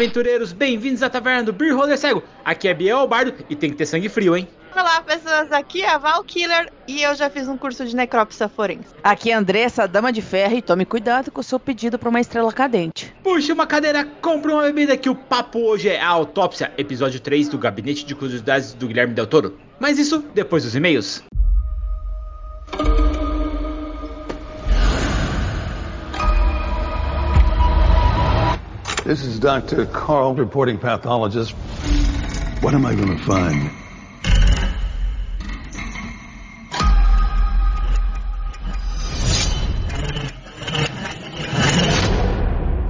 aventureiros, 0.00 0.50
bem-vindos 0.54 1.02
à 1.02 1.10
taverna 1.10 1.42
do 1.42 1.52
Beer 1.52 1.76
Roller 1.76 1.98
Cego. 1.98 2.22
Aqui 2.42 2.68
é 2.68 2.72
Biel 2.72 3.06
Bardo 3.06 3.34
e 3.50 3.54
tem 3.54 3.68
que 3.68 3.76
ter 3.76 3.84
sangue 3.84 4.08
frio, 4.08 4.34
hein? 4.34 4.48
Olá, 4.74 5.02
pessoas. 5.02 5.52
Aqui 5.52 5.82
é 5.82 5.90
a 5.90 5.98
Val 5.98 6.24
Killer 6.24 6.72
e 6.88 7.02
eu 7.02 7.14
já 7.14 7.28
fiz 7.28 7.46
um 7.46 7.56
curso 7.58 7.84
de 7.84 7.94
necrópsia 7.94 8.48
forense. 8.48 8.86
Aqui 9.04 9.30
é 9.30 9.34
a 9.34 9.38
Andressa, 9.38 9.86
dama 9.86 10.10
de 10.10 10.22
ferro, 10.22 10.56
e 10.56 10.62
tome 10.62 10.86
cuidado 10.86 11.30
com 11.30 11.42
o 11.42 11.44
seu 11.44 11.60
pedido 11.60 11.98
para 11.98 12.08
uma 12.08 12.18
estrela 12.18 12.50
cadente. 12.50 13.14
Puxa 13.22 13.52
uma 13.52 13.66
cadeira, 13.66 14.06
compra 14.22 14.54
uma 14.54 14.62
bebida 14.62 14.96
que 14.96 15.10
o 15.10 15.14
papo 15.14 15.58
hoje 15.58 15.90
é 15.90 16.00
a 16.00 16.08
autópsia, 16.08 16.72
episódio 16.78 17.20
3 17.20 17.50
do 17.50 17.58
Gabinete 17.58 18.06
de 18.06 18.14
Curiosidades 18.14 18.72
do 18.72 18.88
Guilherme 18.88 19.12
Del 19.12 19.26
Toro. 19.26 19.58
Mas 19.78 19.98
isso 19.98 20.24
depois 20.32 20.64
dos 20.64 20.74
e-mails. 20.74 21.22
This 29.04 29.24
is 29.24 29.38
Dr. 29.38 29.86
Carl 29.86 30.34
reporting 30.34 30.76
pathologist. 30.76 31.52
What 32.60 32.74
am 32.74 32.84
I 32.84 32.94
going 32.94 33.16
to 33.16 33.24
find? 33.24 33.70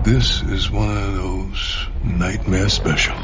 This 0.05 0.43
is 0.43 0.69
one 0.69 0.97
of 0.97 1.15
those 1.15 1.87
nightmare 2.03 2.69
specials. 2.69 3.17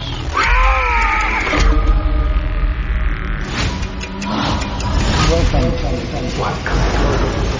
Welcome 5.29 5.67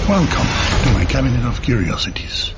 Welcome 0.07 0.47
to 0.83 0.93
my 0.93 1.05
cabinet 1.05 1.43
of 1.45 1.61
curiosities. 1.61 2.53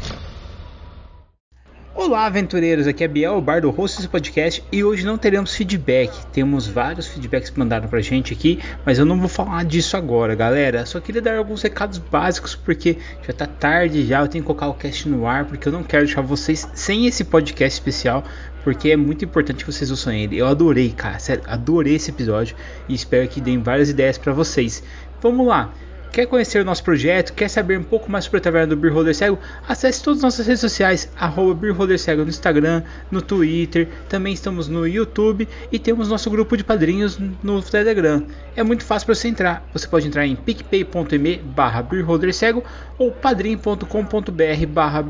Olá, 2.02 2.28
aventureiros! 2.28 2.88
Aqui 2.88 3.04
é 3.04 3.10
Biel, 3.10 3.36
o 3.36 3.42
bar 3.42 3.60
do 3.60 3.70
host 3.72 3.98
desse 3.98 4.08
podcast 4.08 4.64
e 4.72 4.86
hoje 4.86 5.06
não 5.06 5.18
teremos 5.18 5.54
feedback. 5.54 6.26
Temos 6.28 6.66
vários 6.66 7.08
feedbacks 7.08 7.52
mandaram 7.52 7.90
pra 7.90 8.00
gente 8.00 8.32
aqui, 8.32 8.58
mas 8.86 8.98
eu 8.98 9.04
não 9.04 9.20
vou 9.20 9.28
falar 9.28 9.66
disso 9.66 9.98
agora, 9.98 10.34
galera. 10.34 10.86
Só 10.86 11.02
queria 11.02 11.22
dar 11.22 11.38
alguns 11.38 11.62
recados 11.62 11.98
básicos 11.98 12.56
porque 12.56 12.98
já 13.28 13.34
tá 13.34 13.46
tarde 13.46 14.06
já, 14.06 14.22
eu 14.22 14.30
tenho 14.30 14.42
que 14.42 14.48
colocar 14.48 14.70
o 14.70 14.76
cast 14.76 15.10
no 15.10 15.28
ar 15.28 15.44
porque 15.44 15.68
eu 15.68 15.74
não 15.74 15.84
quero 15.84 16.06
deixar 16.06 16.22
vocês 16.22 16.70
sem 16.74 17.06
esse 17.06 17.26
podcast 17.26 17.78
especial, 17.78 18.24
porque 18.64 18.92
é 18.92 18.96
muito 18.96 19.26
importante 19.26 19.66
que 19.66 19.70
vocês 19.70 19.92
ouçam 19.92 20.14
ele. 20.14 20.38
Eu 20.38 20.48
adorei, 20.48 20.92
cara, 20.92 21.20
sério, 21.20 21.44
adorei 21.48 21.96
esse 21.96 22.12
episódio 22.12 22.56
e 22.88 22.96
espero 22.96 23.28
que 23.28 23.42
deem 23.42 23.62
várias 23.62 23.90
ideias 23.90 24.18
para 24.18 24.32
vocês. 24.32 24.82
Vamos 25.22 25.46
lá! 25.46 25.74
Quer 26.12 26.26
conhecer 26.26 26.60
o 26.60 26.66
nosso 26.66 26.84
projeto? 26.84 27.34
Quer 27.34 27.48
saber 27.50 27.78
um 27.78 27.84
pouco 27.84 28.12
mais 28.12 28.26
sobre 28.26 28.40
a 28.40 28.42
Taverna 28.42 28.76
do 28.76 28.76
Beer 28.76 29.14
Cego? 29.14 29.38
Acesse 29.68 30.02
todas 30.02 30.20
as 30.20 30.24
nossas 30.24 30.48
redes 30.48 30.60
sociais, 30.60 31.08
arroba 31.16 31.54
Beer 31.54 32.00
Cego 32.00 32.24
no 32.24 32.30
Instagram, 32.30 32.82
no 33.12 33.22
Twitter, 33.22 33.88
também 34.10 34.34
estamos 34.34 34.68
no 34.68 34.88
YouTube 34.88 35.48
e 35.72 35.78
temos 35.78 36.10
nosso 36.10 36.28
grupo 36.32 36.58
de 36.58 36.64
padrinhos 36.64 37.20
no 37.44 37.62
Telegram. 37.62 38.26
É 38.56 38.64
muito 38.64 38.84
fácil 38.84 39.06
para 39.06 39.14
você 39.14 39.28
entrar. 39.28 39.70
Você 39.72 39.88
pode 39.88 40.08
entrar 40.08 40.26
em 40.26 40.36
picpay.me 40.36 41.38
barra 41.38 41.86
Cego 42.34 42.64
ou 42.98 43.12
padrim.com.br 43.12 44.66
barra 44.68 45.06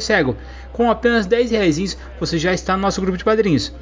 Cego. 0.00 0.36
Com 0.72 0.88
apenas 0.88 1.26
10 1.26 1.50
reais 1.50 1.98
você 2.20 2.38
já 2.38 2.54
está 2.54 2.76
no 2.76 2.82
nosso 2.82 3.00
grupo 3.00 3.18
de 3.18 3.24
padrinhos. 3.24 3.74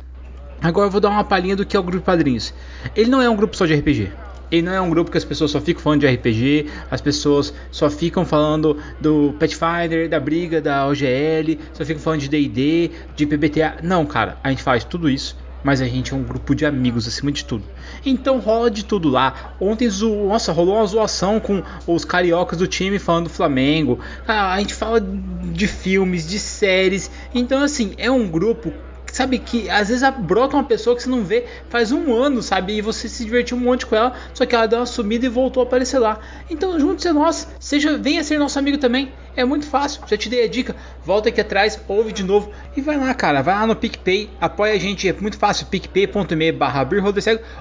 Agora 0.63 0.87
eu 0.87 0.91
vou 0.91 1.01
dar 1.01 1.11
uma 1.11 1.25
palhinha 1.25 1.55
do 1.55 1.67
que 1.67 1.77
é 1.77 1.81
o 1.81 1.83
grupo 1.83 1.99
de 1.99 2.05
padrinhos. 2.05 2.55
Ele 2.97 3.11
não 3.11 3.21
é 3.21 3.29
um 3.29 3.37
grupo 3.37 3.55
só 3.55 3.67
de 3.67 3.75
RPG. 3.75 4.28
Ele 4.51 4.63
não 4.63 4.73
é 4.73 4.81
um 4.81 4.91
grupo 4.91 5.11
que 5.11 5.19
as 5.19 5.25
pessoas 5.25 5.51
só 5.51 5.61
ficam 5.61 5.83
falando 5.83 6.01
de 6.01 6.07
RPG, 6.07 6.67
as 6.91 7.01
pessoas 7.01 7.53
só 7.71 7.91
ficam 7.91 8.25
falando 8.25 8.79
do 9.01 9.35
Pathfinder, 9.39 10.09
da 10.09 10.19
briga, 10.19 10.61
da 10.61 10.87
OGL, 10.87 11.59
só 11.73 11.85
ficam 11.85 12.03
falando 12.03 12.21
de 12.21 12.29
DD, 12.29 12.91
de 13.15 13.27
PBTA. 13.27 13.77
Não, 13.83 14.07
cara, 14.07 14.39
a 14.43 14.51
gente 14.51 14.63
faz 14.63 14.85
tudo 14.85 15.09
isso, 15.11 15.37
mas 15.63 15.81
a 15.81 15.87
gente 15.87 16.13
é 16.13 16.17
um 16.17 16.23
grupo 16.23 16.55
de 16.55 16.65
amigos 16.65 17.07
acima 17.07 17.31
de 17.31 17.45
tudo. 17.45 17.65
Então 18.05 18.39
rola 18.39 18.71
de 18.71 18.85
tudo 18.85 19.09
lá. 19.09 19.55
Ontem, 19.61 19.89
zo... 19.89 20.29
nossa, 20.29 20.53
rolou 20.53 20.77
uma 20.77 20.87
zoação 20.87 21.41
com 21.41 21.63
os 21.87 22.05
cariocas 22.05 22.59
do 22.59 22.67
time 22.67 22.99
falando 22.99 23.25
do 23.25 23.31
Flamengo. 23.31 23.99
Ah, 24.27 24.55
a 24.55 24.59
gente 24.61 24.75
fala 24.75 25.01
de 25.01 25.67
filmes, 25.67 26.27
de 26.27 26.39
séries. 26.39 27.11
Então, 27.35 27.63
assim, 27.63 27.95
é 27.99 28.11
um 28.11 28.29
grupo 28.29 28.73
sabe, 29.19 29.39
que 29.39 29.69
às 29.69 29.89
vezes 29.89 30.09
brota 30.21 30.57
uma 30.57 30.65
pessoa 30.65 30.95
que 30.95 31.03
você 31.03 31.11
não 31.11 31.25
vê 31.25 31.45
faz 31.69 31.91
um 31.91 32.15
ano, 32.15 32.41
sabe, 32.41 32.75
e 32.75 32.81
você 32.81 33.09
se 33.09 33.25
divertiu 33.25 33.57
um 33.57 33.61
monte 33.61 33.85
com 33.85 33.97
ela, 33.97 34.15
só 34.33 34.47
que 34.47 34.55
ela 34.55 34.67
deu 34.67 34.79
uma 34.79 34.87
sumida 34.87 35.27
e 35.27 35.29
voltou 35.29 35.63
a 35.63 35.67
aparecer 35.67 35.99
lá. 35.99 36.21
Então, 36.49 36.79
junte-se 36.79 37.09
a 37.09 37.13
nós, 37.13 37.49
seja, 37.59 37.99
venha 37.99 38.23
ser 38.23 38.39
nosso 38.39 38.59
amigo 38.59 38.79
também. 38.79 39.13
É 39.39 39.45
muito 39.45 39.67
fácil, 39.67 40.03
já 40.05 40.17
te 40.17 40.29
dei 40.29 40.43
a 40.43 40.49
dica. 40.49 40.75
Volta 41.05 41.29
aqui 41.29 41.41
atrás, 41.41 41.81
ouve 41.87 42.11
de 42.11 42.25
novo 42.25 42.51
e 42.77 42.81
vai 42.81 42.99
lá, 42.99 43.15
cara. 43.15 43.41
Vai 43.41 43.55
lá 43.55 43.69
no 43.69 43.77
PicPay, 43.77 44.29
apoia 44.41 44.73
a 44.73 44.79
gente, 44.79 45.09
é 45.09 45.13
muito 45.13 45.39
fácil. 45.39 45.67
picpay.me 45.67 46.51
barra 46.51 46.85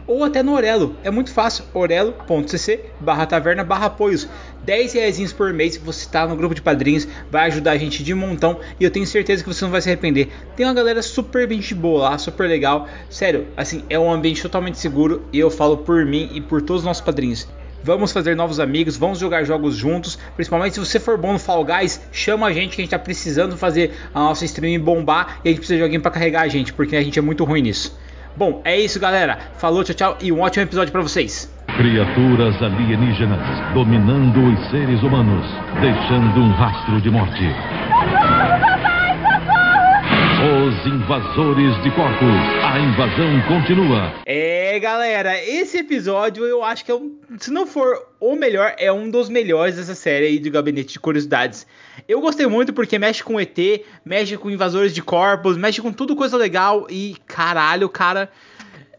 ou 0.07 0.23
até 0.23 0.41
no 0.41 0.55
Orelo. 0.55 0.95
É 1.03 1.11
muito 1.11 1.31
fácil, 1.31 1.65
orelo.cc 1.75 2.79
barra 2.99 3.27
taverna 3.27 3.63
barra 3.63 3.85
apoios. 3.85 4.27
10 4.65 4.93
reais 4.93 5.31
por 5.31 5.53
mês, 5.53 5.77
você 5.77 6.01
está 6.01 6.25
no 6.25 6.35
grupo 6.35 6.55
de 6.55 6.63
padrinhos, 6.63 7.07
vai 7.29 7.45
ajudar 7.45 7.73
a 7.73 7.77
gente 7.77 8.03
de 8.03 8.15
montão 8.15 8.59
e 8.79 8.83
eu 8.83 8.89
tenho 8.89 9.05
certeza 9.05 9.43
que 9.43 9.53
você 9.53 9.63
não 9.63 9.71
vai 9.71 9.79
se 9.79 9.87
arrepender. 9.87 10.29
Tem 10.55 10.65
uma 10.65 10.73
galera 10.73 11.03
super 11.03 11.47
de 11.47 11.75
boa 11.75 12.09
lá, 12.09 12.17
super 12.17 12.49
legal. 12.49 12.87
Sério, 13.07 13.49
assim, 13.55 13.83
é 13.87 13.99
um 13.99 14.11
ambiente 14.11 14.41
totalmente 14.41 14.79
seguro 14.79 15.27
e 15.31 15.37
eu 15.37 15.51
falo 15.51 15.77
por 15.77 16.03
mim 16.07 16.27
e 16.33 16.41
por 16.41 16.59
todos 16.59 16.81
os 16.81 16.87
nossos 16.87 17.03
padrinhos. 17.03 17.47
Vamos 17.83 18.11
fazer 18.11 18.35
novos 18.35 18.59
amigos, 18.59 18.97
vamos 18.97 19.19
jogar 19.19 19.43
jogos 19.43 19.75
juntos. 19.75 20.17
Principalmente 20.35 20.73
se 20.73 20.79
você 20.79 20.99
for 20.99 21.17
bom 21.17 21.33
no 21.33 21.39
Fall 21.39 21.63
Guys, 21.63 22.01
chama 22.11 22.47
a 22.47 22.53
gente 22.53 22.75
que 22.75 22.81
a 22.81 22.83
gente 22.83 22.91
tá 22.91 22.99
precisando 22.99 23.57
fazer 23.57 23.93
a 24.13 24.19
nossa 24.19 24.45
stream 24.45 24.81
bombar 24.81 25.39
e 25.43 25.49
a 25.49 25.51
gente 25.51 25.59
precisa 25.59 25.77
de 25.77 25.83
alguém 25.83 25.99
para 25.99 26.11
carregar 26.11 26.41
a 26.41 26.47
gente, 26.47 26.73
porque 26.73 26.95
a 26.95 27.01
gente 27.01 27.17
é 27.17 27.21
muito 27.21 27.43
ruim 27.43 27.61
nisso. 27.61 27.97
Bom, 28.35 28.61
é 28.63 28.79
isso, 28.79 28.99
galera. 28.99 29.39
Falou, 29.57 29.83
tchau, 29.83 29.95
tchau 29.95 30.17
e 30.21 30.31
um 30.31 30.41
ótimo 30.41 30.63
episódio 30.63 30.91
para 30.91 31.01
vocês. 31.01 31.51
Criaturas 31.75 32.61
alienígenas 32.61 33.73
dominando 33.73 34.53
os 34.53 34.69
seres 34.69 35.01
humanos, 35.01 35.45
deixando 35.81 36.39
um 36.39 36.51
rastro 36.51 37.01
de 37.01 37.09
morte. 37.09 37.43
Os 40.37 40.85
invasores 40.85 41.81
de 41.81 41.89
corpos. 41.95 42.29
A 42.63 42.79
invasão 42.79 43.41
continua. 43.47 44.13
É, 44.23 44.77
galera, 44.77 45.35
esse 45.43 45.79
episódio 45.79 46.45
eu 46.45 46.63
acho 46.63 46.85
que 46.85 46.91
é 46.91 46.95
um, 46.95 47.17
se 47.39 47.49
não 47.49 47.65
for 47.65 47.97
o 48.19 48.35
melhor, 48.35 48.75
é 48.77 48.91
um 48.91 49.09
dos 49.09 49.29
melhores 49.29 49.77
dessa 49.77 49.95
série 49.95 50.27
aí 50.27 50.39
do 50.39 50.51
Gabinete 50.51 50.93
de 50.93 50.99
Curiosidades. 50.99 51.65
Eu 52.07 52.21
gostei 52.21 52.45
muito 52.45 52.71
porque 52.71 52.99
mexe 52.99 53.23
com 53.23 53.39
ET, 53.39 53.57
mexe 54.05 54.37
com 54.37 54.51
invasores 54.51 54.93
de 54.93 55.01
corpos, 55.01 55.57
mexe 55.57 55.81
com 55.81 55.91
tudo 55.91 56.15
coisa 56.15 56.37
legal 56.37 56.85
e 56.87 57.15
caralho, 57.25 57.89
cara. 57.89 58.29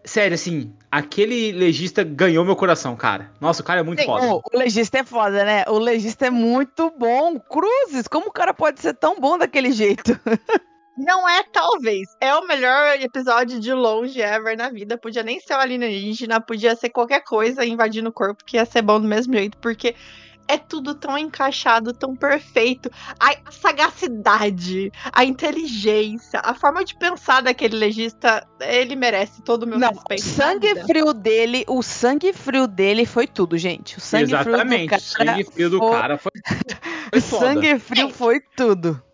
Sério, 0.05 0.34
assim, 0.34 0.72
aquele 0.91 1.53
legista 1.53 2.03
ganhou 2.03 2.44
meu 2.44 2.56
coração, 2.56 2.97
cara. 2.97 3.31
Nossa, 3.41 3.62
o 3.62 3.65
cara 3.65 3.78
é 3.78 3.84
muito 3.84 4.00
Sim, 4.00 4.06
foda. 4.06 4.26
O, 4.26 4.43
o 4.53 4.59
legista 4.59 4.99
é 4.99 5.05
foda, 5.05 5.44
né? 5.44 5.65
O 5.69 5.78
legista 5.78 6.26
é 6.26 6.31
muito 6.31 6.93
bom. 6.99 7.38
Cruzes, 7.38 8.09
como 8.09 8.26
o 8.26 8.32
cara 8.32 8.53
pode 8.53 8.81
ser 8.81 8.94
tão 8.94 9.20
bom 9.20 9.38
daquele 9.38 9.70
jeito? 9.70 10.19
Não 10.98 11.28
é 11.28 11.44
talvez. 11.44 12.09
É 12.20 12.34
o 12.34 12.47
melhor 12.47 13.00
episódio 13.00 13.60
de 13.60 13.72
longe 13.72 14.20
ever 14.20 14.56
na 14.56 14.69
vida. 14.69 14.98
Podia 14.98 15.22
nem 15.22 15.38
ser 15.38 15.54
o 15.54 15.59
alienígena, 15.59 16.41
podia 16.41 16.75
ser 16.75 16.91
qualquer 16.91 17.22
coisa 17.22 17.64
invadindo 17.64 18.09
o 18.09 18.12
corpo 18.12 18.44
que 18.44 18.56
ia 18.56 18.64
ser 18.64 18.82
bom 18.82 19.00
do 19.00 19.06
mesmo 19.06 19.32
jeito, 19.32 19.56
porque 19.58 19.94
é 20.49 20.56
tudo 20.56 20.94
tão 20.94 21.17
encaixado, 21.17 21.93
tão 21.93 22.17
perfeito. 22.17 22.90
A, 23.20 23.37
sagacidade, 23.52 24.90
a 25.12 25.25
inteligência, 25.25 26.40
a 26.43 26.52
forma 26.55 26.84
de 26.84 26.96
pensar 26.96 27.43
daquele 27.43 27.76
legista, 27.76 28.44
ele 28.61 28.96
merece 28.96 29.40
todo 29.43 29.62
o 29.64 29.67
meu 29.69 29.78
Não, 29.78 29.90
respeito. 29.90 30.23
O 30.23 30.25
sangue 30.25 30.75
frio 30.82 31.12
dele, 31.12 31.64
o 31.69 31.82
sangue 31.82 32.32
frio 32.32 32.67
dele 32.67 33.06
foi 33.06 33.26
tudo, 33.26 33.56
gente. 33.56 33.99
O 33.99 34.00
sangue 34.00 34.34
Exatamente, 34.34 34.99
frio 34.99 34.99
do 34.99 35.19
cara. 35.19 35.28
O 35.31 35.37
sangue 35.37 35.44
frio 35.44 35.70
do 35.70 35.78
foi... 35.78 35.90
cara 35.90 36.19
foi. 36.19 36.32
foi 37.11 37.19
o 37.19 37.20
sangue 37.20 37.78
frio 37.78 38.08
foi 38.11 38.40
tudo 38.56 39.07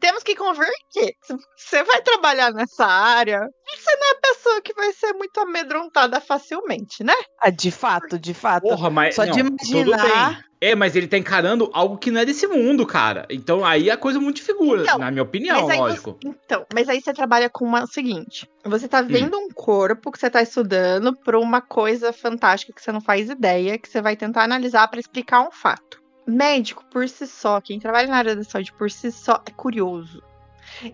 temos 0.00 0.22
que 0.22 0.34
converter. 0.34 1.14
Você 1.56 1.82
vai 1.82 2.02
trabalhar 2.02 2.52
nessa 2.52 2.86
área, 2.86 3.40
você 3.66 3.96
não 3.96 4.06
é 4.06 4.10
a 4.10 4.34
pessoa 4.34 4.62
que 4.62 4.74
vai 4.74 4.92
ser 4.92 5.12
muito 5.14 5.38
amedrontada 5.40 6.20
facilmente, 6.20 7.02
né? 7.02 7.14
Ah, 7.40 7.50
de 7.50 7.70
fato, 7.70 8.18
de 8.18 8.34
fato. 8.34 8.62
Porra, 8.62 8.90
mas, 8.90 9.14
Só 9.14 9.24
não, 9.24 9.32
de 9.32 9.40
imaginar. 9.40 10.44
É, 10.60 10.74
mas 10.74 10.96
ele 10.96 11.06
tá 11.06 11.18
encarando 11.18 11.68
algo 11.74 11.98
que 11.98 12.10
não 12.10 12.20
é 12.20 12.24
desse 12.24 12.46
mundo, 12.46 12.86
cara. 12.86 13.26
Então 13.28 13.64
aí 13.64 13.90
a 13.90 13.98
coisa 13.98 14.18
muito 14.18 14.42
figura, 14.42 14.82
então, 14.82 14.98
na 14.98 15.10
minha 15.10 15.22
opinião, 15.22 15.66
lógico. 15.66 16.16
Você, 16.22 16.28
então, 16.28 16.64
mas 16.72 16.88
aí 16.88 17.02
você 17.02 17.12
trabalha 17.12 17.50
com 17.50 17.66
uma, 17.66 17.84
o 17.84 17.86
seguinte: 17.86 18.48
você 18.64 18.88
tá 18.88 19.02
vendo 19.02 19.36
hum. 19.36 19.44
um 19.44 19.48
corpo 19.50 20.10
que 20.10 20.18
você 20.18 20.30
tá 20.30 20.40
estudando 20.40 21.14
pra 21.22 21.38
uma 21.38 21.60
coisa 21.60 22.14
fantástica 22.14 22.72
que 22.72 22.80
você 22.80 22.92
não 22.92 23.00
faz 23.00 23.28
ideia, 23.28 23.78
que 23.78 23.88
você 23.88 24.00
vai 24.00 24.16
tentar 24.16 24.44
analisar 24.44 24.88
para 24.88 25.00
explicar 25.00 25.46
um 25.46 25.50
fato 25.50 26.03
médico 26.26 26.84
por 26.86 27.08
si 27.08 27.26
só, 27.26 27.60
quem 27.60 27.78
trabalha 27.78 28.08
na 28.08 28.16
área 28.16 28.36
da 28.36 28.44
saúde 28.44 28.72
por 28.72 28.90
si 28.90 29.10
só, 29.12 29.42
é 29.46 29.50
curioso. 29.50 30.22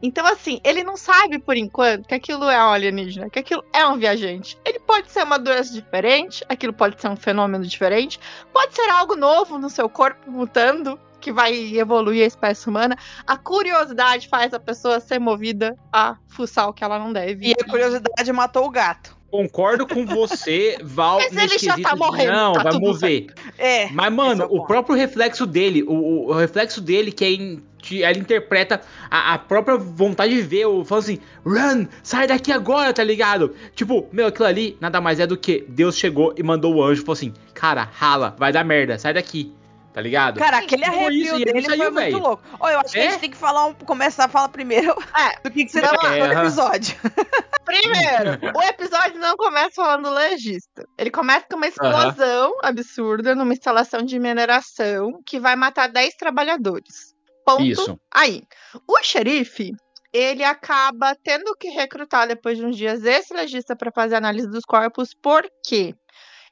Então, 0.02 0.26
assim, 0.26 0.60
ele 0.64 0.82
não 0.82 0.96
sabe 0.96 1.38
por 1.38 1.56
enquanto 1.56 2.06
que 2.06 2.14
aquilo 2.14 2.44
é 2.50 2.62
um 2.62 2.70
alienígena, 2.70 3.30
que 3.30 3.38
aquilo 3.38 3.64
é 3.72 3.86
um 3.86 3.98
viajante. 3.98 4.58
Ele 4.64 4.78
pode 4.80 5.10
ser 5.10 5.22
uma 5.22 5.38
doença 5.38 5.72
diferente, 5.72 6.44
aquilo 6.48 6.72
pode 6.72 7.00
ser 7.00 7.08
um 7.08 7.16
fenômeno 7.16 7.64
diferente, 7.64 8.20
pode 8.52 8.74
ser 8.74 8.88
algo 8.90 9.16
novo 9.16 9.58
no 9.58 9.70
seu 9.70 9.88
corpo 9.88 10.30
mutando. 10.30 10.98
que 11.20 11.30
vai 11.30 11.76
evoluir 11.76 12.24
a 12.24 12.26
espécie 12.26 12.66
humana, 12.66 12.96
a 13.26 13.36
curiosidade 13.36 14.26
faz 14.26 14.54
a 14.54 14.58
pessoa 14.58 14.98
ser 15.00 15.18
movida 15.18 15.76
a 15.92 16.16
fuçar 16.28 16.66
o 16.66 16.72
que 16.72 16.82
ela 16.82 16.98
não 16.98 17.12
deve. 17.12 17.48
E 17.48 17.52
a 17.52 17.64
curiosidade 17.64 18.32
matou 18.32 18.64
o 18.64 18.70
gato. 18.70 19.19
Concordo 19.30 19.86
com 19.86 20.04
você, 20.04 20.76
Val. 20.82 21.18
Mas 21.18 21.36
ele 21.36 21.58
já 21.58 21.78
tá 21.78 21.94
morrendo, 21.94 22.32
Não, 22.32 22.52
tá 22.52 22.62
vai 22.64 22.72
tudo 22.72 22.86
mover. 22.86 23.26
É. 23.56 23.88
Mas, 23.90 24.12
mano, 24.12 24.42
é 24.42 24.46
o 24.46 24.64
próprio 24.66 24.96
reflexo 24.96 25.46
dele, 25.46 25.82
o, 25.84 26.28
o 26.28 26.32
reflexo 26.32 26.80
dele, 26.80 27.12
que 27.12 27.24
é 27.24 27.60
ela 28.02 28.18
interpreta 28.18 28.80
a, 29.10 29.34
a 29.34 29.38
própria 29.38 29.76
vontade 29.76 30.34
de 30.34 30.42
ver, 30.42 30.66
o 30.66 30.84
falando 30.84 31.04
assim, 31.04 31.18
run, 31.44 31.86
sai 32.02 32.26
daqui 32.26 32.52
agora, 32.52 32.92
tá 32.92 33.02
ligado? 33.02 33.54
Tipo, 33.74 34.06
meu, 34.12 34.26
aquilo 34.26 34.46
ali 34.46 34.76
nada 34.80 35.00
mais 35.00 35.18
é 35.18 35.26
do 35.26 35.36
que 35.36 35.64
Deus 35.68 35.96
chegou 35.96 36.34
e 36.36 36.42
mandou 36.42 36.74
o 36.74 36.84
anjo, 36.84 37.00
falou 37.02 37.14
assim, 37.14 37.32
cara, 37.54 37.88
rala, 37.90 38.36
vai 38.38 38.52
dar 38.52 38.64
merda, 38.64 38.98
sai 38.98 39.14
daqui, 39.14 39.52
tá 39.92 40.00
ligado? 40.00 40.38
Cara, 40.38 40.58
aquele 40.58 40.84
Foi 40.84 40.94
arrepio 40.94 41.10
isso, 41.24 41.34
ele 41.36 41.44
dele 41.44 41.62
saiu, 41.66 41.76
foi 41.78 41.90
muito 41.90 41.94
velho. 42.12 42.18
louco. 42.18 42.42
Ó, 42.60 42.68
eu 42.70 42.80
acho 42.80 42.92
que 42.92 42.98
a 42.98 43.04
É? 43.04 43.10
gente 43.10 43.20
tem 43.20 43.30
que 43.30 43.36
falar 43.36 43.66
um- 43.66 43.74
começar 43.74 44.24
a 44.24 44.28
falar 44.28 44.48
primeiro 44.48 44.94
É, 45.16 45.40
do 45.42 45.50
que, 45.50 45.64
que 45.64 45.72
pensou 45.72 45.96
lá. 46.02 46.34
no 46.34 46.40
episódio. 46.40 46.96
Primeiro, 47.64 48.38
o 48.56 48.62
episódio 48.62 49.18
não 49.20 49.36
começa 49.36 49.70
falando 49.76 50.04
do 50.08 50.10
legista. 50.14 50.84
Ele 50.98 51.10
começa 51.10 51.46
com 51.48 51.56
uma 51.56 51.68
explosão 51.68 52.52
absurda 52.62 53.34
numa 53.34 53.52
instalação 53.52 54.02
de 54.02 54.18
mineração 54.18 55.20
que 55.24 55.38
vai 55.38 55.54
matar 55.56 55.88
10 55.88 56.14
trabalhadores. 56.16 57.14
Ponto. 57.44 57.62
Isso. 57.62 57.98
Aí, 58.12 58.42
o 58.88 59.00
xerife, 59.02 59.72
ele 60.12 60.42
acaba 60.42 61.14
tendo 61.22 61.54
que 61.56 61.68
recrutar 61.68 62.26
depois 62.26 62.58
de 62.58 62.64
uns 62.66 62.76
dias 62.76 63.04
esse 63.04 63.32
legista 63.32 63.76
para 63.76 63.92
fazer 63.92 64.16
análise 64.16 64.48
dos 64.48 64.64
corpos, 64.64 65.14
porque 65.22 65.94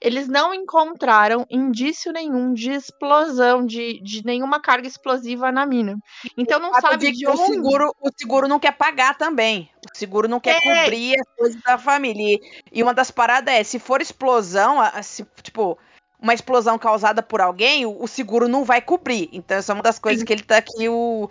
eles 0.01 0.29
não 0.29 0.55
encontraram 0.55 1.45
indício 1.51 2.13
nenhum 2.13 2.55
de 2.55 2.71
explosão, 2.71 3.67
de, 3.67 4.01
de 4.03 4.25
nenhuma 4.25 4.61
carga 4.61 4.87
explosiva 4.87 5.51
na 5.51 5.67
mina. 5.67 5.97
Então 6.37 6.61
não 6.61 6.73
sabe 6.75 6.99
de 6.99 7.13
de 7.13 7.19
que 7.19 7.27
o 7.27 7.33
onde. 7.33 7.43
seguro, 7.55 7.93
o 8.01 8.09
seguro 8.17 8.47
não 8.49 8.61
quer 8.61 8.73
pagar 8.73 9.17
também. 9.17 9.69
O 9.93 9.97
seguro 9.97 10.29
não 10.29 10.39
quer 10.39 10.57
É. 10.57 10.83
cobrir 10.83 11.15
as 11.21 11.37
coisas 11.37 11.63
da 11.63 11.77
família. 11.79 12.39
E- 12.73 12.83
uma 12.83 12.95
das 12.95 13.11
paradas 13.11 13.53
é, 13.53 13.65
se 13.65 13.79
for 13.79 14.01
explosão, 14.01 14.79
se, 15.03 15.27
tipo, 15.43 15.77
uma 16.21 16.35
explosão 16.35 16.79
causada 16.79 17.23
por 17.23 17.41
alguém, 17.41 17.87
o, 17.87 18.07
seguro 18.07 18.49
não 18.49 18.65
vai 18.65 18.81
cobrir. 18.81 19.29
Então, 19.33 19.57
essa 19.57 19.73
é 19.73 19.75
uma 19.75 19.83
das 19.83 19.99
coisas 19.99 20.23
que 20.25 20.33
ele 20.33 20.43
tá 20.43 20.59
aqui, 20.59 20.89
o. 20.89 21.29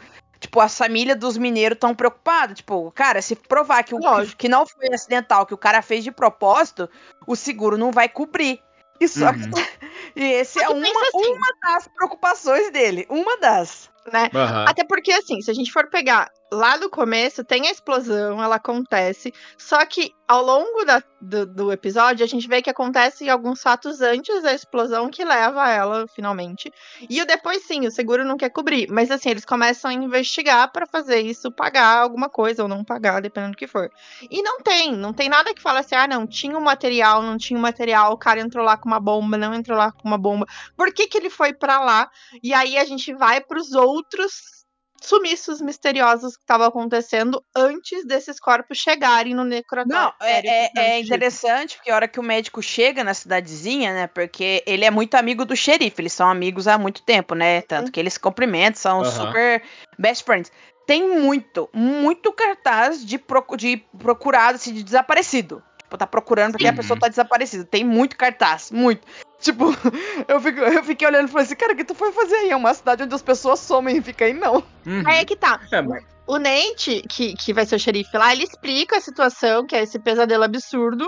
Tipo, 0.48 0.62
as 0.62 0.78
famílias 0.78 1.20
dos 1.20 1.38
mineiros 1.38 1.76
estão 1.76 1.94
preocupadas. 1.94 2.56
Tipo, 2.56 2.90
cara, 2.92 3.22
se 3.22 3.36
provar 3.36 3.84
que, 3.84 3.94
o, 3.94 4.00
que, 4.00 4.06
Lógico. 4.06 4.38
que 4.38 4.48
não 4.48 4.66
foi 4.66 4.88
acidental, 4.94 5.46
que 5.46 5.54
o 5.54 5.58
cara 5.58 5.82
fez 5.82 6.06
de 6.06 6.12
propósito, 6.12 6.90
o 7.28 7.36
seguro 7.36 7.78
não 7.78 7.92
vai 7.92 8.08
cobrir. 8.08 8.62
E 9.00 9.08
só 9.10 9.34
que. 9.34 9.44
Uhum. 9.44 9.52
E 10.16 10.24
esse 10.24 10.58
é 10.60 10.66
que 10.66 10.74
uma, 10.74 10.82
assim. 10.82 11.32
uma 11.32 11.48
das 11.62 11.88
preocupações 11.90 12.72
dele. 12.72 13.06
Uma 13.08 13.38
das. 13.38 13.88
né? 14.12 14.32
Aham. 14.34 14.66
Até 14.68 14.84
porque, 14.84 15.12
assim, 15.12 15.42
se 15.42 15.52
a 15.52 15.54
gente 15.54 15.72
for 15.72 15.88
pegar 15.92 16.32
lá 16.52 16.78
do 16.78 16.90
começo, 16.90 17.44
tem 17.44 17.68
a 17.68 17.72
explosão, 17.72 18.42
ela 18.42 18.56
acontece. 18.56 19.34
Só 19.58 19.86
que 19.86 20.14
ao 20.28 20.44
longo 20.44 20.84
da- 20.86 21.02
do, 21.22 21.46
do 21.46 21.72
episódio, 21.72 22.24
a 22.24 22.28
gente 22.28 22.48
vê 22.48 22.62
que 22.62 22.70
acontecem 22.70 23.30
alguns 23.30 23.62
fatos 23.62 24.02
antes 24.02 24.44
da 24.44 24.54
explosão 24.54 25.10
que 25.10 25.24
leva 25.24 25.70
ela, 25.70 26.06
finalmente. 26.08 26.72
E 27.10 27.22
o 27.22 27.26
depois, 27.26 27.66
sim, 27.66 27.88
o 27.88 27.92
seguro 27.92 28.26
não 28.26 28.38
quer 28.38 28.50
cobrir. 28.50 28.88
Mas, 28.90 29.10
assim, 29.10 29.30
eles 29.30 29.46
começam 29.46 29.90
a 29.90 29.94
investigar 29.94 30.72
pra 30.72 30.86
fazer 30.86 31.20
isso 31.22 31.52
pagar 31.52 32.02
alguma 32.02 32.30
coisa 32.30 32.62
ou 32.64 32.70
não 32.70 32.84
pagar, 32.84 33.22
dependendo 33.22 33.54
do 33.54 33.58
que 33.58 33.68
for. 33.68 33.90
E 34.30 34.42
não 34.42 34.60
tem, 34.62 34.96
não 34.96 35.14
tem 35.14 35.30
nada 35.30 35.54
que 35.54 35.62
fala 35.62 35.80
assim, 35.80 35.96
ah, 35.96 36.08
não, 36.08 36.28
tinha 36.28 36.58
um 36.58 36.62
material, 36.62 37.22
não 37.22 37.38
tinha 37.38 37.58
um 37.58 37.62
material, 37.62 38.12
o 38.14 38.18
cara 38.18 38.42
entrou 38.42 38.64
lá 38.66 38.78
com 38.78 38.88
uma 38.88 39.00
bomba, 39.00 39.38
não 39.38 39.54
entrou 39.54 39.78
lá 39.78 39.92
com 39.92 40.08
uma 40.08 40.18
bomba. 40.18 40.46
Por 40.76 40.94
que, 40.94 41.08
que 41.08 41.18
ele 41.18 41.30
foi 41.30 41.54
pra 41.54 41.80
lá? 41.80 42.10
E 42.44 42.54
aí 42.54 42.78
a 42.78 42.86
gente 42.86 43.14
vai 43.14 43.40
pros 43.42 43.72
outros 43.74 44.57
sumiços 45.02 45.62
misteriosos 45.62 46.36
que 46.36 46.44
estavam 46.44 46.68
acontecendo 46.68 47.44
antes 47.56 48.06
desses 48.06 48.40
corpos 48.40 48.78
chegarem 48.78 49.34
no 49.34 49.44
necrotério. 49.44 49.92
Não, 49.94 50.14
é, 50.22 50.66
é- 50.66 50.72
é 50.76 51.00
interessante 51.00 51.76
porque 51.78 51.92
a 51.92 51.96
hora 51.96 52.08
que 52.08 52.20
o 52.20 52.24
médico 52.24 52.62
chega 52.62 53.04
na 53.04 53.14
cidadezinha, 53.14 53.94
né? 53.94 54.08
Porque 54.08 54.64
ele 54.66 54.86
é 54.86 54.92
muito 54.92 55.16
amigo 55.16 55.46
do 55.46 55.56
xerife, 55.56 56.02
eles 56.02 56.14
são 56.14 56.30
amigos 56.30 56.68
há 56.68 56.78
muito 56.78 57.02
tempo, 57.04 57.36
né? 57.36 57.62
Tanto 57.62 57.92
que 57.92 58.00
eles 58.00 58.14
se 58.14 58.20
cumprimentam, 58.20 58.80
são 58.82 59.00
Aham. 59.02 59.12
super 59.12 59.64
best 59.98 60.24
friends. 60.24 60.52
Tem 60.86 61.08
muito, 61.20 61.70
muito 61.74 62.32
cartaz 62.32 63.06
de, 63.06 63.18
procu- 63.18 63.58
de 63.58 63.78
procurado, 64.00 64.56
assim, 64.56 64.74
de 64.74 64.84
desaparecido. 64.84 65.62
Tipo, 65.78 65.98
tá 65.98 66.08
procurando 66.08 66.54
porque 66.54 66.68
a 66.68 66.72
Sim. 66.72 66.78
pessoa 66.78 67.00
tá 67.00 67.08
desaparecida. 67.08 67.66
Tem 67.66 67.84
muito 67.84 68.16
cartaz, 68.18 68.72
muito. 68.72 69.06
Tipo, 69.40 69.66
eu, 70.28 70.40
fico, 70.42 70.60
eu 70.60 70.84
fiquei 70.84 71.08
olhando 71.08 71.28
e 71.28 71.32
falei 71.32 71.46
assim, 71.46 71.56
cara, 71.56 71.74
o 71.74 71.76
que 71.76 71.84
tu 71.84 71.94
foi 71.96 72.12
fazer 72.12 72.36
aí? 72.36 72.50
É 72.50 72.56
uma 72.56 72.74
cidade 72.74 73.04
onde 73.04 73.14
as 73.14 73.22
pessoas 73.22 73.60
somem 73.60 73.98
e 73.98 74.02
fica 74.02 74.26
aí, 74.26 74.34
não. 74.34 74.64
Uhum. 74.86 75.04
Aí 75.06 75.20
é 75.20 75.26
que 75.26 75.36
tá. 75.36 75.60
É, 75.72 75.82
mas- 75.82 76.04
O 76.26 76.38
Nate, 76.38 77.04
que, 77.08 77.36
que 77.36 77.54
vai 77.54 77.66
ser 77.66 77.76
o 77.76 77.80
xerife 77.80 78.18
lá, 78.18 78.34
ele 78.34 78.44
explica 78.44 78.98
a 78.98 79.02
situação, 79.02 79.66
que 79.66 79.76
é 79.76 79.84
esse 79.84 79.98
pesadelo 80.00 80.44
absurdo, 80.44 81.08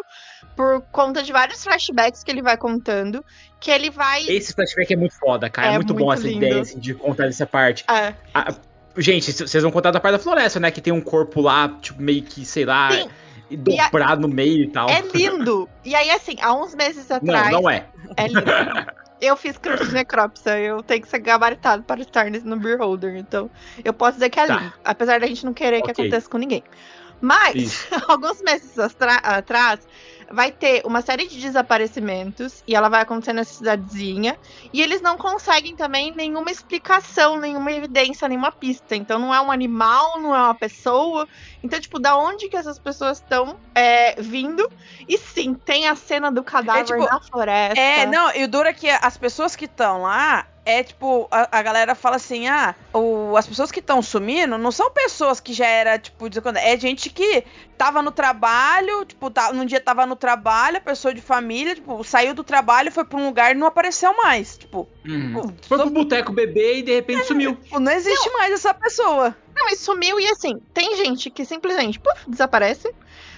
por 0.56 0.82
conta 0.92 1.22
de 1.24 1.32
vários 1.34 1.64
flashbacks 1.64 2.24
que 2.24 2.32
ele 2.32 2.42
vai 2.42 2.56
contando, 2.56 3.24
que 3.60 3.70
ele 3.72 3.90
vai. 3.90 4.24
Esse 4.30 4.54
flashback 4.54 4.94
é 4.94 4.96
muito 4.96 5.16
foda, 5.20 5.50
cara. 5.50 5.70
É, 5.70 5.72
É 5.72 5.76
muito, 5.76 5.94
bom 5.94 6.06
muito 6.06 6.20
essa 6.20 6.28
lindo. 6.28 6.46
ideia 6.46 6.62
assim, 6.62 6.80
de 6.80 6.94
contar 6.94 7.26
essa 7.28 7.46
parte. 7.46 7.84
É, 7.90 8.14
Ah, 8.34 8.54
gente, 8.98 9.32
vocês 9.34 9.62
vão 9.64 9.72
contar 9.72 9.92
da 9.92 10.00
parte 10.00 10.14
da 10.14 10.20
floresta, 10.20 10.60
né? 10.60 10.72
Que 10.72 10.80
tem 10.82 10.94
um 10.94 11.02
corpo 11.02 11.42
lá, 11.42 11.68
tipo, 11.82 12.02
meio 12.02 12.22
que, 12.24 12.46
sei 12.46 12.64
lá, 12.64 12.92
Sim. 12.92 13.10
E 13.50 13.58
dobrado 13.58 14.22
no 14.22 14.28
meio 14.34 14.64
e 14.64 14.68
tal. 14.68 14.90
é 14.90 15.02
lindo. 15.02 15.68
E 15.84 15.96
aí, 15.96 16.10
assim, 16.12 16.36
há 16.42 16.54
uns 16.54 16.76
meses 16.76 17.08
Não, 17.10 17.18
atrás. 17.18 17.52
não 17.52 17.70
é. 17.70 17.86
É 18.18 18.28
lindo. 18.28 18.44
Eu 19.22 19.36
fiz 19.36 19.58
curso 19.58 19.86
de 19.86 19.94
necrópsia, 19.94 20.58
eu 20.60 20.82
tenho 20.82 21.02
que 21.02 21.08
ser 21.10 21.20
gabaritado 21.20 21.84
para 21.84 22.00
estar 22.02 22.32
nesse- 22.32 22.46
no 22.48 22.56
Beer 22.56 22.78
Holder, 22.80 23.18
então 23.18 23.50
eu 23.84 23.92
posso 23.92 24.14
dizer 24.14 24.30
que 24.30 24.40
é 24.40 24.48
Tá. 24.48 24.56
lindo, 24.56 24.74
apesar 24.86 25.20
da 25.20 25.28
gente 25.28 25.46
não 25.46 25.54
querer 25.54 25.82
que 25.82 25.92
Ok. 25.92 26.06
aconteça 26.06 26.30
com 26.30 26.38
ninguém. 26.38 26.64
Mas, 27.20 27.86
alguns 28.08 28.42
meses 28.42 28.78
atrás, 28.80 29.86
vai 30.32 30.52
ter 30.52 30.82
uma 30.86 31.02
série 31.02 31.28
de 31.28 31.40
desaparecimentos 31.40 32.64
e 32.68 32.76
ela 32.76 32.90
vai 32.90 33.02
acontecer 33.02 33.34
nessa 33.34 33.54
cidadezinha 33.54 34.38
e 34.72 34.82
eles 34.82 35.02
não 35.02 35.18
conseguem 35.18 35.76
também 35.76 36.14
nenhuma 36.16 36.52
explicação, 36.52 37.38
nenhuma 37.38 37.72
evidência, 37.72 38.28
nenhuma 38.28 38.52
pista. 38.52 38.96
Então 38.96 39.20
não 39.20 39.34
é 39.34 39.42
um 39.42 39.52
animal, 39.52 40.20
não 40.20 40.36
é 40.36 40.40
uma 40.40 40.56
pessoa. 40.56 41.28
Então, 41.64 41.80
tipo, 41.80 42.00
da 42.00 42.18
onde 42.18 42.48
que 42.48 42.56
essas 42.56 42.80
pessoas 42.80 43.18
estão 43.18 43.58
é, 43.74 44.22
vindo? 44.22 44.70
E 45.08 45.18
sim, 45.18 45.54
tem 45.54 45.88
a 45.88 45.96
cena 45.96 46.32
do 46.32 46.44
cadáver 46.44 46.86
tipo, 46.86 47.06
na 47.06 47.20
floresta. 47.20 47.80
É, 47.80 48.06
não, 48.06 48.34
e 48.36 48.44
o 48.44 48.48
duro 48.48 48.70
é 48.70 48.74
que 48.74 48.90
as 48.90 49.18
pessoas 49.18 49.56
que 49.56 49.66
estão 49.66 50.04
lá, 50.04 50.46
é 50.70 50.84
tipo, 50.84 51.28
a, 51.32 51.58
a 51.60 51.62
galera 51.62 51.96
fala 51.96 52.18
assim, 52.18 52.48
ah, 52.48 52.76
o, 52.94 53.36
as 53.36 53.48
pessoas 53.48 53.72
que 53.72 53.80
estão 53.80 54.02
sumindo 54.02 54.58
não 54.58 54.72
são 54.72 54.92
pessoas 54.92 55.40
que 55.40 55.52
já 55.52 55.66
era, 55.66 55.98
tipo, 55.98 56.28
é 56.56 56.78
gente 56.78 57.10
que 57.10 57.44
tava 57.78 58.02
no 58.02 58.12
trabalho, 58.12 59.04
tipo, 59.06 59.32
tá, 59.32 59.52
num 59.52 59.66
dia 59.66 59.80
tava 59.80 60.06
no 60.06 60.16
trabalho, 60.20 60.78
a 60.78 60.82
pessoa 60.82 61.14
de 61.14 61.22
família, 61.22 61.74
tipo, 61.76 62.04
saiu 62.04 62.34
do 62.34 62.44
trabalho, 62.44 62.92
foi 62.92 63.06
pra 63.06 63.18
um 63.18 63.26
lugar 63.26 63.52
e 63.52 63.58
não 63.58 63.66
apareceu 63.68 64.16
mais, 64.18 64.58
tipo, 64.58 64.88
Uhum. 65.06 65.34
Pô, 65.34 65.54
Foi 65.68 65.78
só- 65.78 65.84
pro 65.86 65.94
boteco 65.94 66.32
beber 66.32 66.78
e 66.80 66.82
de 66.84 66.94
repente 66.94 67.26
sumiu. 67.26 67.56
tipo, 67.56 67.80
não 67.80 67.92
existe 67.92 68.30
mais 68.32 68.52
essa 68.54 68.74
pessoa. 68.74 69.36
Não, 69.56 69.70
e 69.70 69.76
sumiu 69.76 70.20
e 70.20 70.28
assim, 70.28 70.60
tem 70.74 70.96
gente 70.98 71.30
que 71.30 71.44
simplesmente 71.46 72.00
puf, 72.00 72.30
desaparece. 72.30 72.94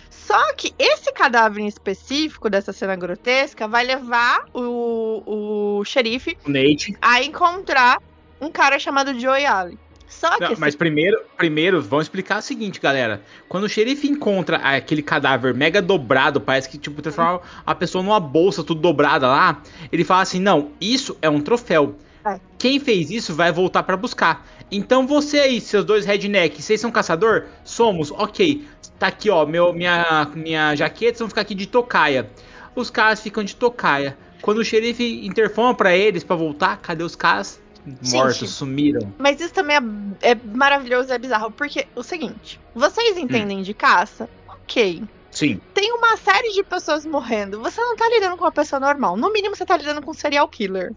Só 0.09 0.53
que 0.53 0.73
esse 0.77 1.11
cadáver 1.13 1.61
em 1.63 1.67
específico 1.67 2.49
dessa 2.49 2.71
cena 2.73 2.95
grotesca 2.95 3.67
vai 3.67 3.83
levar 3.85 4.45
o, 4.53 5.79
o 5.79 5.85
xerife 5.85 6.37
O 6.45 6.49
Nate. 6.49 6.95
a 7.01 7.21
encontrar 7.23 7.97
um 8.39 8.49
cara 8.51 8.77
chamado 8.79 9.17
Joey 9.19 9.45
Allen. 9.45 9.77
Só 10.11 10.37
que 10.37 10.43
Não, 10.43 10.55
mas 10.59 10.75
primeiro, 10.75 11.19
primeiro, 11.37 11.81
vamos 11.81 12.05
explicar 12.05 12.39
o 12.39 12.41
seguinte, 12.41 12.81
galera. 12.81 13.21
Quando 13.47 13.63
o 13.63 13.69
xerife 13.69 14.07
encontra 14.07 14.57
aquele 14.57 15.01
cadáver 15.01 15.53
mega 15.53 15.81
dobrado, 15.81 16.41
parece 16.41 16.69
que 16.69 16.77
tipo 16.77 17.01
transforma 17.01 17.41
a 17.65 17.73
pessoa 17.73 18.03
numa 18.03 18.19
bolsa 18.19 18.61
tudo 18.61 18.81
dobrada 18.81 19.25
lá, 19.25 19.63
ele 19.89 20.03
fala 20.03 20.21
assim: 20.21 20.39
"Não, 20.39 20.71
isso 20.81 21.17
é 21.21 21.29
um 21.29 21.39
troféu. 21.39 21.95
É. 22.25 22.39
Quem 22.59 22.79
fez 22.79 23.09
isso 23.09 23.33
vai 23.33 23.51
voltar 23.51 23.83
pra 23.83 23.95
buscar. 23.95 24.45
Então 24.69 25.07
você 25.07 25.39
aí, 25.39 25.61
seus 25.61 25.85
dois 25.85 26.05
redneck, 26.05 26.61
vocês 26.61 26.79
são 26.79 26.91
caçador? 26.91 27.45
Somos. 27.63 28.11
OK. 28.11 28.67
Tá 28.99 29.07
aqui, 29.07 29.29
ó, 29.29 29.45
meu 29.45 29.73
minha 29.73 30.29
minha 30.35 30.75
jaqueta, 30.75 31.13
vocês 31.13 31.19
vão 31.19 31.29
ficar 31.29 31.41
aqui 31.41 31.55
de 31.55 31.67
tocaia. 31.67 32.29
Os 32.75 32.91
caras 32.91 33.21
ficam 33.21 33.43
de 33.43 33.55
tocaia. 33.55 34.15
Quando 34.41 34.57
o 34.57 34.65
xerife 34.65 35.25
interfona 35.25 35.73
pra 35.73 35.95
eles 35.95 36.23
pra 36.23 36.35
voltar, 36.35 36.77
cadê 36.77 37.03
os 37.03 37.15
caras? 37.15 37.61
Mortos, 37.85 38.37
Gente. 38.37 38.51
sumiram. 38.51 39.13
Mas 39.17 39.39
isso 39.39 39.53
também 39.53 39.77
é, 39.77 40.31
é 40.31 40.35
maravilhoso, 40.35 41.11
é 41.11 41.17
bizarro. 41.17 41.51
Porque 41.51 41.87
o 41.95 42.03
seguinte, 42.03 42.59
vocês 42.75 43.17
entendem 43.17 43.61
de 43.63 43.73
caça? 43.73 44.29
Ok. 44.47 45.03
Sim. 45.31 45.61
Tem 45.73 45.91
uma 45.93 46.17
série 46.17 46.49
de 46.51 46.61
pessoas 46.63 47.05
morrendo. 47.05 47.61
Você 47.61 47.79
não 47.81 47.95
tá 47.95 48.07
lidando 48.09 48.35
com 48.37 48.43
uma 48.43 48.51
pessoa 48.51 48.79
normal. 48.79 49.15
No 49.15 49.31
mínimo, 49.31 49.55
você 49.55 49.65
tá 49.65 49.77
lidando 49.77 50.01
com 50.01 50.11
um 50.11 50.13
serial 50.13 50.47
killer. 50.49 50.93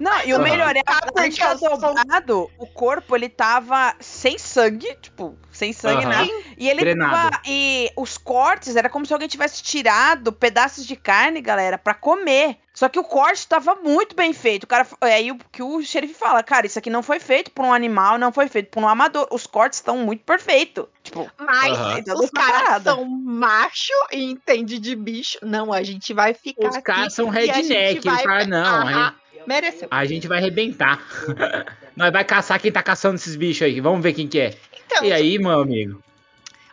Não, 0.00 0.24
e 0.24 0.32
o 0.34 0.40
melhor 0.40 0.74
é 0.74 0.80
a 0.86 1.00
porque 1.02 1.22
gente 1.30 1.42
eu 1.42 1.58
sou- 1.58 1.76
dobrado, 1.78 2.50
o 2.58 2.66
corpo 2.66 3.14
ele 3.14 3.28
tava 3.28 3.94
sem 4.00 4.38
sangue, 4.38 4.96
tipo, 5.02 5.36
sem 5.52 5.72
sangue, 5.74 6.04
Aham. 6.06 6.08
nada. 6.26 6.30
E 6.56 6.68
ele 6.70 6.80
Drenado. 6.80 7.12
tava. 7.30 7.42
E 7.46 7.90
os 7.96 8.16
cortes 8.16 8.74
era 8.74 8.88
como 8.88 9.04
se 9.04 9.12
alguém 9.12 9.28
tivesse 9.28 9.62
tirado 9.62 10.32
pedaços 10.32 10.86
de 10.86 10.96
carne, 10.96 11.40
galera, 11.42 11.76
pra 11.76 11.92
comer. 11.92 12.56
Só 12.72 12.88
que 12.88 12.98
o 12.98 13.04
corte 13.04 13.46
tava 13.46 13.74
muito 13.76 14.16
bem 14.16 14.32
feito. 14.32 14.64
O 14.64 14.66
cara, 14.66 14.86
é 15.02 15.14
aí 15.14 15.30
o 15.30 15.38
que 15.52 15.62
o 15.62 15.80
xerife 15.82 16.14
fala, 16.14 16.42
cara, 16.42 16.66
isso 16.66 16.78
aqui 16.78 16.90
não 16.90 17.02
foi 17.02 17.20
feito 17.20 17.50
por 17.50 17.64
um 17.64 17.72
animal, 17.72 18.18
não 18.18 18.32
foi 18.32 18.48
feito 18.48 18.70
por 18.70 18.82
um 18.82 18.88
amador. 18.88 19.28
Os 19.30 19.46
cortes 19.46 19.78
estão 19.78 19.98
muito 19.98 20.24
perfeitos. 20.24 20.86
Tipo, 21.22 21.30
Mas 21.38 21.72
Aham. 21.78 21.98
Então, 21.98 22.18
os 22.18 22.30
caras 22.30 22.82
são 22.82 23.04
macho 23.04 23.92
e 24.12 24.22
entende 24.24 24.78
de 24.78 24.96
bicho. 24.96 25.38
Não, 25.42 25.72
a 25.72 25.82
gente 25.82 26.12
vai 26.12 26.34
ficar 26.34 26.68
Os 26.68 26.76
aqui 26.76 26.84
caras 26.84 27.12
são 27.14 27.32
e 27.32 27.50
a 27.50 27.54
gente 27.54 27.68
redneck. 27.72 28.08
Vai- 28.08 28.22
falam, 28.24 28.46
não, 28.48 28.88
Ah, 28.88 29.08
ah, 29.08 29.14
mereceu. 29.46 29.88
a 29.90 30.04
gente 30.04 30.26
vai 30.28 30.38
arrebentar. 30.38 31.00
Nós 31.96 32.12
vai 32.12 32.24
caçar 32.24 32.60
quem 32.60 32.72
tá 32.72 32.82
caçando 32.82 33.14
esses 33.16 33.36
bichos 33.36 33.62
aí. 33.62 33.80
Vamos 33.80 34.02
ver 34.02 34.12
quem 34.12 34.26
que 34.26 34.40
é. 34.40 34.54
Então, 34.86 35.04
E 35.04 35.12
aí, 35.12 35.38
meu 35.38 35.60
amigo? 35.60 36.02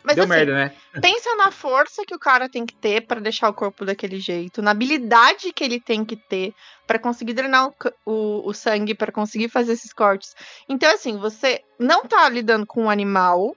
mas 0.03 0.15
Deu 0.15 0.23
assim, 0.23 0.33
merda, 0.33 0.53
né? 0.55 0.71
pensa 0.99 1.35
na 1.35 1.51
força 1.51 2.03
que 2.07 2.15
o 2.15 2.17
cara 2.19 2.49
tem 2.49 2.65
que 2.65 2.73
ter 2.73 3.01
pra 3.05 3.19
deixar 3.19 3.47
o 3.49 3.53
corpo 3.53 3.85
daquele 3.85 4.19
jeito, 4.19 4.59
na 4.59 4.71
habilidade 4.71 5.53
que 5.53 5.63
ele 5.63 5.79
tem 5.79 6.03
que 6.03 6.15
ter 6.15 6.55
pra 6.87 6.97
conseguir 6.97 7.33
drenar 7.33 7.67
o, 7.67 7.73
o- 8.03 8.49
o 8.49 8.51
sangue, 8.53 8.95
pra 8.95 9.11
conseguir 9.11 9.47
fazer 9.47 9.73
esses 9.73 9.93
cortes. 9.93 10.33
Então, 10.67 10.91
assim, 10.91 11.17
você 11.19 11.61
não 11.79 12.03
tá 12.03 12.27
lidando 12.29 12.65
com 12.65 12.85
um 12.85 12.89
animal 12.89 13.55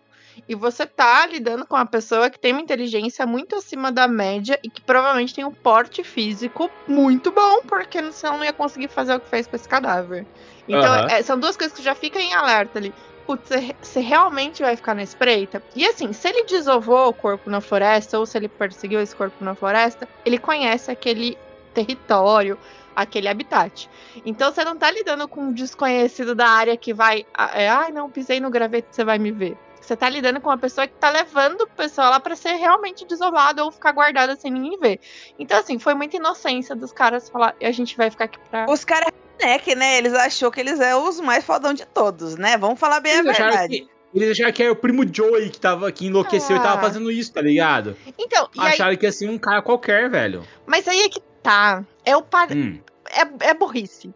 e 0.48 0.54
você 0.54 0.86
tá 0.86 1.26
lidando 1.26 1.66
com 1.66 1.76
uma 1.76 1.86
pessoa 1.88 2.30
que 2.30 2.38
tem 2.40 2.52
uma 2.52 2.60
inteligência 2.62 3.26
muito 3.26 3.56
acima 3.56 3.90
da 3.92 4.08
média 4.08 4.58
e 4.64 4.70
que 4.70 4.82
provavelmente 4.84 5.34
tem 5.34 5.44
um 5.44 5.54
porte 5.62 6.02
físico 6.04 6.74
muito 6.86 7.32
bom, 7.32 7.62
porque 7.68 8.12
senão 8.12 8.38
não 8.38 8.44
ia 8.44 8.52
conseguir 8.52 8.88
fazer 8.88 9.14
o 9.14 9.20
que 9.20 9.28
fez 9.28 9.46
com 9.46 9.56
esse 9.56 9.68
cadáver. 9.68 10.26
Então, 10.68 10.94
Aham. 10.94 11.08
é, 11.08 11.22
são 11.22 11.38
duas 11.38 11.56
coisas 11.56 11.74
que 11.76 11.82
já 11.82 11.94
ficam 11.94 12.20
em 12.20 12.34
alerta 12.34 12.78
ali. 12.78 12.94
Putz, 13.26 13.48
você- 13.82 14.00
realmente 14.00 14.62
vai 14.62 14.76
ficar 14.76 14.94
na 14.94 15.02
espreita? 15.02 15.62
E 15.74 15.86
assim, 15.86 16.12
se 16.12 16.28
ele 16.28 16.44
desovou 16.44 17.08
o 17.08 17.14
corpo 17.14 17.48
na 17.50 17.60
floresta, 17.60 18.18
ou 18.18 18.26
se 18.26 18.36
ele 18.36 18.48
perseguiu 18.48 19.00
esse 19.00 19.14
corpo 19.14 19.42
na 19.44 19.56
floresta, 19.56 20.08
ele 20.24 20.38
conhece 20.38 20.90
aquele 20.90 21.38
território, 21.72 22.58
aquele 22.94 23.26
habitat. 23.28 23.88
Então 24.24 24.52
você 24.52 24.64
não 24.64 24.78
tá 24.78 24.90
lidando 24.90 25.28
com 25.28 25.44
um 25.48 25.52
desconhecido 25.52 26.34
da 26.34 26.48
área 26.48 26.78
que 26.78 26.92
vai. 26.94 27.24
ah, 27.36 27.50
É, 27.60 27.68
ai, 27.68 27.90
não, 27.92 28.10
pisei 28.10 28.40
no 28.40 28.50
graveto, 28.50 28.88
você 28.90 29.04
vai 29.04 29.18
me 29.18 29.32
ver. 29.32 29.58
Você 29.84 29.94
tá 29.94 30.08
lidando 30.08 30.40
com 30.40 30.48
uma 30.48 30.56
pessoa 30.56 30.86
que 30.86 30.94
tá 30.94 31.10
levando 31.10 31.60
o 31.62 31.66
pessoal 31.66 32.10
lá 32.10 32.18
pra 32.18 32.34
ser 32.34 32.54
realmente 32.54 33.04
desovada 33.06 33.62
ou 33.64 33.70
ficar 33.70 33.92
guardada 33.92 34.34
sem 34.34 34.50
ninguém 34.50 34.78
ver. 34.80 34.98
Então, 35.38 35.58
assim, 35.58 35.78
foi 35.78 35.92
muita 35.92 36.16
inocência 36.16 36.74
dos 36.74 36.90
caras 36.90 37.28
falar, 37.28 37.54
a 37.62 37.70
gente 37.70 37.94
vai 37.96 38.10
ficar 38.10 38.24
aqui 38.24 38.38
pra. 38.50 38.64
os 38.68 38.82
caras 38.84 39.12
é 39.38 39.58
que, 39.58 39.74
né? 39.74 39.98
Eles 39.98 40.14
achou 40.14 40.50
que 40.50 40.58
eles 40.60 40.80
eram 40.80 41.06
os 41.06 41.20
mais 41.20 41.44
fodão 41.44 41.74
de 41.74 41.84
todos, 41.84 42.36
né? 42.36 42.56
Vamos 42.56 42.80
falar 42.80 43.00
bem 43.00 43.12
Eles 43.12 43.26
a 43.26 43.30
acharam, 43.32 43.50
verdade. 43.50 43.80
que, 43.80 43.88
eles 44.14 44.30
acharam 44.30 44.52
que 44.52 44.62
era 44.62 44.72
o 44.72 44.76
primo 44.76 45.04
Joey 45.12 45.50
que, 45.50 45.60
tava, 45.60 45.92
que 45.92 46.06
enlouqueceu 46.06 46.56
e 46.56 46.60
tava 46.60 46.78
Ah. 46.78 46.80
fazendo 46.80 47.10
isso, 47.10 47.32
tá 47.32 47.42
ligado? 47.42 47.94
Então, 48.16 48.48
e 48.54 48.60
aí, 48.60 48.68
Acharam 48.68 48.96
que 48.96 49.04
ia 49.04 49.12
ser 49.12 49.28
um 49.28 49.38
cara 49.38 49.60
qualquer, 49.60 50.08
velho. 50.08 50.46
mas 50.66 50.88
aí 50.88 51.02
é 51.02 51.08
que 51.10 51.20
tá. 51.42 51.84
É 52.06 52.16
o 52.16 52.22
pa... 52.22 52.46
Hum, 52.50 52.80
é, 53.10 53.50
é 53.50 53.54
burrice. 53.54 54.14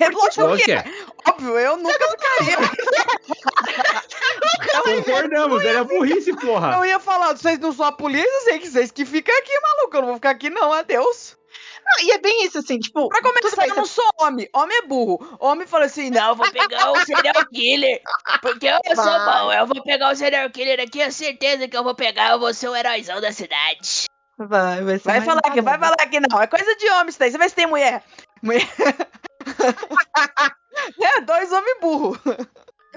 É 0.00 0.04
é. 0.06 0.74
é. 0.74 0.84
Óbvio, 1.28 1.56
eu 1.58 1.76
nunca 1.76 1.98
ficaria. 2.10 2.56
Concordamos, 4.82 5.64
era 5.64 5.84
burrice, 5.84 6.34
porra. 6.36 6.76
Eu 6.76 6.84
ia 6.84 6.98
falar, 6.98 7.36
vocês 7.36 7.58
não 7.58 7.72
são 7.72 7.86
a 7.86 7.92
polícia, 7.92 8.40
sei 8.44 8.58
que 8.58 8.68
vocês 8.68 8.90
que 8.90 9.04
ficam 9.04 9.36
aqui, 9.38 9.52
maluco. 9.60 9.96
Eu 9.96 10.00
não 10.00 10.08
vou 10.08 10.16
ficar 10.16 10.30
aqui, 10.30 10.50
não, 10.50 10.72
adeus. 10.72 11.36
Não, 11.84 12.06
e 12.06 12.12
é 12.12 12.18
bem 12.18 12.46
isso, 12.46 12.58
assim, 12.58 12.78
tipo. 12.78 13.08
Pra 13.08 13.20
começar, 13.20 13.56
bem, 13.56 13.68
eu 13.68 13.76
não 13.76 13.84
sou 13.84 14.04
homem. 14.20 14.48
Homem 14.54 14.78
é 14.78 14.82
burro. 14.82 15.36
Homem 15.38 15.66
fala 15.66 15.84
assim: 15.84 16.08
não, 16.10 16.30
eu 16.30 16.34
vou 16.34 16.50
pegar 16.50 16.90
o 16.90 17.04
serial 17.04 17.46
killer. 17.52 18.00
Porque 18.40 18.66
eu 18.66 18.96
sou 18.96 19.04
Vai. 19.04 19.24
bom. 19.26 19.52
Eu 19.52 19.66
vou 19.66 19.82
pegar 19.82 20.10
o 20.10 20.16
serial 20.16 20.48
killer 20.50 20.80
aqui, 20.80 21.02
é 21.02 21.10
certeza 21.10 21.68
que 21.68 21.76
eu 21.76 21.84
vou 21.84 21.94
pegar. 21.94 22.30
Eu 22.30 22.38
vou 22.38 22.54
ser 22.54 22.68
o 22.68 22.76
heróizão 22.76 23.20
da 23.20 23.32
cidade. 23.32 24.06
Vai, 24.38 24.82
vai 24.82 24.98
ser 24.98 25.04
Vai 25.04 25.20
falar 25.20 25.42
que, 25.42 25.60
vai 25.60 25.78
falar 25.78 25.96
que 25.96 26.20
não. 26.20 26.42
É 26.42 26.46
coisa 26.46 26.74
de 26.76 26.90
homem 26.90 27.10
isso 27.10 27.18
daí. 27.18 27.30
Você 27.30 27.38
vê 27.38 27.48
se 27.48 27.54
tem 27.54 27.66
mulher. 27.66 28.02
Mulher. 28.42 28.68
é, 31.02 31.20
dois 31.22 31.50
homens 31.50 31.80
burros. 31.80 32.18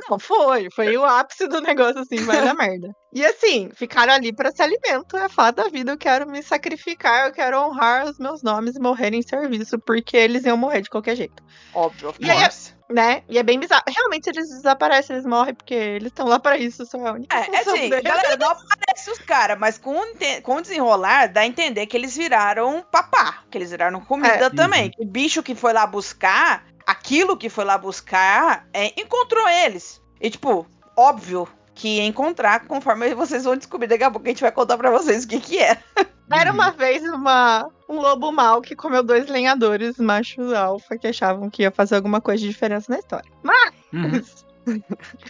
Não, 0.10 0.20
foi. 0.20 0.68
Foi 0.76 0.96
o 0.98 1.04
ápice 1.06 1.48
do 1.48 1.60
negócio, 1.62 2.00
assim, 2.00 2.18
vai 2.26 2.42
dar 2.44 2.54
merda. 2.54 2.90
E 3.14 3.26
assim, 3.26 3.70
ficaram 3.76 4.14
ali 4.14 4.34
pra 4.34 4.52
se 4.52 4.62
alimento. 4.62 5.18
É 5.18 5.28
fato 5.30 5.56
da 5.58 5.70
vida. 5.70 5.92
Eu 5.92 5.98
quero 5.98 6.28
me 6.30 6.42
sacrificar, 6.44 7.28
eu 7.28 7.34
quero 7.34 7.60
honrar 7.60 8.06
os 8.06 8.18
meus 8.20 8.44
nomes 8.44 8.76
e 8.76 8.80
morrer 8.80 9.14
em 9.14 9.22
serviço, 9.22 9.80
porque 9.80 10.16
eles 10.18 10.46
iam 10.46 10.58
morrer 10.58 10.82
de 10.82 10.90
qualquer 10.90 11.16
jeito. 11.16 11.44
Óbvio. 11.74 12.14
E 12.20 12.30
aí, 12.30 12.48
né? 12.90 13.24
E 13.28 13.38
é 13.38 13.44
bem 13.44 13.60
bizarro. 13.60 13.84
Realmente, 13.88 14.28
eles 14.28 14.48
desaparecem, 14.50 15.16
eles 15.16 15.26
morrem, 15.26 15.54
porque 15.54 15.74
eles 15.74 16.08
estão 16.08 16.28
lá 16.28 16.40
pra 16.40 16.58
isso. 16.58 16.86
Só 16.86 16.98
é 17.00 17.10
a 17.10 17.14
única 17.14 17.36
É, 17.38 17.56
é 17.56 17.60
assim, 17.60 17.90
deles. 17.90 18.04
galera, 18.04 18.38
não 18.38 18.52
aparece 18.52 19.12
os 19.12 19.20
caras, 19.20 19.58
mas 19.60 19.78
com, 19.78 19.96
com 20.44 20.56
o 20.56 20.62
desenrolar, 20.62 21.28
dá 21.28 21.42
a 21.42 21.46
entender 21.48 21.86
que 21.88 21.98
eles 21.98 22.16
viraram 22.16 22.86
papá, 22.92 23.44
que 23.50 23.58
eles 23.58 23.72
viraram 23.72 24.00
comida 24.02 24.46
É. 24.46 24.50
também. 24.50 24.92
O 25.00 25.06
bicho 25.06 25.42
que 25.44 25.56
foi 25.56 25.74
lá 25.74 25.86
buscar, 25.88 26.66
aquilo 26.88 27.36
que 27.36 27.50
foi 27.50 27.65
lá 27.65 27.77
buscar, 27.77 28.65
é, 28.74 29.00
encontrou 29.00 29.48
eles. 29.50 30.01
E, 30.22 30.29
tipo, 30.29 30.65
óbvio 30.96 31.48
que 31.75 31.98
ia 31.98 32.06
encontrar, 32.06 32.65
conforme 32.65 33.13
vocês 33.13 33.44
vão 33.44 33.56
descobrir 33.58 33.88
daqui 33.88 34.03
a 34.06 34.10
pouco, 34.10 34.25
a 34.25 34.29
gente 34.29 34.41
vai 34.41 34.51
contar 34.51 34.77
pra 34.77 34.89
vocês 34.89 35.25
o 35.25 35.27
que 35.27 35.39
que 35.39 35.60
é. 35.60 35.77
Era 36.32 36.51
uma 36.51 36.72
vez 36.72 37.03
uma, 37.03 37.70
um 37.88 38.00
lobo 38.01 38.32
mau 38.32 38.62
que 38.62 38.75
comeu 38.75 39.03
dois 39.03 39.27
lenhadores 39.27 39.98
machos 39.98 40.51
alfa 40.53 40.98
que 40.98 41.08
achavam 41.08 41.50
que 41.50 41.62
ia 41.62 41.72
fazer 41.72 41.96
alguma 41.96 42.20
coisa 42.20 42.41
de 42.41 42.50
diferença 42.50 42.91
na 42.91 43.00
história. 43.00 43.29
Mas, 43.44 43.74
Uhum. 43.94 44.22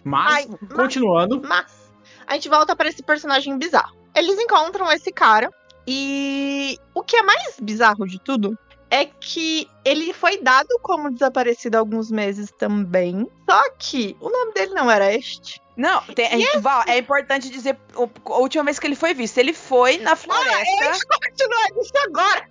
Mas, 0.04 0.34
Ai, 0.34 0.48
continuando. 0.76 1.42
mas 1.48 1.92
a 2.26 2.34
gente 2.34 2.50
volta 2.50 2.76
pra 2.76 2.90
esse 2.90 3.04
personagem 3.04 3.56
bizarro. 3.58 3.96
Eles 4.16 4.40
encontram 4.40 4.92
esse 4.92 5.12
cara 5.12 5.52
e 5.86 6.76
o 6.96 7.04
que 7.04 7.16
é 7.18 7.22
mais 7.22 7.60
bizarro 7.62 8.08
de 8.08 8.20
tudo 8.20 8.58
é 8.90 9.06
que 9.06 9.70
ele 9.84 10.14
foi 10.14 10.42
dado 10.42 10.70
como 10.82 11.12
desaparecido 11.12 11.78
há 11.78 11.80
alguns 11.80 12.10
meses 12.12 12.52
também. 12.58 13.28
Só 13.50 13.70
que 13.78 14.16
o 14.20 14.30
nome 14.30 14.54
dele 14.54 14.74
não 14.74 14.90
era 14.90 15.14
este. 15.14 15.62
Não, 15.76 16.02
tem- 16.02 16.28
a 16.28 16.38
gente- 16.38 16.58
Val, 16.60 16.84
é 16.88 16.98
importante 16.98 17.50
dizer 17.50 17.78
o- 17.96 18.10
a 18.34 18.38
última 18.40 18.64
vez 18.64 18.80
que 18.80 18.88
ele 18.88 18.96
foi 18.96 19.14
visto. 19.14 19.38
Ele 19.38 19.54
foi 19.54 19.98
na 20.00 20.16
floresta. 20.16 21.06
Continua 21.24 21.82
isso 21.84 21.94
agora! 22.08 22.48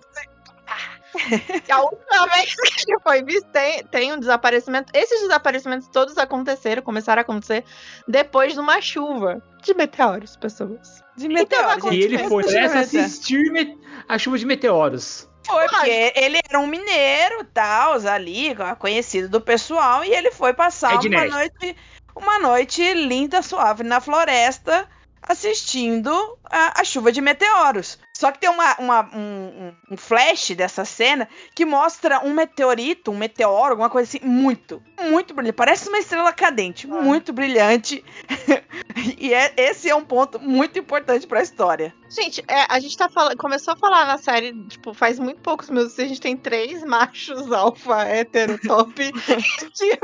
E 1.67 1.71
a 1.71 1.81
última 1.81 2.27
vez 2.27 2.53
que 2.55 2.91
ele 2.91 2.99
foi 3.01 3.23
visto 3.23 3.47
tem, 3.51 3.83
tem 3.85 4.13
um 4.13 4.19
desaparecimento. 4.19 4.91
Esses 4.93 5.21
desaparecimentos 5.21 5.87
todos 5.87 6.17
aconteceram, 6.17 6.81
começaram 6.83 7.19
a 7.19 7.23
acontecer 7.23 7.63
depois 8.07 8.53
de 8.53 8.59
uma 8.59 8.79
chuva 8.81 9.41
de 9.63 9.73
meteoros, 9.73 10.35
pessoas. 10.37 11.01
De 11.17 11.25
Então, 11.27 11.69
E 11.77 11.81
gente. 11.81 11.95
ele 12.03 12.17
foi 12.29 12.43
é. 12.53 12.65
assistir 12.65 13.77
a 14.07 14.17
chuva 14.17 14.37
de 14.37 14.45
meteoros. 14.45 15.27
Foi, 15.47 15.67
porque 15.69 16.13
ele 16.15 16.39
era 16.47 16.59
um 16.59 16.67
mineiro, 16.67 17.43
tal, 17.53 17.93
ali, 18.07 18.55
conhecido 18.79 19.29
do 19.29 19.41
pessoal, 19.41 20.03
e 20.03 20.13
ele 20.13 20.31
foi 20.31 20.53
passar 20.53 20.91
uma 20.93 21.01
Redneck. 21.01 21.29
noite, 21.31 21.77
uma 22.15 22.39
noite 22.39 22.93
linda, 22.93 23.41
suave 23.41 23.83
na 23.83 23.99
floresta, 24.01 24.87
assistindo 25.21 26.11
a, 26.45 26.81
a 26.81 26.83
chuva 26.83 27.11
de 27.11 27.21
meteoros. 27.21 27.97
Só 28.15 28.31
que 28.31 28.39
tem 28.39 28.49
uma, 28.49 28.75
uma- 28.79 29.09
um, 29.15 29.73
um- 29.91 29.97
flash 29.97 30.51
dessa 30.55 30.83
cena 30.83 31.27
que 31.53 31.65
mostra 31.65 32.19
um 32.25 32.33
meteorito, 32.33 33.11
um 33.11 33.17
meteoro, 33.17 33.71
alguma 33.71 33.89
coisa 33.89 34.09
assim, 34.09 34.25
muito, 34.25 34.81
muito 35.09 35.33
brilhante. 35.33 35.55
Parece 35.55 35.87
uma 35.89 35.99
estrela 35.99 36.33
cadente, 36.33 36.87
muito 36.87 37.31
brilhante. 37.31 38.03
e 39.19 39.33
é- 39.33 39.53
esse 39.57 39.89
é 39.89 39.95
um 39.95 40.03
ponto 40.03 40.39
muito 40.39 40.79
importante 40.79 41.27
pra 41.27 41.41
história. 41.43 41.93
Gente, 42.09 42.43
é, 42.47 42.65
a 42.69 42.79
gente 42.79 42.95
tá 42.95 43.09
falando. 43.09 43.37
Começou 43.37 43.73
a 43.73 43.77
falar 43.77 44.05
na 44.05 44.17
série, 44.17 44.53
tipo, 44.67 44.93
faz 44.93 45.19
muito 45.19 45.41
poucos 45.41 45.69
minutos. 45.69 45.97
A 45.99 46.05
gente 46.05 46.21
tem 46.21 46.37
três 46.37 46.83
machos 46.83 47.51
alfa, 47.51 48.03
hétero, 48.03 48.57
top, 48.59 48.93
que 49.75 49.99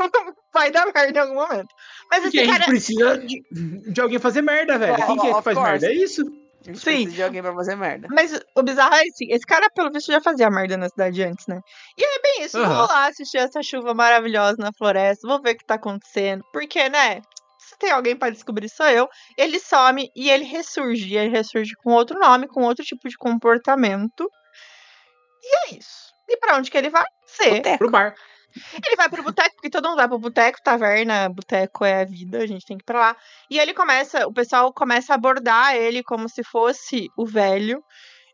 vai 0.53 0.72
dar 0.72 0.86
merda 0.93 1.19
em 1.19 1.22
algum 1.22 1.36
momento. 1.36 1.74
Mas 2.10 2.24
Porque 2.24 2.38
esse 2.38 2.39
a 2.39 2.45
gente 2.45 2.60
cara. 2.60 2.65
precisa 2.65 3.17
de, 3.19 3.91
de 3.91 4.01
alguém 4.01 4.19
fazer 4.19 4.41
merda, 4.41 4.77
velho. 4.77 4.95
Quem 5.05 5.17
que 5.17 5.27
é 5.27 5.33
que 5.33 5.41
faz 5.41 5.57
course. 5.57 5.72
merda? 5.72 5.88
É 5.88 5.93
isso. 5.93 6.22
A 6.65 6.72
gente 6.72 6.79
Sim. 6.79 6.91
precisa 6.91 7.15
de 7.15 7.24
alguém 7.24 7.41
pra 7.41 7.53
fazer 7.53 7.75
merda. 7.75 8.07
Mas 8.10 8.39
o 8.55 8.63
bizarro 8.63 8.95
é 8.95 9.01
assim, 9.01 9.25
esse 9.29 9.45
cara, 9.45 9.67
pelo 9.75 9.91
visto, 9.91 10.12
já 10.12 10.22
fazia 10.22 10.50
merda 10.50 10.77
na 10.77 10.88
cidade 10.88 11.22
antes, 11.22 11.45
né? 11.45 11.60
E 11.98 12.03
é 12.03 12.22
bem 12.22 12.45
isso, 12.45 12.57
Aham. 12.57 12.75
vou 12.75 12.88
lá 12.88 13.07
assistir 13.07 13.38
essa 13.38 13.62
chuva 13.62 13.93
maravilhosa 13.93 14.55
na 14.60 14.72
floresta, 14.77 15.27
vou 15.27 15.41
ver 15.41 15.51
o 15.51 15.57
que 15.57 15.65
tá 15.65 15.75
acontecendo. 15.75 16.41
Porque, 16.53 16.88
né? 16.88 17.22
Se 17.74 17.80
tem 17.80 17.92
alguém 17.92 18.15
pra 18.15 18.30
descobrir, 18.30 18.70
sou 18.70 18.88
eu. 18.88 19.10
Ele 19.38 19.60
some 19.60 20.08
e 20.15 20.30
ele 20.30 20.46
ressurge. 20.46 21.08
E 21.08 21.18
ele 21.18 21.30
ressurge 21.30 21.74
com 21.84 21.92
outro 21.92 22.20
nome, 22.20 22.48
com 22.48 22.62
outro 22.63 22.86
tipo 22.86 23.10
de 23.10 23.18
comportamento. 23.18 24.30
E 25.42 25.56
é 25.56 25.77
isso. 25.77 26.13
E 26.30 26.38
pra 26.38 26.58
onde 26.58 26.70
que 26.70 26.77
ele 26.77 26.89
vai? 26.89 27.06
Ser 27.25 27.56
Boteco. 27.56 27.77
Pro 27.80 27.92
bar. 27.92 28.13
Ele 28.86 28.96
vai 28.96 29.10
pro 29.10 29.24
boteco, 29.24 29.56
porque 29.56 29.70
todo 29.72 29.88
mundo 29.88 29.98
vai 29.98 30.08
pro 30.08 30.20
boteco, 30.20 30.60
taverna, 30.63 31.27
boteco 31.27 31.84
é 31.84 32.01
a 32.01 32.06
vida, 32.06 32.38
a 32.38 32.46
gente 32.46 32.63
tem 32.63 32.77
que 32.77 32.84
ir 32.84 32.86
pra 32.86 33.00
lá. 33.00 33.18
E 33.50 33.58
ele 33.58 33.74
começa, 33.74 34.27
o 34.27 34.34
pessoal 34.34 34.72
começa 34.72 35.12
a 35.12 35.15
abordar 35.15 35.75
ele 35.75 36.03
como 36.03 36.30
se 36.30 36.44
fosse 36.44 37.08
o 37.18 37.25
velho. 37.25 37.84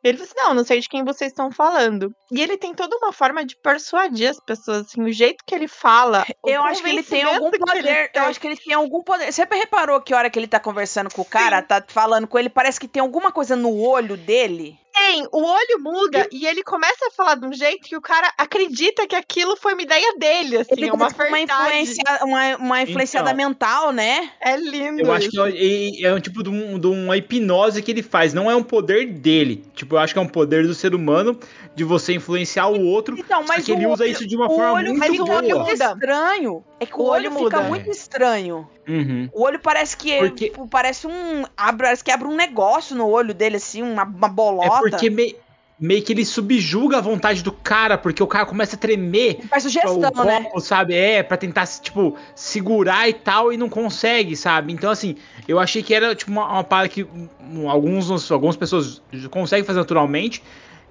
Ele 0.04 0.18
fala 0.18 0.30
assim, 0.30 0.48
não, 0.48 0.54
não 0.54 0.64
sei 0.64 0.80
de 0.80 0.88
quem 0.88 1.04
vocês 1.04 1.32
estão 1.32 1.52
falando. 1.52 2.12
E 2.32 2.42
ele 2.42 2.58
tem 2.58 2.74
toda 2.74 2.96
uma 2.98 3.12
forma 3.12 3.46
de 3.46 3.56
persuadir 3.62 4.30
as 4.30 4.40
pessoas, 4.40 4.86
assim, 4.86 5.02
o 5.02 5.12
jeito 5.12 5.44
que 5.46 5.54
ele 5.54 5.68
fala. 5.68 6.26
Eu 6.46 6.64
acho 6.64 6.82
que 6.82 6.90
ele 6.90 7.04
tem 7.04 7.24
algum 7.24 7.52
poder. 7.52 8.12
Eu 8.14 8.24
acho 8.24 8.40
que 8.40 8.48
ele 8.48 8.58
tem 8.58 8.74
algum 8.74 9.04
poder. 9.04 9.32
Você 9.32 9.44
reparou 9.44 10.02
que 10.02 10.14
a 10.14 10.18
hora 10.18 10.30
que 10.30 10.40
ele 10.40 10.48
tá 10.48 10.60
conversando 10.60 11.14
com 11.14 11.22
o 11.22 11.26
cara, 11.26 11.62
tá 11.62 11.84
falando 11.88 12.28
com 12.28 12.40
ele, 12.40 12.50
parece 12.50 12.80
que 12.80 12.88
tem 12.88 13.02
alguma 13.02 13.32
coisa 13.32 13.56
no 13.56 13.78
olho 13.78 14.16
dele? 14.16 14.78
Tem, 14.94 15.28
o 15.32 15.44
olho 15.44 15.80
muda 15.80 16.28
e 16.32 16.46
ele 16.46 16.64
começa 16.64 17.08
a 17.08 17.12
falar 17.12 17.36
de 17.36 17.46
um 17.46 17.54
jeito 17.54 17.88
que 17.88 17.96
o 17.96 18.02
cara 18.02 18.32
acredita 18.38 19.08
que 19.08 19.16
aquilo 19.16 19.56
foi 19.56 19.74
uma 19.74 19.82
ideia 19.82 20.16
dele, 20.18 20.58
assim, 20.58 20.72
Ele 20.76 20.88
é 20.90 20.94
uma 20.94 21.08
tipo, 21.08 21.24
uma 21.24 21.40
influência, 21.40 22.04
uma, 22.24 22.56
uma 22.58 22.82
influenciada 22.82 23.32
Então. 23.32 23.38
mental, 23.48 23.92
né? 23.92 24.32
É 24.42 24.58
lindo 24.58 25.02
Eu 25.02 25.12
acho 25.14 25.28
isso. 25.30 25.44
que 25.52 26.04
é, 26.06 26.08
é 26.10 26.14
um 26.14 26.20
tipo 26.20 26.44
de, 26.44 26.50
um- 26.50 26.78
de 26.80 26.88
uma 26.88 27.16
hipnose 27.18 27.82
que 27.82 27.92
ele 27.92 28.02
faz, 28.04 28.34
não 28.34 28.50
é 28.50 28.56
um 28.56 28.64
poder 28.64 29.06
dele. 29.14 29.64
Tipo, 29.76 29.96
eu 29.96 30.00
acho 30.00 30.14
que 30.14 30.20
é 30.20 30.22
um 30.22 30.28
poder 30.28 30.66
do 30.68 30.74
ser 30.74 30.94
humano 30.96 31.40
de 31.76 31.84
você 31.84 32.14
influenciar 32.14 32.68
o 32.68 32.82
outro. 32.84 33.16
Então, 33.18 33.44
mas 33.48 33.66
que 33.66 33.72
ele 33.72 33.86
o 33.86 33.92
usa 33.94 34.04
olho- 34.04 34.12
isso 34.12 34.28
de 34.28 34.36
uma 34.36 34.48
o 34.48 34.56
forma 34.56 34.74
olho 34.74 34.94
muito 34.96 35.12
fica 35.12 35.24
o 35.24 35.30
olho 35.30 35.48
boa. 35.50 35.60
muito 35.64 35.72
muda. 35.72 35.74
estranho. 35.94 36.64
É 36.80 36.86
que 36.86 36.94
o, 36.96 37.00
O 37.00 37.04
olho, 37.10 37.30
olho 37.32 37.44
fica 37.46 37.58
muda. 37.58 37.70
muito 37.70 37.90
estranho. 37.92 38.68
Uhum. 38.90 39.30
O 39.32 39.44
olho 39.44 39.60
parece 39.60 39.96
que 39.96 40.18
Porque- 40.18 40.50
tipo, 40.50 40.68
parece 40.68 41.06
um 41.08 41.46
abre, 41.56 41.84
parece 41.86 42.04
que 42.04 42.12
abre 42.12 42.28
um 42.28 42.36
negócio 42.36 42.96
no 42.96 43.08
olho 43.08 43.34
dele 43.34 43.58
assim, 43.58 43.82
uma, 43.84 44.04
uma 44.04 44.28
É 44.28 44.32
bolota. 44.32 44.80
porque 44.82 45.10
me- 45.10 45.36
meio 45.80 46.04
que 46.04 46.12
ele 46.12 46.26
subjuga 46.26 46.98
a 46.98 47.02
vontade 47.02 47.42
do 47.42 47.54
cara, 47.54 47.98
porque 47.98 48.22
o 48.22 48.28
cara 48.28 48.46
começa 48.46 48.76
a 48.76 48.80
tremer. 48.80 49.40
faz 49.50 49.64
sugestão, 49.64 49.98
o 49.98 50.26
né? 50.26 50.42
copo, 50.44 50.60
sabe? 50.60 50.94
É, 50.94 51.24
pra 51.24 51.38
tentar, 51.38 51.66
tipo, 51.68 52.18
segurar 52.36 53.08
e 53.08 53.14
tal, 53.14 53.54
e 53.54 53.58
não 53.58 53.70
consegue, 53.70 54.36
sabe? 54.36 54.74
Então, 54.74 54.92
assim, 54.92 55.16
eu 55.48 55.58
achei 55.60 55.82
que 55.82 55.94
era, 55.94 56.14
tipo, 56.16 56.32
uma, 56.32 56.46
uma 56.52 56.64
parada 56.66 56.90
que 56.90 57.04
um, 57.04 57.70
alguns, 57.70 58.30
algumas 58.32 58.58
pessoas 58.58 59.02
conseguem 59.32 59.64
fazer 59.64 59.80
naturalmente, 59.80 60.44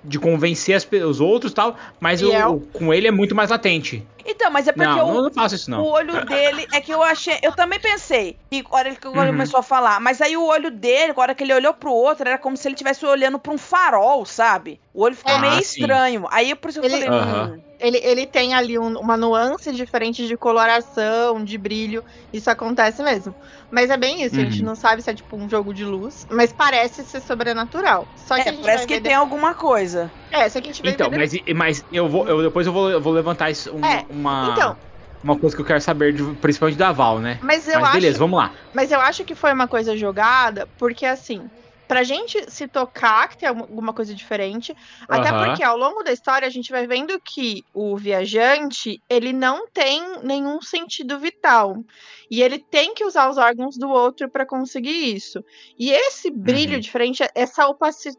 de 0.08 0.18
convencer 0.18 0.74
as 0.74 0.88
os 1.06 1.20
outros 1.20 1.52
e 1.52 1.54
tal, 1.54 1.76
mas 2.00 2.20
E 2.20 2.24
o- 2.24 2.32
é 2.32 2.46
o- 2.46 2.54
o- 2.54 2.60
com 2.60 2.92
ele 2.92 3.06
é 3.06 3.10
muito 3.10 3.34
mais 3.34 3.50
latente. 3.50 4.04
Então, 4.30 4.50
mas 4.50 4.68
é 4.68 4.72
porque 4.72 4.86
Não, 4.86 5.08
o, 5.08 5.14
não, 5.14 5.22
não 5.24 5.32
faço 5.32 5.54
isso, 5.54 5.70
o 5.70 5.74
não. 5.74 5.84
olho 5.84 6.24
dele 6.26 6.66
é 6.72 6.80
que 6.82 6.92
eu 6.92 7.02
achei. 7.02 7.38
Eu 7.42 7.52
também 7.52 7.80
pensei. 7.80 8.36
E 8.52 8.62
a 8.70 8.76
hora 8.76 8.94
que 8.94 9.06
ele 9.08 9.18
Uhum. 9.18 9.26
começou 9.28 9.60
a 9.60 9.62
falar. 9.62 10.00
Mas 10.00 10.20
aí 10.20 10.36
o 10.36 10.44
olho 10.44 10.70
dele, 10.70 11.14
a 11.16 11.20
hora 11.20 11.34
que 11.34 11.42
ele 11.42 11.54
olhou 11.54 11.72
pro 11.72 11.90
outro, 11.90 12.28
era 12.28 12.36
como 12.36 12.54
se 12.56 12.68
ele 12.68 12.74
estivesse 12.74 13.06
olhando 13.06 13.38
pra 13.38 13.52
um 13.52 13.56
farol, 13.58 14.26
sabe? 14.26 14.78
O 14.98 15.02
olho 15.04 15.14
ficou 15.14 15.32
Ah, 15.32 15.40
meio 15.40 15.62
sim. 15.62 15.80
estranho. 15.80 16.26
Aí 16.28 16.54
por 16.56 16.70
isso 16.70 16.80
que 16.80 16.86
eu 16.86 16.90
Ele- 16.90 17.04
falei. 17.04 17.20
Aham. 17.20 17.52
hum, 17.56 17.62
Ele, 17.80 17.98
ele 17.98 18.26
tem 18.26 18.54
ali 18.54 18.76
um- 18.76 18.98
uma 18.98 19.16
nuance 19.16 19.72
diferente 19.72 20.26
de 20.26 20.36
coloração, 20.36 21.44
de 21.44 21.56
brilho. 21.56 22.02
Isso 22.32 22.50
acontece 22.50 23.00
mesmo. 23.04 23.32
Mas 23.70 23.88
é 23.90 23.96
bem 23.96 24.24
isso, 24.24 24.34
a 24.40 24.42
gente 24.44 24.58
Uhum. 24.60 24.66
não 24.70 24.74
sabe 24.74 25.00
se 25.00 25.08
é 25.08 25.14
tipo 25.14 25.36
um 25.36 25.48
jogo 25.48 25.72
de 25.72 25.84
luz, 25.84 26.26
mas 26.28 26.52
parece 26.52 27.04
ser 27.04 27.20
sobrenatural. 27.20 28.08
Só 28.16 28.34
que 28.34 28.40
é, 28.40 28.48
a 28.48 28.52
gente 28.52 28.60
parece 28.62 28.78
vai 28.78 28.86
que 28.88 28.94
ver 28.96 29.00
tem 29.02 29.14
alguma 29.14 29.54
coisa. 29.54 30.12
depois- 30.30 30.44
É, 30.44 30.48
só 30.48 30.60
que 30.60 30.68
a 30.68 30.72
gente 30.72 30.82
vai 30.82 30.92
Então, 30.92 31.08
ver 31.08 31.16
mas, 31.18 31.32
mas 31.54 31.84
eu 31.88 32.08
vou, 32.08 32.26
eu, 32.28 32.42
depois 32.42 32.66
eu 32.66 32.72
vou, 32.72 32.90
eu 32.90 33.00
vou 33.00 33.12
levantar 33.12 33.50
isso, 33.52 33.72
um- 33.72 33.84
É, 33.84 34.04
uma, 34.10 34.52
então. 34.52 34.76
uma 35.22 35.38
coisa 35.38 35.54
que 35.54 35.62
eu 35.62 35.66
quero 35.66 35.80
saber, 35.80 36.12
de, 36.12 36.22
principalmente 36.40 36.76
da 36.76 36.90
Val, 36.90 37.20
né? 37.20 37.38
Mas 37.42 37.68
eu 37.68 37.80
Mas 37.80 37.92
beleza, 37.92 38.12
acho, 38.14 38.18
vamos 38.18 38.38
lá. 38.38 38.52
mas 38.74 38.90
eu 38.90 39.00
acho 39.00 39.24
que 39.24 39.34
foi 39.36 39.52
uma 39.52 39.68
coisa 39.68 39.96
jogada, 39.96 40.68
porque 40.76 41.06
assim, 41.06 41.48
pra 41.88 42.02
gente 42.04 42.50
se 42.50 42.68
tocar 42.68 43.28
que 43.28 43.38
tem 43.38 43.48
alguma- 43.48 43.92
coisa 43.94 44.14
diferente, 44.14 44.76
até 45.08 45.30
porque 45.46 45.62
ao 45.64 45.76
longo 45.76 46.02
da 46.04 46.12
história 46.12 46.46
a 46.46 46.50
gente 46.50 46.70
vai 46.70 46.86
vendo 46.86 47.18
que 47.18 47.64
o 47.72 47.96
viajante, 47.96 49.02
ele 49.08 49.32
não 49.32 49.66
tem 49.68 50.02
nenhum 50.22 50.60
sentido 50.60 51.18
vital. 51.18 51.82
E 52.30 52.42
ele 52.42 52.58
tem 52.58 52.94
que 52.94 53.04
usar 53.04 53.30
os 53.30 53.38
órgãos 53.38 53.76
do 53.78 53.88
outro 53.88 54.28
pra 54.28 54.44
conseguir 54.46 55.14
isso. 55.16 55.42
E 55.78 55.90
esse 55.90 56.30
brilho 56.30 56.74
Uhum. 56.74 56.80
diferente, 56.80 57.24
essa 57.34 57.66
opacidade, 57.66 58.18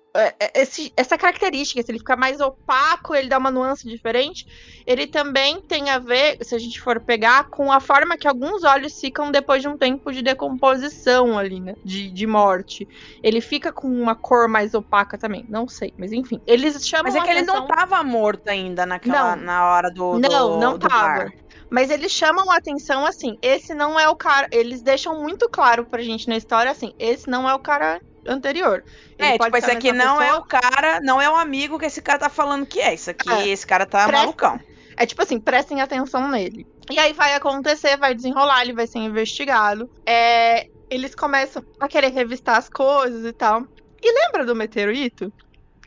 essa 0.97 1.17
característica, 1.17 1.81
se 1.81 1.91
ele 1.91 1.99
fica 1.99 2.15
mais 2.15 2.39
opaco, 2.41 3.13
ele 3.15 3.29
dá 3.29 3.37
uma 3.37 3.51
nuance 3.51 3.87
diferente, 3.87 4.45
ele 4.85 5.05
também 5.07 5.61
tem 5.61 5.89
a 5.89 5.99
ver, 5.99 6.37
se 6.41 6.55
a 6.55 6.59
gente 6.59 6.79
for 6.81 6.99
pegar, 6.99 7.49
com 7.49 7.71
a 7.71 7.79
forma 7.79 8.17
que 8.17 8.27
alguns 8.27 8.63
olhos 8.63 8.99
ficam 8.99 9.31
depois 9.31 9.61
de 9.61 9.67
um 9.67 9.77
tempo 9.77 10.11
de 10.11 10.21
decomposição 10.21 11.37
ali, 11.37 11.59
né? 11.59 11.75
De, 11.83 12.09
de 12.09 12.27
morte. 12.27 12.87
Ele 13.23 13.41
fica 13.41 13.71
com 13.71 13.87
uma 13.87 14.15
cor 14.15 14.47
mais 14.47 14.73
opaca 14.73 15.17
também. 15.17 15.45
Não 15.47 15.67
sei, 15.67 15.93
mas 15.97 16.11
enfim. 16.11 16.41
Eles 16.47 16.85
chamam 16.87 17.05
Mas 17.11 17.15
é 17.15 17.21
que 17.21 17.29
ele 17.29 17.39
atenção... 17.41 17.61
não 17.61 17.67
tava 17.67 18.03
morto 18.03 18.47
ainda 18.49 18.85
naquela, 18.85 19.35
Não. 19.35 19.43
na 19.43 19.65
hora 19.69 19.89
do. 19.91 20.13
do 20.13 20.19
Não, 20.19 20.59
não 20.59 20.77
do 20.77 20.87
tava. 20.87 21.25
bar. 21.25 21.33
Mas 21.69 21.89
eles 21.91 22.11
chamam 22.11 22.49
a 22.51 22.57
atenção 22.57 23.05
assim, 23.05 23.37
esse 23.41 23.73
não 23.73 23.99
é 23.99 24.07
o 24.09 24.15
cara. 24.15 24.47
Eles 24.51 24.81
deixam 24.81 25.21
muito 25.21 25.47
claro 25.49 25.85
pra 25.85 26.01
gente 26.01 26.27
na 26.27 26.35
história 26.37 26.71
assim, 26.71 26.93
esse 26.97 27.29
não 27.29 27.47
é 27.47 27.53
o 27.53 27.59
cara 27.59 28.01
anterior. 28.27 28.83
Ele 29.17 29.27
É, 29.29 29.37
pode 29.37 29.45
tipo, 29.53 29.57
esse 29.57 29.71
aqui 29.71 29.91
não 29.91 30.21
é 30.21 30.25
pessoa. 30.27 30.41
o 30.41 30.45
cara, 30.45 30.99
não 31.01 31.21
é 31.21 31.29
o 31.29 31.35
amigo 31.35 31.77
que 31.79 31.85
esse 31.85 32.01
cara 32.01 32.19
tá 32.19 32.29
falando 32.29 32.65
que 32.65 32.79
é. 32.79 32.93
Isso 32.93 33.09
aqui, 33.11 33.29
É. 33.29 33.47
esse 33.47 33.65
cara 33.67 33.85
tá 33.85 34.05
Presta- 34.07 34.19
malucão. 34.25 34.59
É 34.97 35.05
tipo 35.05 35.21
assim, 35.21 35.39
prestem 35.39 35.79
atenção 35.81 36.27
nele. 36.29 36.67
E 36.91 36.99
aí 36.99 37.13
vai 37.13 37.33
acontecer, 37.33 37.95
vai 37.97 38.13
desenrolar, 38.13 38.63
ele 38.63 38.73
vai 38.73 38.85
ser 38.85 38.99
investigado. 38.99 39.89
É, 40.05 40.67
eles 40.89 41.15
começam 41.15 41.63
a 41.79 41.87
querer 41.87 42.09
revistar 42.11 42.57
as 42.57 42.67
coisas 42.67 43.23
e 43.25 43.31
tal. 43.31 43.63
E 44.01 44.11
lembra 44.25 44.45
do 44.45 44.55
meteorito? 44.55 45.31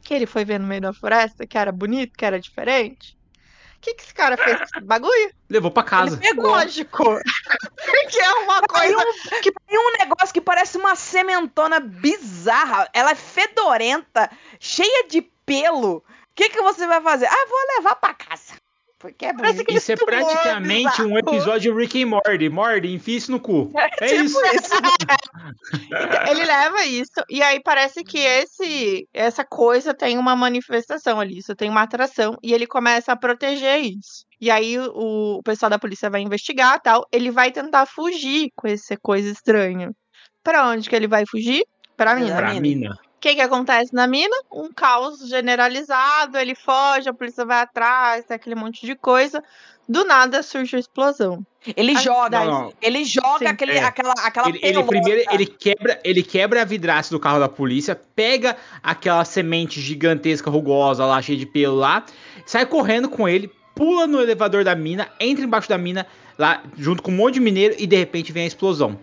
Que 0.03 0.15
ele 0.15 0.27
foi 0.27 0.45
ver 0.45 0.59
no 0.59 0.67
meio 0.67 0.81
da 0.81 0.93
floresta, 0.95 1.47
que 1.47 1.59
era 1.59 1.71
bonito, 1.71 2.13
que 2.17 2.25
era 2.25 2.41
diferente? 2.41 3.17
O 3.83 3.85
que, 3.85 3.95
que 3.95 4.03
esse 4.05 4.15
cara 4.15 4.37
fez 4.37 4.57
com 4.59 4.63
esse 4.63 4.81
bagulho? 4.81 5.35
Levou 5.51 5.69
pra 5.73 5.83
casa. 5.83 6.15
Ele 6.15 6.21
pegou. 6.29 6.51
Lógico. 6.53 7.03
Porque 7.85 8.21
é 8.21 8.33
uma 8.35 8.61
Tem 8.63 8.95
coisa. 8.95 8.97
um, 8.97 9.41
que 9.41 9.51
tem 9.51 9.77
um 9.77 9.93
negócio 9.99 10.33
que 10.33 10.41
parece 10.41 10.79
uma 10.79 10.95
sementona 10.95 11.81
bizarra. 11.81 12.89
Ela 12.95 13.11
é 13.11 13.15
fedorenta, 13.17 14.31
cheia 14.61 15.09
de 15.09 15.21
pelo. 15.45 15.97
O 15.97 16.05
que, 16.33 16.49
que 16.51 16.63
você 16.63 16.87
vai 16.87 17.01
fazer? 17.01 17.27
Ah, 17.27 17.47
vou 17.49 17.77
levar 17.77 17.97
pra 17.97 18.15
casa. 18.15 18.52
Porque 19.03 19.27
é 19.27 19.35
Parece 19.35 19.65
Isso 19.69 19.91
é 19.91 19.97
praticamente 19.97 21.03
um 21.03 21.19
episódio 21.19 21.73
de 21.73 21.77
Rick 21.77 21.99
e 21.99 22.05
Morty. 22.05 22.49
Morty, 22.49 22.95
enfia 22.95 23.19
isso 23.19 23.33
no 23.33 23.41
cu. 23.41 23.73
É 24.01 24.07
tipo 24.07 24.23
isso. 24.25 24.71
Ele 26.31 26.45
leva 26.45 26.85
isso, 26.85 27.25
e 27.29 27.43
aí 27.43 27.61
parece 27.61 28.05
que 28.05 28.19
esse 28.19 29.09
essa 29.13 29.45
coisa 29.45 29.93
tem 29.93 30.19
uma 30.19 30.37
manifestação 30.37 31.19
ali, 31.19 31.39
isso 31.39 31.55
tem 31.57 31.69
uma 31.69 31.83
atração, 31.83 32.37
e 32.43 32.53
ele 32.53 32.67
começa 32.67 33.13
a 33.13 33.17
proteger 33.17 33.81
isso. 33.81 34.25
E 34.41 34.51
aí 34.51 34.79
o, 34.79 35.39
o 35.39 35.43
pessoal 35.43 35.69
da 35.69 35.79
polícia 35.79 36.09
vai 36.09 36.21
investigar 36.21 36.81
tal, 36.81 37.05
ele 37.11 37.31
vai 37.31 37.51
tentar 37.51 37.87
fugir 37.87 38.51
com 38.55 38.69
essa 38.69 38.97
coisa 38.97 39.29
estranha. 39.31 39.91
Pra 40.45 40.69
onde 40.69 40.89
que 40.89 40.95
ele 40.95 41.09
vai 41.09 41.25
fugir? 41.27 41.65
Pra 41.97 42.15
mina. 42.15 42.37
Pra 42.37 42.55
mina. 42.55 42.99
O 43.23 43.29
que 43.29 43.37
que 43.37 43.41
acontece 43.41 43.95
na 43.95 44.05
mina? 44.09 44.35
Um 44.51 44.73
caos 44.73 45.29
generalizado, 45.29 46.37
ele 46.37 46.57
foge, 46.57 47.09
a 47.09 47.15
polícia 47.15 47.45
vai 47.45 47.61
atrás, 47.61 48.25
tem 48.25 48.35
aquele 48.35 48.57
monte 48.57 48.85
de 48.85 48.97
coisa. 48.97 49.41
Do 49.89 50.05
nada 50.05 50.43
surge 50.43 50.75
a 50.75 50.81
explosão. 50.81 51.47
Ele 51.77 51.93
Ah, 51.97 52.01
joga, 52.01 52.29
daí- 52.31 52.73
ele 52.83 53.05
joga 53.05 53.39
Sim. 53.39 53.47
aquele, 53.47 53.73
É. 53.75 53.85
aquela, 53.85 54.13
aquela 54.25 54.49
Ele, 54.49 54.59
ele 54.61 54.83
primeiro 54.83 55.23
ele 55.31 55.47
quebra, 55.47 56.01
ele 56.03 56.21
quebra 56.25 56.63
a 56.63 56.65
vidraça 56.65 57.11
do 57.15 57.21
carro 57.21 57.39
da 57.39 57.49
polícia, 57.49 57.95
pega 57.95 58.57
aquela 58.83 59.25
semente 59.25 59.81
gigantesca, 59.81 60.51
rugosa 60.51 61.07
lá, 61.07 61.23
cheia 61.23 61.39
de 61.39 61.47
pelo 61.47 61.77
lá, 61.77 62.05
sai 62.45 62.67
correndo 62.67 63.09
com 63.09 63.29
ele, 63.29 63.49
pula 63.73 64.05
no 64.09 64.21
elevador 64.21 64.65
da 64.65 64.75
mina, 64.75 65.09
entra 65.21 65.45
embaixo 65.45 65.69
da 65.69 65.79
mina, 65.79 66.09
lá 66.37 66.61
junto 66.77 67.01
com 67.05 67.13
um 67.13 67.17
monte 67.17 67.35
de 67.35 67.41
mineiro 67.41 67.77
e 67.79 67.87
de 67.87 67.95
repente 67.97 68.33
vem 68.33 68.43
a 68.43 68.47
explosão. 68.49 68.99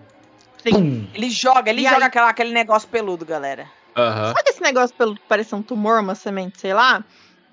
Ele 0.65 1.29
joga, 1.29 1.69
ele 1.71 1.79
E 1.79 1.83
joga 1.85 1.97
aí- 1.97 2.03
aquela, 2.03 2.29
aquele 2.29 2.51
negócio 2.51 2.89
peludo, 2.89 3.25
galera. 3.25 3.78
Aham. 3.95 4.33
Sabe 4.33 4.49
esse 4.49 4.61
negócio 4.61 4.95
pelo 4.95 5.15
que 5.15 5.21
parece 5.27 5.53
um 5.55 5.61
tumor, 5.61 5.99
uma 5.99 6.15
semente, 6.15 6.59
sei 6.59 6.73
lá? 6.73 7.03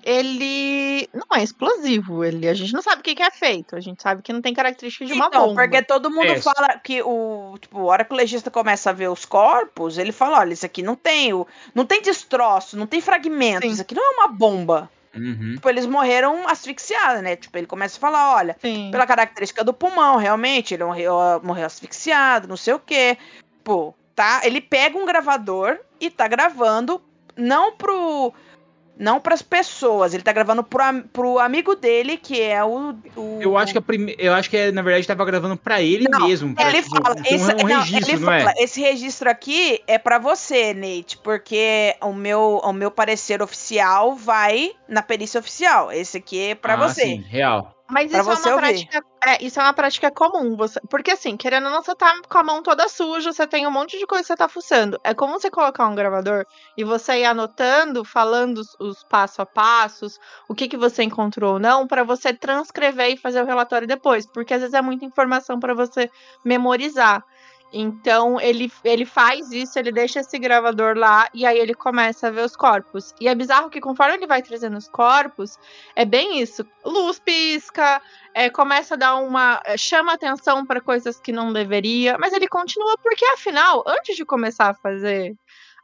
Ele 0.03 1.09
não 1.13 1.37
é 1.37 1.43
explosivo. 1.43 2.23
Ele, 2.23 2.47
a 2.47 2.53
gente 2.53 2.71
não 2.71 2.81
sabe 2.81 3.01
o 3.01 3.03
que, 3.03 3.13
que 3.13 3.21
é 3.23 3.29
feito. 3.29 3.75
A 3.75 3.79
gente 3.81 4.01
sabe 4.01 4.21
que 4.21 4.31
não 4.31 4.41
tem 4.41 4.53
característica 4.53 5.05
de 5.05 5.11
uma 5.11 5.27
então, 5.27 5.47
bomba. 5.47 5.61
porque 5.61 5.81
todo 5.81 6.09
mundo 6.09 6.31
É. 6.31 6.41
fala 6.41 6.79
que 6.81 7.01
o. 7.01 7.57
Tipo, 7.59 7.79
a 7.81 7.83
hora 7.91 8.05
que 8.05 8.13
o 8.13 8.15
legista 8.15 8.49
começa 8.49 8.89
a 8.89 8.93
ver 8.93 9.09
os 9.09 9.25
corpos, 9.25 9.97
ele 9.97 10.13
fala: 10.13 10.39
olha, 10.39 10.53
isso 10.53 10.65
aqui 10.65 10.81
não 10.81 10.95
tem. 10.95 11.33
O, 11.33 11.45
não 11.75 11.85
tem 11.85 12.01
destroço, 12.01 12.77
não 12.77 12.87
tem 12.87 13.01
fragmentos. 13.01 13.67
Sim. 13.67 13.73
Isso 13.73 13.81
aqui 13.81 13.95
não 13.95 14.03
é 14.13 14.15
uma 14.15 14.27
bomba. 14.29 14.89
Uhum. 15.13 15.55
Tipo, 15.55 15.67
eles 15.69 15.85
morreram 15.85 16.47
asfixiados, 16.47 17.21
né? 17.21 17.35
Tipo, 17.35 17.57
ele 17.57 17.67
começa 17.67 17.97
a 17.97 17.99
falar: 17.99 18.35
olha, 18.35 18.55
Sim. 18.61 18.89
pela 18.91 19.05
característica 19.05 19.61
do 19.63 19.73
pulmão, 19.73 20.15
realmente, 20.15 20.73
ele 20.73 20.85
morreu, 20.85 21.15
morreu 21.43 21.65
asfixiado, 21.65 22.47
não 22.47 22.55
sei 22.55 22.73
o 22.75 22.79
quê. 22.79 23.17
Pô, 23.61 23.93
tá? 24.17 24.41
Ele 24.43 24.59
pega 24.59 24.97
um 24.97 25.05
gravador 25.05 25.77
e 26.01 26.09
tá 26.09 26.27
gravando, 26.27 26.99
não 27.37 27.71
pro. 27.77 28.33
Não 28.99 29.19
pras 29.19 29.43
pessoas, 29.43 30.15
ele 30.15 30.23
tá 30.23 30.31
gravando 30.31 30.63
pro, 30.63 30.81
pro 31.13 31.37
amigo 31.37 31.75
dele, 31.75 32.17
que 32.17 32.41
é 32.41 32.63
o. 32.63 32.95
o- 33.15 33.39
Eu 33.39 33.55
acho 33.55 33.71
que 33.71 33.79
prime... 33.79 34.15
eu 34.17 34.33
acho 34.33 34.49
que 34.49 34.71
na 34.71 34.81
verdade 34.81 35.05
tava 35.05 35.23
gravando 35.23 35.55
pra 35.55 35.79
ele 35.79 36.07
Não, 36.09 36.27
mesmo, 36.27 36.55
pra, 36.55 36.67
Ele 36.67 36.81
tipo, 36.81 37.03
fala, 37.03 37.15
esse, 37.23 37.53
um, 37.53 37.57
não, 37.57 37.65
registro, 37.67 38.15
ele 38.15 38.19
não 38.25 38.27
fala, 38.27 38.53
é? 38.57 38.63
esse 38.63 38.81
registro 38.81 39.29
aqui 39.29 39.83
é 39.85 39.99
pra 39.99 40.17
você, 40.17 40.73
Nate, 40.73 41.15
porque 41.19 41.95
o 42.01 42.11
meu, 42.11 42.59
o 42.63 42.73
meu 42.73 42.89
parecer 42.89 43.39
oficial 43.39 44.15
vai 44.15 44.71
na 44.87 45.03
perícia 45.03 45.39
oficial. 45.39 45.91
Esse 45.91 46.17
aqui 46.17 46.39
é 46.49 46.55
pra 46.55 46.73
Ah, 46.73 46.77
você. 46.77 47.01
Sim, 47.01 47.21
real. 47.21 47.76
Mas 47.89 48.11
isso 48.11 48.29
é 48.31 48.51
prática. 48.53 49.01
É, 49.25 49.43
isso 49.43 49.59
é 49.59 49.63
uma 49.63 49.73
prática 49.73 50.11
comum. 50.11 50.57
Você, 50.57 50.79
porque 50.89 51.11
assim, 51.11 51.37
querendo 51.37 51.65
ou 51.67 51.71
não, 51.71 51.81
você 51.81 51.95
tá 51.95 52.13
com 52.29 52.37
a 52.37 52.43
mão 52.43 52.61
toda 52.61 52.87
suja, 52.89 53.31
você 53.31 53.47
tem 53.47 53.65
um 53.65 53.71
monte 53.71 53.97
de 53.97 54.05
coisa 54.05 54.23
que 54.23 54.27
você 54.27 54.35
tá 54.35 54.47
fuçando. 54.49 54.99
É 55.03 55.13
como 55.13 55.39
você 55.39 55.49
colocar 55.49 55.87
um 55.87 55.95
gravador 55.95 56.45
e 56.77 56.83
você 56.83 57.19
ir 57.19 57.25
anotando, 57.25 58.03
falando 58.03 58.57
os, 58.57 58.75
os 58.79 59.03
passo 59.05 59.41
a 59.41 59.45
passos, 59.45 60.19
o 60.49 60.53
que, 60.55 60.67
que 60.67 60.75
você 60.77 61.03
encontrou 61.03 61.53
ou 61.53 61.59
não, 61.59 61.87
pra 61.87 62.03
você 62.03 62.33
transcrever 62.33 63.11
e 63.11 63.17
fazer 63.17 63.41
o 63.41 63.45
relatório 63.45 63.87
depois. 63.87 64.25
Porque 64.25 64.53
às 64.53 64.59
vezes 64.61 64.73
é 64.73 64.81
muita 64.81 65.05
informação 65.05 65.57
pra 65.59 65.73
você 65.73 66.09
memorizar. 66.43 67.23
Então 67.71 68.39
ele, 68.39 68.71
ele 68.83 69.05
faz 69.05 69.51
isso, 69.51 69.77
ele 69.77 69.91
deixa 69.91 70.21
esse 70.21 70.39
gravador 70.39 70.97
lá 70.97 71.27
e 71.33 71.45
aí 71.45 71.59
ele 71.59 71.73
começa 71.73 72.27
a 72.27 72.31
ver 72.31 72.45
os 72.45 72.55
corpos. 72.55 73.13
E 73.19 73.27
é 73.27 73.35
bizarro 73.35 73.69
que 73.69 73.81
conforme 73.81 74.15
ele 74.15 74.27
vai 74.27 74.41
trazendo 74.41 74.77
os 74.77 74.87
corpos, 74.87 75.59
é 75.95 76.05
bem 76.05 76.39
isso. 76.41 76.65
Luz 76.85 77.19
pisca, 77.19 78.01
é, 78.33 78.49
começa 78.49 78.93
a 78.93 78.97
dar 78.97 79.15
uma. 79.15 79.61
é, 79.65 79.77
chama 79.77 80.13
atenção 80.13 80.65
para 80.65 80.79
coisas 80.79 81.19
que 81.19 81.31
não 81.31 81.51
deveria, 81.51 82.17
mas 82.17 82.31
ele 82.33 82.47
continua, 82.47 82.97
porque 83.03 83.25
afinal, 83.25 83.83
antes 83.85 84.15
de 84.15 84.23
começar 84.23 84.69
a 84.69 84.73
fazer 84.73 85.35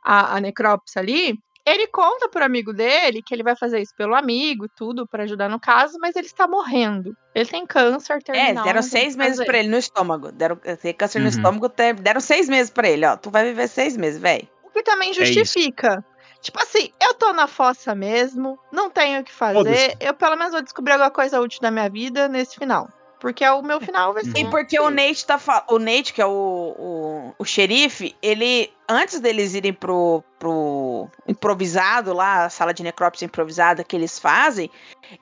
a, 0.03 0.37
a 0.37 0.39
necrópsia 0.39 1.01
ali, 1.01 1.37
ele 1.65 1.87
conta 1.87 2.27
pro 2.29 2.43
amigo 2.43 2.73
dele 2.73 3.21
que 3.21 3.33
ele 3.33 3.43
vai 3.43 3.55
fazer 3.55 3.79
isso 3.79 3.93
pelo 3.95 4.15
amigo, 4.15 4.67
tudo, 4.75 5.07
para 5.07 5.23
ajudar 5.23 5.49
no 5.49 5.59
caso, 5.59 5.97
mas 5.99 6.15
ele 6.15 6.27
está 6.27 6.47
morrendo. 6.47 7.15
Ele 7.33 7.45
tem 7.45 7.65
câncer 7.65 8.13
É, 8.17 8.19
terminal. 8.19 8.63
deram 8.65 8.81
tem 8.81 8.87
o 8.87 8.91
seis 8.91 9.15
meses 9.15 9.45
pra 9.45 9.57
ele 9.59 9.69
no 9.69 9.77
estômago. 9.77 10.31
Deram 10.31 10.55
tem 10.81 10.93
câncer 10.93 11.19
no 11.19 11.25
Uhum. 11.25 11.29
estômago, 11.29 11.69
te- 11.69 11.93
deram 11.93 12.19
seis 12.21 12.49
meses 12.49 12.69
pra 12.69 12.89
ele, 12.89 13.05
ó. 13.05 13.15
Tu 13.15 13.29
vai 13.29 13.43
viver 13.45 13.67
seis 13.67 13.95
meses, 13.95 14.19
velho. 14.19 14.47
O 14.63 14.69
que 14.69 14.83
também 14.83 15.11
isso. 15.11 15.23
justifica. 15.23 16.03
Tipo 16.41 16.61
assim, 16.61 16.89
eu 17.01 17.13
tô 17.13 17.31
na 17.31 17.47
fossa 17.47 17.95
mesmo, 17.95 18.59
não 18.71 18.89
tenho 18.89 19.21
o 19.21 19.23
que 19.23 19.31
fazer. 19.31 19.95
Eu 20.01 20.13
pelo 20.13 20.35
menos 20.35 20.51
vou 20.51 20.61
descobrir 20.61 20.91
alguma 20.91 21.09
coisa 21.11 21.39
útil 21.39 21.61
da 21.61 21.71
minha 21.71 21.89
vida 21.89 22.27
nesse 22.27 22.57
final. 22.57 22.89
Porque 23.17 23.45
é 23.45 23.49
o 23.53 23.61
meu 23.61 23.79
final 23.79 24.13
vai 24.13 24.25
ser. 24.25 24.37
E 24.37 24.49
porque 24.49 24.77
o 24.77 24.89
Nate 24.89 25.25
tá 25.25 25.39
O 25.69 25.79
Nate, 25.79 26.11
que 26.11 26.21
é 26.21 26.25
o, 26.25 26.75
o, 26.77 27.33
o 27.39 27.45
xerife, 27.45 28.13
ele. 28.21 28.69
Antes 28.89 29.21
deles 29.21 29.53
irem 29.53 29.71
pro, 29.71 30.21
pro 30.43 31.07
improvisado 31.25 32.11
lá, 32.13 32.43
a 32.43 32.49
sala 32.49 32.73
de 32.73 32.83
necrópsia 32.83 33.25
improvisada 33.25 33.81
que 33.81 33.95
eles 33.95 34.19
fazem, 34.19 34.69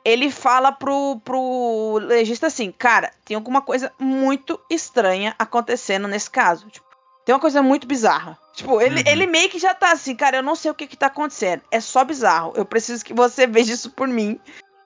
ele 0.03 0.31
fala 0.31 0.71
pro, 0.71 1.21
pro 1.23 1.99
legista 2.01 2.47
assim, 2.47 2.71
cara, 2.71 3.11
tem 3.23 3.35
alguma 3.35 3.61
coisa 3.61 3.91
muito 3.99 4.59
estranha 4.67 5.35
acontecendo 5.37 6.07
nesse 6.07 6.29
caso. 6.29 6.67
Tipo, 6.69 6.87
tem 7.23 7.35
uma 7.35 7.41
coisa 7.41 7.61
muito 7.61 7.85
bizarra. 7.85 8.35
Tipo, 8.55 8.81
ele, 8.81 9.01
Uhum. 9.01 9.03
ele 9.05 9.27
meio 9.27 9.47
que 9.47 9.59
já 9.59 9.75
tá 9.75 9.91
assim, 9.91 10.15
cara, 10.15 10.37
eu 10.37 10.43
não 10.43 10.55
sei 10.55 10.71
o 10.71 10.73
que 10.73 10.87
que 10.87 10.97
tá 10.97 11.05
acontecendo. 11.05 11.61
É 11.69 11.79
só 11.79 12.03
bizarro. 12.03 12.53
Eu 12.55 12.65
preciso 12.65 13.05
que 13.05 13.13
você 13.13 13.45
veja 13.45 13.73
isso 13.73 13.91
por 13.91 14.07
mim. 14.07 14.39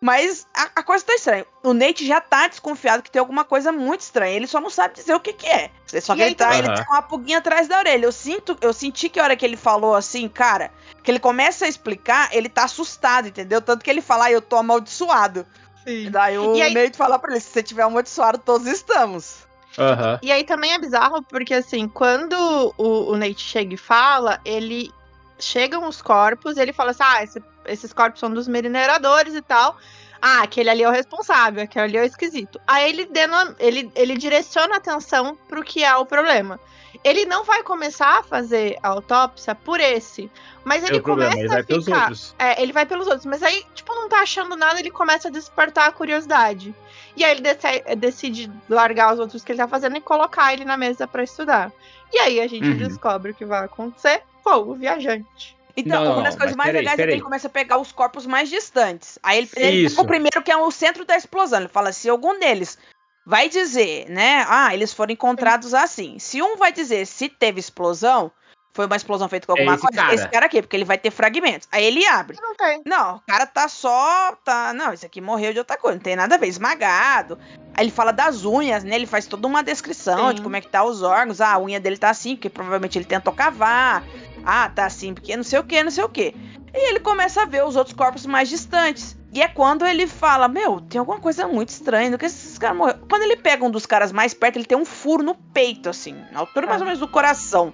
Mas 0.05 0.45
a, 0.53 0.69
a 0.75 0.83
coisa 0.83 1.03
tá 1.03 1.15
estranha. 1.15 1.47
O 1.63 1.73
Nate 1.73 2.05
já 2.05 2.21
tá 2.21 2.47
desconfiado 2.47 3.01
que 3.01 3.09
tem 3.09 3.19
alguma 3.19 3.43
coisa 3.43 3.71
muito 3.71 4.01
estranha. 4.01 4.35
Ele 4.35 4.45
só 4.45 4.61
não 4.61 4.69
sabe 4.69 4.93
dizer 4.93 5.15
o 5.15 5.19
que 5.19 5.33
que 5.33 5.47
é. 5.47 5.71
Só 5.99 6.13
E 6.13 6.17
que 6.17 6.21
aí 6.21 6.27
ele 6.29 6.35
tá, 6.35 6.45
também- 6.49 6.59
ele 6.59 6.75
tá 6.75 6.85
com 6.85 6.93
uma 6.93 7.01
pulguinha 7.01 7.39
atrás 7.39 7.67
da 7.67 7.79
orelha. 7.79 8.05
Eu 8.05 8.11
sinto, 8.11 8.55
eu 8.61 8.71
senti 8.71 9.09
que 9.09 9.19
a 9.19 9.23
hora 9.23 9.35
que 9.35 9.43
ele 9.43 9.57
falou 9.57 9.95
assim, 9.95 10.29
cara, 10.29 10.71
que 11.01 11.09
ele 11.09 11.17
começa 11.19 11.65
a 11.65 11.67
explicar, 11.67 12.29
ele 12.31 12.47
tá 12.49 12.65
assustado, 12.65 13.27
entendeu? 13.29 13.59
Tanto 13.61 13.83
que 13.83 13.89
ele 13.89 14.01
fala, 14.01 14.25
ah, 14.25 14.31
eu 14.31 14.41
tô 14.43 14.57
amaldiçoado. 14.57 15.43
Sim. 15.83 16.11
Daí 16.11 16.37
o 16.37 16.55
E 16.55 16.61
aí- 16.61 16.73
Nate 16.73 16.95
fala 16.97 17.17
pra 17.17 17.31
ele, 17.31 17.39
se 17.39 17.49
você 17.49 17.63
tiver 17.63 17.81
amaldiçoado, 17.81 18.37
todos 18.37 18.67
estamos. 18.67 19.37
Aham. 19.79 20.19
E 20.21 20.31
aí 20.31 20.43
também 20.43 20.71
é 20.73 20.77
bizarro, 20.79 21.23
porque 21.23 21.53
assim, 21.55 21.87
quando 21.87 22.33
o, 22.77 23.11
o 23.11 23.17
Nate 23.17 23.41
chega 23.41 23.73
e 23.73 23.77
fala, 23.77 24.39
ele. 24.45 24.91
Chegam 25.39 25.87
os 25.87 26.01
corpos, 26.01 26.57
ele 26.57 26.71
fala 26.73 26.91
assim: 26.91 27.03
ah, 27.03 27.23
esse- 27.23 27.43
esses 27.65 27.91
corpos 27.93 28.19
são 28.19 28.29
dos 28.31 28.47
mineradores 28.47 29.33
e 29.35 29.41
tal. 29.41 29.77
Ah, 30.21 30.41
aquele 30.43 30.69
ali 30.69 30.81
é 30.83 30.87
o 30.89 30.91
responsável, 30.91 31.63
aquele 31.63 31.85
ali 31.85 31.97
é 31.97 32.01
o 32.01 32.05
esquisito. 32.05 32.59
Aí 32.65 32.89
ele, 32.89 33.05
deno- 33.05 33.55
ele, 33.59 33.91
ele 33.95 34.17
direciona 34.17 34.75
a 34.75 34.77
atenção 34.77 35.37
pro 35.47 35.61
que 35.63 35.83
é 35.83 35.95
o 35.95 36.05
problema. 36.05 36.59
Ele 37.03 37.25
não 37.25 37.43
vai 37.43 37.61
começar 37.61 38.19
a 38.19 38.23
fazer 38.23 38.77
a 38.81 38.87
autópsia 38.87 39.53
por 39.53 39.79
esse, 39.79 40.31
mas 40.63 40.83
É 40.83 40.87
ele 40.87 41.01
problema, 41.01 41.31
começa 41.33 41.43
ele 41.45 41.49
vai 41.53 41.61
a 41.61 41.63
pelos 41.63 41.85
ficar. 41.85 41.99
outros. 41.99 42.35
É, 42.39 42.61
ele 42.63 42.73
vai 42.73 42.85
pelos 42.87 43.05
outros, 43.05 43.25
mas 43.25 43.43
aí, 43.43 43.63
tipo, 43.75 43.93
não 43.93 44.09
tá 44.09 44.21
achando 44.21 44.55
nada, 44.55 44.79
ele 44.79 44.89
começa 44.89 45.27
a 45.27 45.31
despertar 45.31 45.87
a 45.87 45.91
curiosidade. 45.91 46.73
E 47.15 47.23
aí 47.23 47.31
ele 47.37 47.95
decide 47.97 48.51
largar 48.67 49.13
os 49.13 49.19
outros 49.19 49.43
que 49.43 49.51
ele 49.51 49.59
tá 49.59 49.67
fazendo 49.67 49.97
e 49.97 50.01
colocar 50.01 50.51
ele 50.53 50.65
na 50.65 50.77
mesa 50.77 51.05
pra 51.07 51.23
estudar. 51.23 51.71
E 52.11 52.17
aí 52.17 52.39
a 52.41 52.47
gente 52.47 52.65
Uhum. 52.69 52.77
descobre 52.77 53.31
o 53.31 53.35
que 53.35 53.45
vai 53.45 53.65
acontecer 53.65 54.23
com 54.45 54.71
o 54.71 54.75
viajante. 54.75 55.57
Então, 55.77 56.05
Não, 56.05 56.13
uma 56.13 56.21
das 56.23 56.35
não, 56.35 56.39
coisas 56.39 56.55
mais 56.55 56.69
peraí, 56.69 56.81
legais 56.81 56.93
é 56.93 56.95
que 56.95 57.01
peraí. 57.01 57.15
ele 57.15 57.21
começa 57.23 57.47
a 57.47 57.49
pegar 57.49 57.77
os 57.79 57.91
corpos 57.91 58.25
mais 58.25 58.47
distantes. 58.49 59.19
Aí 59.21 59.39
ele, 59.39 59.49
ele 59.57 59.89
pega 59.89 60.01
o 60.01 60.07
primeiro, 60.07 60.41
que 60.41 60.51
é 60.51 60.55
o 60.55 60.71
centro 60.71 61.03
da 61.03 61.17
explosão. 61.17 61.59
Ele 61.59 61.67
fala: 61.67 61.91
se 61.91 62.07
algum 62.07 62.39
deles 62.39 62.77
vai 63.25 63.49
dizer, 63.49 64.07
né? 64.09 64.45
Ah, 64.47 64.73
eles 64.73 64.93
foram 64.93 65.11
encontrados 65.11 65.73
assim. 65.73 66.17
Se 66.17 66.41
um 66.41 66.55
vai 66.55 66.71
dizer 66.71 67.05
se 67.05 67.27
teve 67.27 67.59
explosão, 67.59 68.31
foi 68.73 68.85
uma 68.85 68.95
explosão 68.95 69.27
feita 69.27 69.45
com 69.47 69.53
É 69.53 69.59
alguma 69.59 69.75
esse 69.75 69.81
coisa, 69.81 70.01
cara. 70.01 70.13
esse 70.15 70.27
cara 70.29 70.45
aqui, 70.45 70.61
porque 70.61 70.77
ele 70.77 70.85
vai 70.85 70.97
ter 70.97 71.11
fragmentos. 71.11 71.67
Aí 71.69 71.83
ele 71.83 72.05
abre. 72.07 72.37
Não 72.41 72.55
tem. 72.55 72.81
Não, 72.85 73.17
o 73.17 73.21
cara 73.27 73.45
tá 73.45 73.67
só. 73.67 74.33
tá 74.45 74.71
Não, 74.73 74.93
esse 74.93 75.05
aqui 75.05 75.19
morreu 75.19 75.51
de 75.51 75.59
outra 75.59 75.77
coisa, 75.77 75.97
não 75.97 76.03
tem 76.03 76.15
nada 76.15 76.35
a 76.35 76.37
ver, 76.37 76.47
esmagado. 76.47 77.37
Aí 77.73 77.83
ele 77.83 77.91
fala 77.91 78.13
das 78.13 78.45
unhas, 78.45 78.85
né? 78.85 78.95
Ele 78.95 79.05
faz 79.07 79.27
toda 79.27 79.45
uma 79.45 79.61
descrição 79.61 80.29
Sim. 80.29 80.35
de 80.35 80.41
como 80.41 80.55
é 80.55 80.61
que 80.61 80.69
tá 80.69 80.85
os 80.85 81.01
órgãos. 81.01 81.41
Ah, 81.41 81.53
a 81.55 81.59
unha 81.59 81.81
dele 81.81 81.97
tá 81.97 82.09
assim, 82.09 82.37
porque 82.37 82.49
provavelmente 82.49 82.97
ele 82.97 83.03
tentou 83.03 83.33
cavar. 83.33 84.03
Ah, 84.45 84.69
tá 84.69 84.85
assim, 84.85 85.13
porque 85.13 85.35
não 85.35 85.43
sei 85.43 85.59
o 85.59 85.63
que, 85.63 85.83
não 85.83 85.91
sei 85.91 86.03
o 86.03 86.09
que. 86.09 86.35
E 86.73 86.89
ele 86.89 86.99
começa 86.99 87.41
a 87.41 87.45
ver 87.45 87.63
os 87.65 87.75
outros 87.75 87.95
corpos 87.95 88.25
mais 88.25 88.47
distantes. 88.49 89.17
E 89.33 89.41
é 89.41 89.47
quando 89.47 89.85
ele 89.85 90.05
fala: 90.07 90.47
Meu, 90.47 90.79
tem 90.81 90.99
alguma 90.99 91.19
coisa 91.19 91.47
muito 91.47 91.69
estranha. 91.69 92.11
Do 92.11 92.17
que 92.17 92.25
esses 92.25 92.57
caras 92.57 92.77
morreram? 92.77 92.99
Quando 93.09 93.23
ele 93.23 93.37
pega 93.37 93.63
um 93.65 93.71
dos 93.71 93.85
caras 93.85 94.11
mais 94.11 94.33
perto, 94.33 94.57
ele 94.57 94.65
tem 94.65 94.77
um 94.77 94.85
furo 94.85 95.23
no 95.23 95.35
peito, 95.35 95.89
assim, 95.89 96.15
na 96.31 96.39
altura 96.41 96.67
mais 96.67 96.81
Ah. 96.81 96.83
ou 96.83 96.85
menos 96.85 96.99
do 96.99 97.07
coração. 97.07 97.73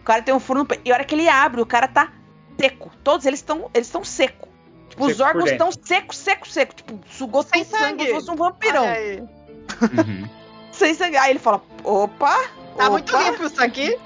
O 0.00 0.04
cara 0.04 0.22
tem 0.22 0.34
um 0.34 0.40
furo 0.40 0.60
no 0.60 0.66
peito. 0.66 0.82
E 0.84 0.92
a 0.92 0.94
hora 0.94 1.04
que 1.04 1.14
ele 1.14 1.28
abre, 1.28 1.60
o 1.60 1.66
cara 1.66 1.88
tá 1.88 2.12
seco. 2.60 2.90
Todos 3.02 3.26
eles 3.26 3.40
estão 3.40 3.70
eles 3.74 3.86
estão 3.88 4.04
seco. 4.04 4.48
Tipo, 4.90 5.06
os 5.06 5.16
Seco 5.16 5.22
por 5.22 5.26
órgãos 5.28 5.50
estão 5.50 5.72
seco, 5.72 6.14
seco, 6.14 6.46
seco. 6.48 6.74
Tipo, 6.74 7.00
sugou 7.10 7.42
Sem 7.42 7.64
sangue 7.64 7.78
sangue. 7.82 7.96
como 7.96 8.08
se 8.08 8.14
fosse 8.14 8.30
um 8.30 8.36
vampirão. 8.36 8.84
Uhum. 9.80 10.28
Sem 10.70 10.94
sangue. 10.94 11.16
Aí 11.16 11.30
ele 11.30 11.38
fala: 11.38 11.62
Opa! 11.82 12.36
Tá 12.76 12.84
opa, 12.84 12.90
muito 12.90 13.16
limpo 13.16 13.44
isso 13.46 13.62
aqui. 13.62 13.98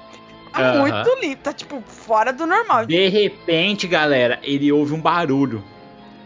Tá 0.51 0.61
Aham. 0.71 0.79
muito 0.79 1.19
limpo. 1.21 1.41
Tá, 1.43 1.53
tipo, 1.53 1.81
fora 1.85 2.31
do 2.33 2.45
normal. 2.47 2.85
De 2.85 3.07
repente, 3.07 3.87
galera, 3.87 4.39
ele 4.43 4.71
ouve 4.71 4.93
um 4.93 5.01
barulho 5.01 5.63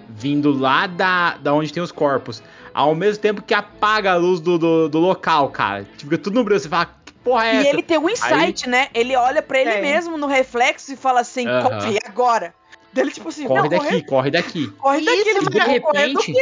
vindo 0.10 0.52
lá 0.52 0.88
da, 0.88 1.38
da 1.38 1.54
onde 1.54 1.72
tem 1.74 1.82
os 1.82 1.92
corpos. 1.92 2.42
Ao 2.74 2.96
mesmo 2.96 3.22
tempo 3.22 3.42
que 3.42 3.54
apaga 3.54 4.14
a 4.14 4.16
luz 4.16 4.40
do, 4.40 4.58
do, 4.58 4.90
do 4.90 5.00
local, 5.00 5.50
cara. 5.50 5.86
Fica 5.98 6.18
tudo 6.18 6.36
no 6.36 6.44
branco. 6.44 6.62
Você 6.62 6.70
fala, 6.70 6.86
que 7.06 7.14
porra 7.14 7.46
é 7.46 7.54
E 7.56 7.58
essa? 7.60 7.70
ele 7.70 7.84
tem 7.84 7.98
um 8.00 8.10
insight, 8.10 8.68
né? 8.68 8.88
Ele 8.94 9.16
olha 9.16 9.42
pra 9.42 9.60
ele 9.60 9.72
Tem. 9.74 9.82
mesmo 9.82 10.18
no 10.18 10.26
reflexo 10.28 10.92
e 10.92 10.96
fala 10.96 11.20
assim: 11.20 11.48
Aham. 11.48 11.70
corre 11.70 12.00
agora. 12.06 12.54
Dele, 12.92 13.10
tipo 13.12 13.30
assim, 13.30 13.48
Corre 13.48 13.70
daqui, 13.70 14.04
corre, 14.04 14.04
corre 14.04 14.32
daqui. 14.32 14.68
corre 14.68 15.00
daqui. 15.02 15.12
Isso, 15.12 15.30
Ele 15.30 15.40
E 15.40 15.50
de 15.50 15.60
repente, 15.60 16.34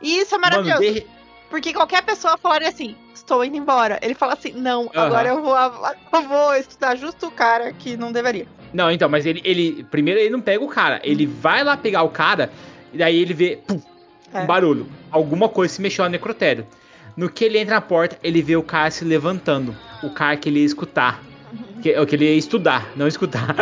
E 0.00 0.18
isso 0.20 0.34
é 0.34 0.38
mano, 0.38 0.56
maravilhoso. 0.64 0.80
de 0.82 0.90
re- 0.90 1.06
Porque 1.52 1.72
qualquer 1.74 2.02
pessoa 2.02 2.38
falaria 2.38 2.68
assim: 2.70 2.96
estou 3.14 3.44
indo 3.44 3.58
embora. 3.58 3.98
Ele 4.00 4.14
fala 4.14 4.32
assim: 4.32 4.52
não, 4.52 4.90
Aham. 4.94 5.06
agora 5.06 5.28
eu 5.28 5.42
vou, 5.42 5.54
eu 5.54 6.22
vou 6.28 6.54
estudar 6.56 6.96
justo 6.96 7.26
o 7.26 7.30
cara 7.30 7.72
que 7.74 7.94
não 7.94 8.10
deveria. 8.10 8.46
Não, 8.72 8.90
então, 8.90 9.06
mas 9.06 9.26
ele, 9.26 9.42
ele. 9.44 9.84
Primeiro 9.90 10.18
ele 10.18 10.30
não 10.30 10.40
pega 10.40 10.64
o 10.64 10.68
cara. 10.68 10.98
Ele 11.04 11.26
vai 11.26 11.62
lá 11.62 11.76
pegar 11.76 12.04
o 12.04 12.08
cara. 12.08 12.50
E 12.90 12.96
daí 12.96 13.18
ele 13.20 13.34
vê. 13.34 13.58
Pum, 13.66 13.78
É. 14.32 14.40
um 14.40 14.46
barulho. 14.46 14.88
Alguma 15.10 15.46
coisa 15.46 15.74
se 15.74 15.82
mexeu 15.82 16.06
no 16.06 16.10
necrotério. 16.10 16.66
No 17.14 17.28
que 17.28 17.44
ele 17.44 17.58
entra 17.58 17.74
na 17.74 17.80
porta, 17.82 18.18
ele 18.22 18.40
vê 18.40 18.56
o 18.56 18.62
cara 18.62 18.90
se 18.90 19.04
levantando. 19.04 19.76
O 20.02 20.08
cara 20.08 20.34
que 20.38 20.48
ele 20.48 20.60
ia 20.60 20.64
escutar. 20.64 21.20
Que, 21.82 21.98
o 21.98 22.06
que 22.06 22.14
ele 22.16 22.24
ia 22.24 22.38
estudar, 22.38 22.86
não 22.96 23.06
escutar. 23.06 23.54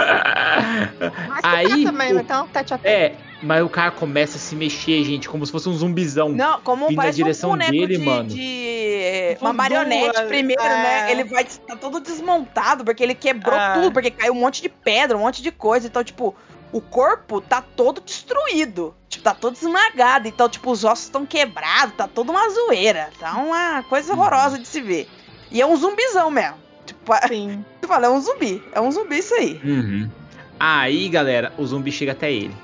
Mas 1.29 1.41
Aí. 1.45 1.85
também, 1.85 2.13
o- 2.15 2.21
então, 2.21 2.47
tete 2.49 2.73
a 2.75 2.79
tete. 2.79 2.89
é, 2.89 3.17
mas 3.43 3.65
o 3.65 3.69
cara 3.69 3.91
começa 3.91 4.37
a 4.37 4.41
se 4.41 4.55
mexer, 4.55 5.03
gente, 5.05 5.29
como 5.29 5.45
se 5.47 5.53
fosse 5.53 5.69
um 5.69 5.73
zumbizão. 5.75 6.29
Não, 6.31 6.61
como 6.61 6.87
Vindo 6.89 6.97
na 6.97 7.03
parece 7.03 7.17
direção 7.17 7.51
um 7.51 7.53
boneco 7.53 7.73
dele, 7.73 7.97
de, 7.99 8.05
mano. 8.05 8.29
de- 8.29 9.37
uma 9.41 9.53
marionete 9.53 10.23
primeiro, 10.25 10.63
é. 10.63 10.69
né? 10.69 11.13
Ele 11.13 11.25
vai 11.25 11.45
tá 11.45 11.77
todo 11.77 12.01
desmontado 12.01 12.85
porque 12.85 13.03
ele 13.03 13.15
quebrou 13.15 13.57
É. 13.59 13.75
tudo, 13.75 13.93
porque 13.93 14.11
caiu 14.11 14.33
um 14.33 14.37
monte 14.41 14.61
de 14.63 14.69
pedra, 14.69 15.17
um 15.17 15.21
monte 15.21 15.43
de 15.43 15.51
coisa. 15.51 15.87
Então, 15.87 16.03
tipo, 16.05 16.35
o 16.73 16.81
corpo 16.81 17.41
tá 17.41 17.63
todo 17.63 18.01
destruído. 18.01 18.95
Tipo, 19.09 19.25
tá 19.25 19.35
todo 19.35 19.55
esmagado. 19.57 20.29
Então, 20.29 20.49
tipo, 20.49 20.71
os 20.71 20.85
ossos 20.85 21.05
estão 21.07 21.25
quebrados, 21.27 21.95
tá 21.97 22.07
toda 22.07 22.31
uma 22.33 22.49
zoeira. 22.51 23.11
Tá 23.19 23.35
uma 23.37 23.83
coisa 23.85 24.13
Uhum. 24.13 24.19
horrorosa 24.21 24.59
de 24.59 24.67
se 24.69 24.81
ver. 24.81 25.09
E 25.51 25.61
é 25.61 25.67
um 25.67 25.77
zumbizão 25.77 26.31
mesmo. 26.31 26.57
Tipo, 26.87 27.13
Sim. 27.29 27.65
tu 27.81 27.89
fala, 27.89 28.07
é 28.07 28.11
um 28.11 28.21
zumbi. 28.21 28.63
É 28.73 28.81
um 28.81 28.91
zumbi 28.91 29.19
isso 29.19 29.35
aí. 29.35 29.61
Uhum. 29.65 30.09
Aí, 30.59 31.09
galera, 31.09 31.53
o 31.57 31.65
zumbi 31.67 31.91
chega 31.91 32.13
até 32.13 32.31
ele. 32.33 32.55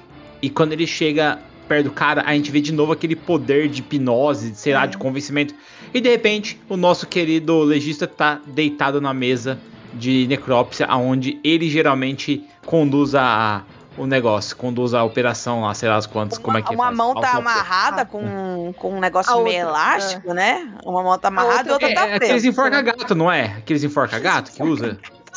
E 0.47 0.51
quando 0.51 0.73
ele 0.73 0.87
chega 0.87 1.41
perto 1.67 1.87
do 1.87 1.91
cara, 1.91 2.23
a 2.25 2.33
gente 2.33 2.53
vê 2.53 2.61
de 2.61 2.73
novo 2.73 2.93
aquele 2.93 3.17
poder 3.17 3.69
de 3.69 3.81
hipnose, 3.81 4.55
sei 4.55 4.73
lá, 4.73 4.85
É. 4.85 4.87
de 4.87 4.97
convencimento. 4.97 5.53
E 5.93 6.01
de 6.01 6.09
repente, 6.09 6.61
o 6.69 6.77
nosso 6.77 7.05
querido 7.09 7.59
legista 7.65 8.07
tá 8.07 8.39
deitado 8.47 9.01
na 9.01 9.13
mesa 9.13 9.59
de 9.93 10.25
necrópsia, 10.29 10.87
aonde 10.87 11.41
ele 11.43 11.69
geralmente 11.69 12.45
conduz 12.65 13.17
a, 13.17 13.65
o 13.99 14.07
negócio, 14.07 14.57
conduz 14.57 14.95
a 14.95 15.03
operação 15.03 15.63
lá, 15.63 15.75
sei 15.75 15.89
lá 15.89 15.97
as 15.97 16.07
quantas, 16.07 16.39
como 16.39 16.57
é 16.59 16.63
que 16.63 16.73
uma 16.73 16.85
faz? 16.85 16.97
mão 16.97 17.15
tá 17.15 17.33
amarrada 17.33 18.03
Ah. 18.03 18.07
com, 18.07 18.73
com 18.79 18.97
um 18.97 19.01
negócio 19.01 19.33
meio 19.43 19.67
outra, 19.67 19.81
elástico, 19.81 20.33
né? 20.33 20.73
Uma 20.85 21.03
mão 21.03 21.19
tá 21.19 21.27
amarrada 21.27 21.69
e 21.69 21.73
outra 21.73 21.91
É, 21.91 21.95
tá 21.95 22.01
é 22.03 22.15
aqueles 22.15 22.29
presa. 22.29 22.47
enforca-gato, 22.49 23.15
não 23.17 23.33
é? 23.33 23.57
Aqueles 23.59 23.83
enforca-gato 23.83 24.53
que 24.53 24.63
usa? 24.63 24.97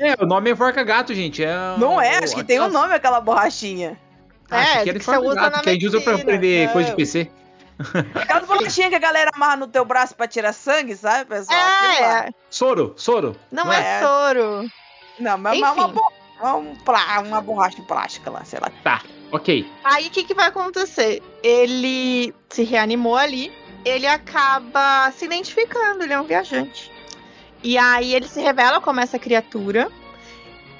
É, 0.00 0.14
o 0.22 0.26
nome 0.26 0.48
é 0.48 0.52
enforca-gato, 0.54 1.12
gente. 1.14 1.44
É, 1.44 1.54
Não 1.78 2.00
é, 2.00 2.16
acho 2.18 2.34
que 2.34 2.42
tem 2.42 2.58
um 2.60 2.70
nome 2.70 2.94
aquela 2.94 3.20
borrachinha. 3.20 3.96
Ah, 4.52 4.80
É, 4.80 4.84
que 4.84 4.92
que 4.94 5.04
você 5.04 5.18
usa 5.18 5.34
na 5.50 5.60
que 5.60 5.68
a 5.70 5.72
gente 5.72 5.86
usa 5.86 6.00
pra 6.00 6.12
medicina. 6.12 6.32
aprender 6.34 6.72
coisa 6.72 6.84
de 6.86 6.90
Não. 6.90 6.96
PC. 6.96 7.30
Aquela 8.14 8.40
borrachinha 8.40 8.88
que 8.90 8.94
a 8.94 8.98
galera 8.98 9.30
amarra 9.34 9.56
no 9.56 9.66
teu 9.66 9.84
braço 9.84 10.14
pra 10.14 10.28
tirar 10.28 10.52
sangue, 10.52 10.94
sabe, 10.94 11.24
pessoal? 11.24 11.58
Lá. 11.58 12.26
É, 12.26 12.30
Soro, 12.50 12.92
soro. 12.96 13.36
não, 13.50 13.72
é? 13.72 13.80
é 13.80 14.00
soro. 14.00 14.70
Não, 15.18 15.38
mas 15.38 15.58
uma, 15.58 15.70
Enfim. 15.70 15.92
bo- 15.92 16.12
um 16.58 16.76
plá- 16.76 17.20
uma 17.20 17.40
borracha 17.40 17.82
plástica 17.82 18.30
lá, 18.30 18.44
sei 18.44 18.60
lá. 18.60 18.70
Tá, 18.84 19.02
ok. 19.32 19.66
Aí 19.84 20.06
o 20.06 20.10
que, 20.10 20.22
que 20.24 20.34
vai 20.34 20.46
acontecer? 20.48 21.22
Ele 21.42 22.34
se 22.48 22.62
reanimou 22.62 23.16
ali, 23.16 23.52
ele 23.84 24.06
acaba 24.06 25.10
se 25.16 25.24
identificando, 25.24 26.04
ele 26.04 26.12
é 26.12 26.20
um 26.20 26.24
viajante. 26.24 26.90
E 27.64 27.76
aí 27.78 28.14
ele 28.14 28.28
se 28.28 28.40
revela 28.40 28.80
como 28.80 29.00
essa 29.00 29.18
criatura. 29.18 29.90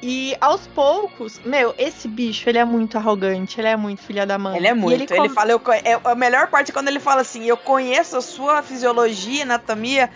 E 0.02 0.36
aos 0.40 0.66
poucos, 0.66 1.38
meu, 1.44 1.72
esse 1.78 2.08
bicho, 2.08 2.48
ele 2.48 2.58
é 2.58 2.64
muito 2.64 2.98
arrogante, 2.98 3.60
ele 3.60 3.68
é 3.68 3.76
muito 3.76 4.02
filha 4.02 4.26
da 4.26 4.36
mãe. 4.36 4.56
Ele 4.56 4.66
é 4.66 4.72
E 4.72 4.74
muito. 4.74 4.94
Ele, 4.94 5.06
come- 5.06 5.28
fala, 5.28 5.52
eu, 5.52 5.60
é, 5.84 6.00
a 6.02 6.14
melhor 6.16 6.48
parte 6.48 6.70
é 6.70 6.74
quando 6.74 6.88
ele 6.88 6.98
fala 6.98 7.20
assim: 7.20 7.44
eu 7.44 7.56
conheço 7.56 8.16
a 8.16 8.20
sua 8.20 8.62
fisiologia, 8.62 9.44
anatomia 9.44 10.10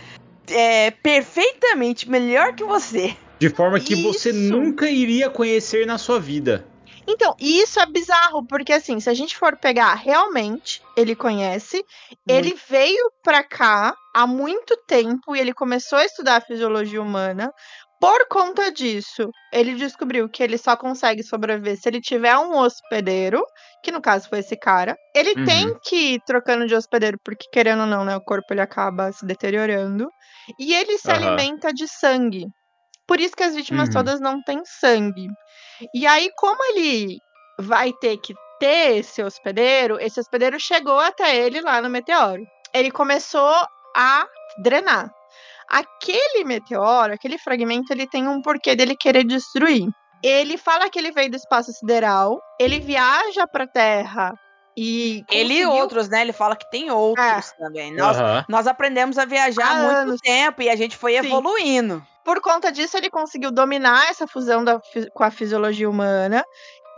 é, 0.48 0.90
perfeitamente 0.90 2.10
melhor 2.10 2.54
que 2.54 2.64
você. 2.64 3.16
De 3.38 3.48
forma 3.48 3.78
que 3.78 3.94
você 3.94 4.30
Isso. 4.30 4.38
nunca 4.38 4.90
iria 4.90 5.30
conhecer 5.30 5.86
na 5.86 5.98
sua 5.98 6.18
vida. 6.18 6.66
Então, 7.08 7.36
e 7.38 7.60
isso 7.60 7.78
é 7.78 7.86
bizarro, 7.86 8.44
porque 8.48 8.72
assim, 8.72 8.98
se 8.98 9.08
a 9.08 9.14
gente 9.14 9.36
for 9.36 9.56
pegar 9.56 9.94
realmente, 9.94 10.82
ele 10.96 11.14
conhece, 11.14 11.84
ele 12.26 12.56
veio 12.68 13.12
pra 13.22 13.44
cá 13.44 13.94
há 14.12 14.26
muito 14.26 14.76
tempo 14.88 15.36
e 15.36 15.38
ele 15.38 15.54
começou 15.54 15.98
a 15.98 16.04
estudar 16.04 16.36
a 16.36 16.40
fisiologia 16.40 17.00
humana. 17.00 17.52
Por 18.06 18.28
conta 18.28 18.70
disso, 18.70 19.30
ele 19.52 19.74
descobriu 19.74 20.28
que 20.28 20.40
ele 20.42 20.56
só 20.58 20.76
consegue 20.76 21.24
sobreviver 21.24 21.76
se 21.76 21.88
ele 21.88 22.00
tiver 22.00 22.36
um 22.38 22.56
hospedeiro, 22.56 23.42
que 23.82 23.90
no 23.90 24.00
caso 24.00 24.28
foi 24.28 24.38
esse 24.38 24.56
cara. 24.56 24.94
Ele 25.12 25.34
Uhum. 25.36 25.44
tem 25.44 25.74
que 25.82 25.96
ir 26.14 26.20
trocando 26.24 26.66
de 26.66 26.74
hospedeiro, 26.76 27.18
porque 27.24 27.46
querendo 27.52 27.80
ou 27.80 27.86
não, 27.86 28.04
né, 28.04 28.14
o 28.16 28.20
corpo 28.20 28.52
ele 28.54 28.60
acaba 28.60 29.10
se 29.10 29.26
deteriorando. 29.26 30.06
E 30.58 30.72
ele 30.72 30.98
se 30.98 31.10
Aham. 31.10 31.10
alimenta 31.10 31.72
de 31.72 31.88
sangue. 31.88 32.46
Por 33.06 33.20
isso 33.20 33.36
que 33.36 33.42
as 33.44 33.54
vítimas 33.54 33.88
Uhum. 33.88 33.92
todas 33.92 34.20
não 34.20 34.42
têm 34.42 34.62
sangue. 34.64 35.28
E 35.94 36.06
aí, 36.06 36.30
como 36.36 36.58
ele 36.70 37.18
vai 37.58 37.92
ter 37.94 38.18
que 38.18 38.34
ter 38.60 38.98
esse 38.98 39.22
hospedeiro, 39.22 39.98
esse 40.00 40.20
hospedeiro 40.20 40.58
chegou 40.60 40.98
até 41.00 41.36
ele 41.36 41.60
lá 41.60 41.82
no 41.82 41.90
meteoro. 41.90 42.42
Ele 42.74 42.90
começou 42.90 43.54
a 43.96 44.26
drenar. 44.62 45.10
Aquele 45.68 46.44
meteoro, 46.44 47.12
aquele 47.12 47.38
fragmento, 47.38 47.92
ele 47.92 48.06
tem 48.06 48.28
um 48.28 48.40
porquê 48.40 48.76
dele 48.76 48.96
querer 48.96 49.24
destruir. 49.24 49.88
Ele 50.22 50.56
fala 50.56 50.88
que 50.88 50.98
ele 50.98 51.12
veio 51.12 51.30
do 51.30 51.36
espaço 51.36 51.72
sideral, 51.72 52.40
ele 52.58 52.80
viaja 52.80 53.46
pra 53.46 53.66
Terra 53.66 54.32
e. 54.76 55.24
Ele 55.30 55.60
e 55.60 55.66
outros, 55.66 56.08
né? 56.08 56.20
Ele 56.22 56.32
fala 56.32 56.54
que 56.54 56.68
tem 56.70 56.90
outros 56.90 57.52
também. 57.58 57.94
Nós, 57.94 58.18
Aham. 58.18 58.44
nós 58.48 58.66
aprendemos 58.66 59.18
a 59.18 59.24
viajar 59.24 59.70
há 59.70 59.74
muito 59.74 59.96
anos. 59.96 60.20
tempo 60.20 60.62
e 60.62 60.68
a 60.68 60.76
gente 60.76 60.96
foi 60.96 61.12
Sim. 61.12 61.26
evoluindo. 61.26 62.04
Por 62.24 62.40
conta 62.40 62.72
disso, 62.72 62.96
ele 62.96 63.08
conseguiu 63.08 63.52
dominar 63.52 64.10
essa 64.10 64.26
fusão 64.26 64.64
da 64.64 64.80
com 65.14 65.24
a 65.24 65.30
fisiologia 65.30 65.88
humana. 65.88 66.44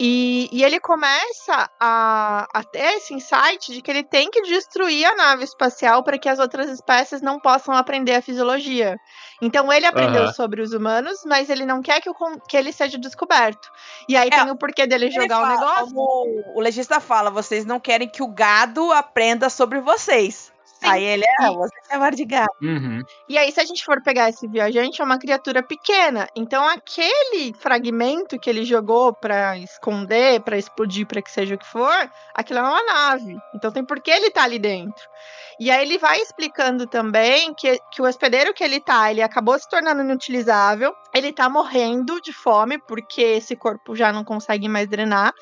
E, 0.01 0.49
e 0.53 0.63
ele 0.63 0.79
começa 0.79 1.69
a, 1.81 2.47
a 2.53 2.63
ter 2.63 2.97
esse 2.97 3.13
insight 3.15 3.73
de 3.73 3.83
que 3.83 3.91
ele 3.91 4.05
tem 4.05 4.31
que 4.31 4.43
destruir 4.43 5.05
a 5.07 5.17
nave 5.17 5.43
espacial 5.43 6.05
para 6.05 6.19
que 6.19 6.29
as 6.29 6.39
outras 6.39 6.71
espécies 6.71 7.21
não 7.21 7.41
possam 7.41 7.75
aprender 7.75 8.15
a 8.15 8.23
fisiologia. 8.23 8.97
Então 9.43 9.73
ele 9.73 9.87
aprendeu 9.87 10.23
Aham. 10.23 10.33
sobre 10.33 10.63
os 10.63 10.73
humanos, 10.73 11.23
mas 11.27 11.51
ele 11.51 11.67
não 11.67 11.83
quer 11.83 12.01
que, 12.01 12.09
o 12.09 12.15
que 12.49 12.57
ele 12.57 12.73
seja 12.73 12.97
descoberto. 12.97 13.69
E 14.09 14.17
aí 14.17 14.29
É, 14.29 14.31
tem 14.31 14.51
o 14.51 14.57
porquê 14.57 14.87
dele 14.87 15.07
Ele 15.07 15.15
jogar 15.15 15.43
o 15.43 15.47
negócio. 15.47 15.87
Como 15.87 16.45
o 16.55 16.61
legista 16.61 17.01
fala, 17.01 17.31
vocês 17.31 17.65
não 17.65 17.81
querem 17.81 18.09
que 18.09 18.23
o 18.23 18.29
gado 18.29 18.93
aprenda 18.93 19.51
sobre 19.51 19.81
vocês. 19.81 20.53
Sim. 20.81 20.87
Aí 20.89 21.03
ele 21.05 21.25
é, 21.41 21.51
você 21.51 21.75
chama 21.91 22.11
de 22.11 22.25
gado. 22.25 22.53
Uhum. 22.63 23.03
E 23.29 23.37
aí, 23.37 23.51
se 23.51 23.61
a 23.61 23.65
gente 23.65 23.85
for 23.85 24.01
pegar 24.03 24.29
esse 24.29 24.47
viajante, 24.47 25.03
é 25.03 25.05
uma 25.05 25.19
criatura 25.19 25.61
pequena. 25.61 26.29
Então, 26.37 26.65
aquele 26.69 27.53
fragmento 27.59 28.39
que 28.39 28.49
ele 28.49 28.65
jogou 28.65 29.13
pra 29.13 29.59
esconder, 29.59 30.41
pra 30.41 30.57
explodir, 30.57 31.05
pra 31.07 31.21
que 31.21 31.31
seja 31.33 31.57
o 31.57 31.59
que 31.59 31.67
for, 31.67 32.11
aquilo 32.33 32.61
é 32.61 32.63
uma 32.63 32.85
nave. 32.85 33.37
Então, 33.55 33.73
tem 33.73 33.85
por 33.85 34.01
que 34.01 34.11
ele 34.11 34.31
tá 34.31 34.45
ali 34.45 34.59
dentro. 34.59 35.05
E 35.59 35.69
aí, 35.69 35.85
ele 35.85 35.99
vai 35.99 36.21
explicando 36.21 36.87
também 36.87 37.53
que, 37.55 37.81
que 37.91 38.01
o 38.01 38.05
hospedeiro 38.07 38.55
que 38.55 38.63
ele 38.63 38.81
tá, 38.81 39.11
ele 39.11 39.21
acabou 39.21 39.59
se 39.59 39.69
tornando 39.69 40.03
inutilizável. 40.03 40.95
Ele 41.13 41.33
tá 41.33 41.49
morrendo 41.49 42.21
de 42.21 42.33
fome, 42.33 42.79
porque 42.79 43.21
esse 43.21 43.57
corpo 43.57 43.97
já 43.97 44.13
não 44.13 44.23
consegue 44.23 44.69
mais 44.69 44.87
drenar. 44.87 45.33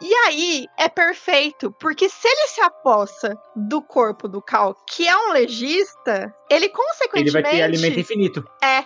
E 0.00 0.14
aí 0.14 0.66
é 0.76 0.88
perfeito, 0.88 1.72
porque 1.72 2.08
se 2.08 2.26
ele 2.28 2.48
se 2.48 2.60
aposta 2.60 3.36
do 3.56 3.82
corpo 3.82 4.28
do 4.28 4.40
Cal, 4.40 4.74
que 4.86 5.06
é 5.08 5.16
um 5.16 5.32
legista, 5.32 6.32
ele 6.48 6.66
Ele 6.66 6.68
consequentemente 6.68 7.32
vai 7.32 7.42
ter 7.42 7.62
alimento 7.62 7.98
infinito. 8.00 8.48
é. 8.62 8.84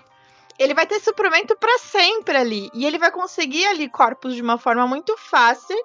Ele 0.59 0.75
vai 0.75 0.87
ter 0.87 1.01
suprimento 1.01 1.57
pra 1.57 1.77
sempre 1.79 2.37
ali. 2.37 2.71
E 2.75 2.87
ele 2.87 2.99
vai 2.99 3.11
conseguir 3.11 3.67
ali 3.67 3.89
corpos 3.89 4.35
de 4.35 4.43
uma 4.43 4.59
forma 4.59 4.87
muito 4.87 5.17
fácil, 5.17 5.77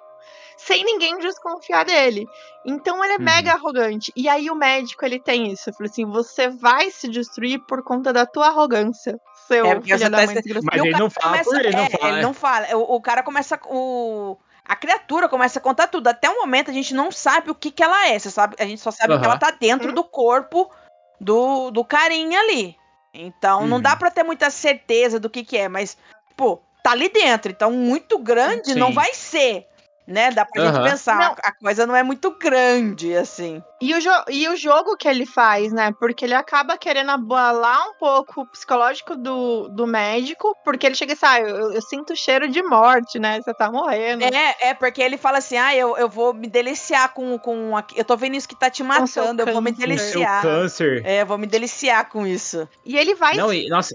sem 0.58 0.84
ninguém 0.84 1.18
desconfiar 1.18 1.84
dele. 1.84 2.28
Então 2.64 3.02
ele 3.02 3.14
é 3.14 3.16
Uhum. 3.16 3.24
mega 3.24 3.52
arrogante. 3.54 4.12
E 4.14 4.28
aí 4.28 4.50
o 4.50 4.54
médico, 4.54 5.04
ele 5.04 5.18
tem 5.18 5.50
isso. 5.50 5.70
Eu 5.70 5.74
falei 5.74 5.90
assim, 5.90 6.04
você 6.04 6.48
vai 6.48 6.90
se 6.90 7.08
destruir 7.08 7.58
por 7.66 7.82
conta 7.82 8.12
da 8.12 8.24
tua 8.26 8.48
arrogância. 8.48 9.18
Seu 9.48 9.64
É, 9.66 9.80
filho 9.80 9.98
da 10.10 10.18
tá 10.18 10.26
mãe. 10.26 10.34
Mas 10.36 10.46
E 10.46 10.80
o 10.80 10.84
ele 10.84 10.92
cara 10.92 10.98
não 11.02 11.10
fala 11.10 11.42
por 11.42 11.56
ele, 11.58 11.70
não 11.76 11.84
é, 11.84 11.90
fala. 11.90 12.12
Ele 12.12 12.22
não 12.22 12.34
fala. 12.34 12.76
O, 12.76 12.96
o 12.96 13.00
cara 13.00 13.22
começa. 13.22 13.58
O, 13.66 14.36
a 14.68 14.76
criatura 14.76 15.28
começa 15.28 15.58
a 15.58 15.62
contar 15.62 15.86
tudo. 15.86 16.08
Até 16.08 16.28
o 16.28 16.40
momento 16.40 16.70
a 16.70 16.74
gente 16.74 16.92
não 16.94 17.10
sabe 17.10 17.50
o 17.50 17.54
que, 17.54 17.70
que 17.70 17.82
ela 17.82 18.08
é. 18.08 18.18
Você 18.18 18.30
sabe, 18.30 18.54
a 18.58 18.66
gente 18.66 18.80
só 18.82 18.90
sabe 18.90 19.14
que 19.14 19.18
Aham. 19.20 19.24
ela 19.24 19.38
tá 19.38 19.50
dentro 19.50 19.88
Uhum. 19.88 19.94
do 19.94 20.04
corpo 20.04 20.70
do, 21.18 21.70
do 21.70 21.84
carinha 21.84 22.38
ali. 22.40 22.76
Então 23.14 23.66
não 23.66 23.76
Uhum. 23.78 23.82
dá 23.82 23.96
pra 23.96 24.10
ter 24.10 24.22
muita 24.22 24.50
certeza 24.50 25.18
do 25.18 25.30
que, 25.30 25.42
que 25.42 25.56
é, 25.56 25.68
mas, 25.68 25.96
pô, 26.36 26.60
tá 26.82 26.90
ali 26.90 27.08
dentro. 27.08 27.50
Então, 27.50 27.70
muito 27.72 28.18
grande 28.18 28.74
Sim. 28.74 28.78
não 28.78 28.92
vai 28.92 29.12
ser. 29.14 29.66
Né? 30.08 30.30
Dá 30.30 30.42
pra 30.46 30.64
gente 30.64 30.74
Aham. 30.76 30.90
pensar, 30.90 31.18
Não. 31.18 31.36
a 31.42 31.52
coisa 31.52 31.86
não 31.86 31.94
é 31.94 32.02
muito 32.02 32.30
grande, 32.40 33.14
assim. 33.14 33.62
E 33.78 33.92
o, 33.94 33.98
e 34.30 34.48
o 34.48 34.56
jogo 34.56 34.96
que 34.96 35.06
ele 35.06 35.26
faz, 35.26 35.70
né? 35.70 35.92
Porque 36.00 36.24
ele 36.24 36.32
acaba 36.32 36.78
querendo 36.78 37.10
abalar 37.10 37.90
um 37.90 37.94
pouco 37.94 38.40
o 38.40 38.46
psicológico 38.46 39.14
do, 39.14 39.68
do 39.68 39.86
médico, 39.86 40.56
porque 40.64 40.86
ele 40.86 40.94
chega 40.94 41.12
e 41.12 41.16
sai, 41.16 41.42
eu, 41.42 41.72
eu 41.72 41.82
sinto 41.82 42.16
cheiro 42.16 42.48
de 42.48 42.62
morte, 42.62 43.18
né? 43.18 43.38
Você 43.42 43.52
tá 43.52 43.70
morrendo. 43.70 44.24
É, 44.24 44.56
é, 44.70 44.74
porque 44.74 45.02
ele 45.02 45.18
fala 45.18 45.38
assim: 45.38 45.58
ah, 45.58 45.76
eu, 45.76 45.94
eu 45.98 46.08
vou 46.08 46.32
me 46.32 46.48
deliciar 46.48 47.12
com, 47.12 47.38
com. 47.38 47.76
a- 47.76 47.84
Eu 47.94 48.04
tô 48.04 48.16
vendo 48.16 48.34
isso 48.34 48.48
que 48.48 48.58
tá 48.58 48.70
te 48.70 48.82
matando, 48.82 49.42
eu 49.42 49.52
vou 49.52 49.60
me 49.60 49.74
seu 49.76 49.86
deliciar. 49.86 50.40
câncer. 50.40 51.02
É, 51.04 51.20
eu 51.20 51.26
vou 51.26 51.36
me 51.36 51.46
deliciar 51.46 52.08
com 52.08 52.26
isso. 52.26 52.66
E 52.82 52.96
ele 52.96 53.14
vai 53.14 53.36
Não, 53.36 53.52
e, 53.52 53.68
nossa, 53.68 53.94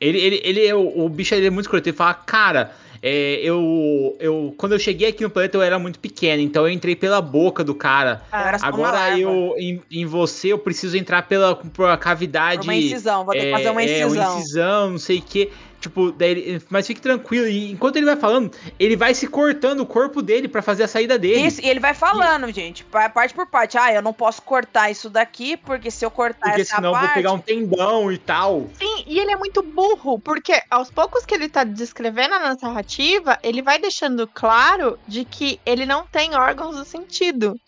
ele, 0.00 0.18
ele, 0.20 0.40
ele 0.42 0.66
é 0.66 0.74
o, 0.74 1.04
o 1.04 1.08
bicho 1.08 1.36
ele 1.36 1.46
é 1.46 1.50
muito 1.50 1.66
escroto. 1.66 1.88
Ele 1.88 1.96
fala, 1.96 2.14
cara, 2.14 2.74
é, 3.02 3.40
eu, 3.42 4.16
eu. 4.20 4.54
Quando 4.56 4.72
eu 4.72 4.78
cheguei 4.78 5.08
aqui 5.08 5.24
no 5.24 5.30
planeta, 5.30 5.56
eu 5.56 5.62
era 5.62 5.76
muito 5.76 5.98
pequeno, 5.98 6.40
então 6.40 6.62
eu 6.66 6.72
entrei 6.72 6.94
pela 6.94 7.20
boca 7.20 7.64
do 7.64 7.74
cara. 7.74 8.22
Uma 8.32 8.58
Agora 8.62 9.18
eu, 9.18 9.56
em, 9.58 9.82
em 9.90 10.06
você, 10.06 10.52
eu 10.52 10.58
preciso 10.58 10.96
entrar 10.96 11.22
pela, 11.22 11.56
pela 11.56 11.96
cavidade. 11.96 12.62
Uma 12.62 12.76
incisão, 12.76 13.24
vou 13.24 13.34
ter 13.34 13.46
que 13.46 13.50
fazer 13.50 13.70
uma 13.70 13.82
É, 13.82 13.84
incisão. 14.04 14.32
uma 14.32 14.38
incisão, 14.40 14.90
não 14.90 14.98
sei 14.98 15.18
o 15.18 15.22
que. 15.22 15.50
Tipo, 15.82 16.12
daí 16.12 16.30
ele- 16.30 16.62
mas 16.70 16.86
fique 16.86 17.00
tranquilo. 17.00 17.48
E 17.48 17.72
enquanto 17.72 17.96
ele 17.96 18.06
vai 18.06 18.14
falando, 18.14 18.52
ele 18.78 18.94
vai 18.94 19.12
se 19.14 19.26
cortando 19.26 19.80
o 19.80 19.86
corpo 19.86 20.22
dele 20.22 20.46
pra 20.46 20.62
fazer 20.62 20.84
a 20.84 20.88
saída 20.88 21.18
dele. 21.18 21.44
Isso, 21.44 21.60
e 21.60 21.68
ele 21.68 21.80
vai 21.80 21.92
falando, 21.92 22.48
gente, 22.52 22.84
pa- 22.84 23.08
parte 23.08 23.34
por 23.34 23.46
parte. 23.48 23.76
Ah, 23.76 23.92
eu 23.92 24.00
não 24.00 24.12
posso 24.12 24.40
cortar 24.42 24.92
isso 24.92 25.10
daqui, 25.10 25.56
porque 25.56 25.90
se 25.90 26.04
eu 26.04 26.10
cortar 26.10 26.50
Porque 26.50 26.60
essa 26.60 26.76
senão 26.76 26.92
parte. 26.92 27.06
vou 27.06 27.14
pegar 27.14 27.32
um 27.32 27.38
tendão 27.40 28.12
e 28.12 28.16
tal. 28.16 28.70
Sim, 28.78 29.02
e 29.08 29.18
ele 29.18 29.32
é 29.32 29.36
muito 29.36 29.60
burro, 29.60 30.20
porque 30.20 30.62
aos 30.70 30.88
poucos 30.88 31.26
que 31.26 31.34
ele 31.34 31.48
tá 31.48 31.64
descrevendo 31.64 32.34
a 32.36 32.54
narrativa, 32.54 33.36
ele 33.42 33.60
vai 33.60 33.80
deixando 33.80 34.24
claro 34.28 34.96
de 35.08 35.24
que 35.24 35.58
ele 35.66 35.84
não 35.84 36.06
tem 36.06 36.36
órgãos 36.36 36.76
do 36.76 36.84
sentido. 36.84 37.58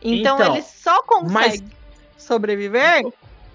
Então, 0.00 0.36
Então, 0.36 0.54
ele 0.54 0.62
só 0.62 1.02
consegue 1.02 1.32
mas- 1.32 1.62
sobreviver 2.16 3.02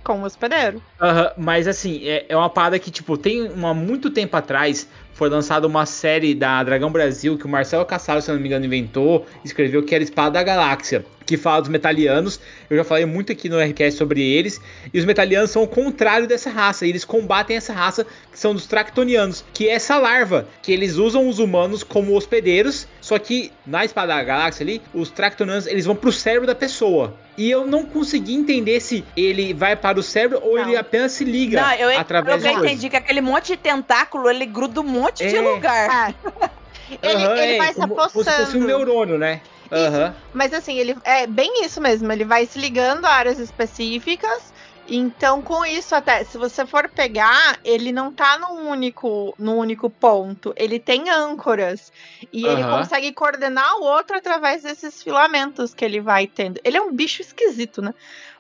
com 0.04 0.22
hospedeiro. 0.24 0.82
Aham, 1.00 1.32
mas 1.38 1.68
assim, 1.68 2.08
é, 2.08 2.26
é 2.30 2.36
uma 2.36 2.50
parada 2.50 2.78
que, 2.80 2.92
tipo, 2.92 3.18
tem 3.18 3.50
uma 3.50 3.74
muito 3.74 4.10
tempo 4.10 4.36
atrás 4.36 4.88
foi 5.22 5.30
lançada 5.30 5.68
uma 5.68 5.86
série 5.86 6.34
da 6.34 6.64
Dragão 6.64 6.92
Brasil 6.92 7.38
que 7.38 7.46
o 7.46 7.48
Marcelo 7.48 7.86
Cassaro, 7.86 8.22
se 8.24 8.32
não 8.32 8.40
me 8.40 8.48
engano, 8.48 8.66
inventou, 8.66 9.28
escreveu 9.46 9.84
que 9.84 9.94
era 9.94 10.04
Espada 10.04 10.32
da 10.32 10.44
Galáxia, 10.44 11.06
que 11.28 11.38
fala 11.38 11.62
dos 11.62 11.70
metalianos. 11.70 12.40
Eu 12.68 12.78
já 12.78 12.84
falei 12.84 13.06
muito 13.06 13.32
aqui 13.32 13.48
no 13.48 13.60
RCast 13.60 14.00
sobre 14.00 14.20
eles. 14.20 14.60
E 14.92 14.98
os 14.98 15.06
metalianos 15.06 15.52
são 15.52 15.62
o 15.62 15.68
contrário 15.68 16.28
dessa 16.28 16.50
raça. 16.50 16.88
Eles 16.88 17.06
combatem 17.06 17.56
essa 17.56 17.72
raça 17.72 18.04
que 18.32 18.40
são 18.40 18.54
dos 18.54 18.66
Tractonianos, 18.66 19.46
que 19.54 19.70
é 19.70 19.74
essa 19.74 19.98
larva 20.00 20.48
que 20.64 20.72
eles 20.72 20.96
usam 20.96 21.30
os 21.30 21.38
humanos 21.38 21.84
como 21.84 22.16
hospedeiros. 22.16 22.88
Só 23.12 23.20
que 23.20 23.52
na 23.66 23.84
Espada 23.84 24.16
da 24.16 24.24
Galáxia 24.24 24.64
ali, 24.64 24.82
os 24.94 25.12
Tractonianos 25.12 25.68
eles 25.68 25.84
vão 25.84 25.94
pro 25.94 26.14
cérebro 26.14 26.48
da 26.48 26.56
pessoa. 26.56 27.14
E 27.38 27.52
eu 27.52 27.68
não 27.68 27.86
consegui 27.86 28.34
entender 28.34 28.80
se 28.80 29.04
ele 29.18 29.54
vai 29.54 29.76
para 29.76 30.00
o 30.00 30.04
cérebro 30.04 30.40
ou 30.42 30.56
Não. 30.56 30.64
ele 30.64 30.78
apenas 30.78 31.12
se 31.12 31.26
liga 31.26 31.62
Não, 31.62 31.74
eu, 31.74 32.00
através 32.00 32.42
eu 32.42 32.50
já 32.54 32.58
entendi 32.58 32.90
que 32.90 32.96
aquele 32.96 33.20
monte 33.20 33.48
de 33.48 33.58
tentáculo, 33.58 34.30
ele 34.30 34.46
gruda 34.46 34.80
um 34.80 34.86
monte 34.86 35.28
de 35.28 35.36
É. 35.36 35.42
lugar. 35.42 36.16
É. 37.02 37.10
Ele, 37.10 37.24
Aham, 37.24 37.38
ele 37.38 37.54
é, 37.54 37.58
vai 37.58 37.74
se 37.74 37.80
como, 37.80 37.96
como 37.96 38.10
se 38.10 38.32
fosse 38.32 38.58
um 38.58 38.66
neurônio, 38.66 39.18
né? 39.18 39.40
Aham. 39.72 40.14
Mas 40.34 40.54
assim, 40.54 40.78
ele 40.78 40.94
é 41.06 41.26
bem 41.26 41.64
isso 41.64 41.80
mesmo. 41.80 42.12
Ele 42.12 42.26
vai 42.26 42.46
se 42.46 42.60
ligando 42.60 43.06
a 43.06 43.12
áreas 43.12 43.40
específicas. 43.40 44.54
Então, 44.88 45.42
com 45.42 45.66
isso, 45.66 45.96
até 45.96 46.24
se 46.24 46.38
você 46.38 46.66
for 46.66 46.90
pegar, 46.90 47.60
ele 47.64 47.92
não 47.92 48.12
tá 48.12 48.38
num 48.40 48.70
único, 48.70 49.34
num 49.38 49.58
único 49.58 49.90
ponto. 49.90 50.54
Ele 50.58 50.80
tem 50.80 51.10
âncoras. 51.10 51.92
E 52.32 52.46
ele 52.46 52.64
Aham. 52.64 52.80
consegue 52.80 53.14
coordenar 53.14 53.78
o 53.78 53.84
outro 53.84 54.18
através 54.18 54.64
desses 54.64 55.02
filamentos 55.02 55.74
que 55.74 55.86
ele 55.86 56.02
vai 56.02 56.28
tendo. 56.28 56.60
Ele 56.64 56.78
é 56.78 56.82
um 56.82 56.94
bicho 56.94 57.22
esquisito, 57.22 57.82
né? 57.82 57.94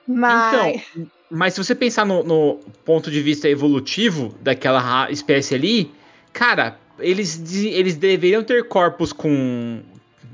Mas. 0.07 0.83
Então, 0.93 1.05
mas 1.29 1.53
se 1.53 1.63
você 1.63 1.73
pensar 1.73 2.05
no, 2.05 2.23
no 2.23 2.59
ponto 2.83 3.09
de 3.09 3.21
vista 3.21 3.47
evolutivo 3.47 4.35
daquela 4.41 5.09
espécie 5.09 5.55
ali, 5.55 5.91
cara, 6.33 6.77
eles, 6.99 7.63
eles 7.63 7.95
deveriam 7.95 8.43
ter 8.43 8.67
corpos 8.67 9.13
com 9.13 9.81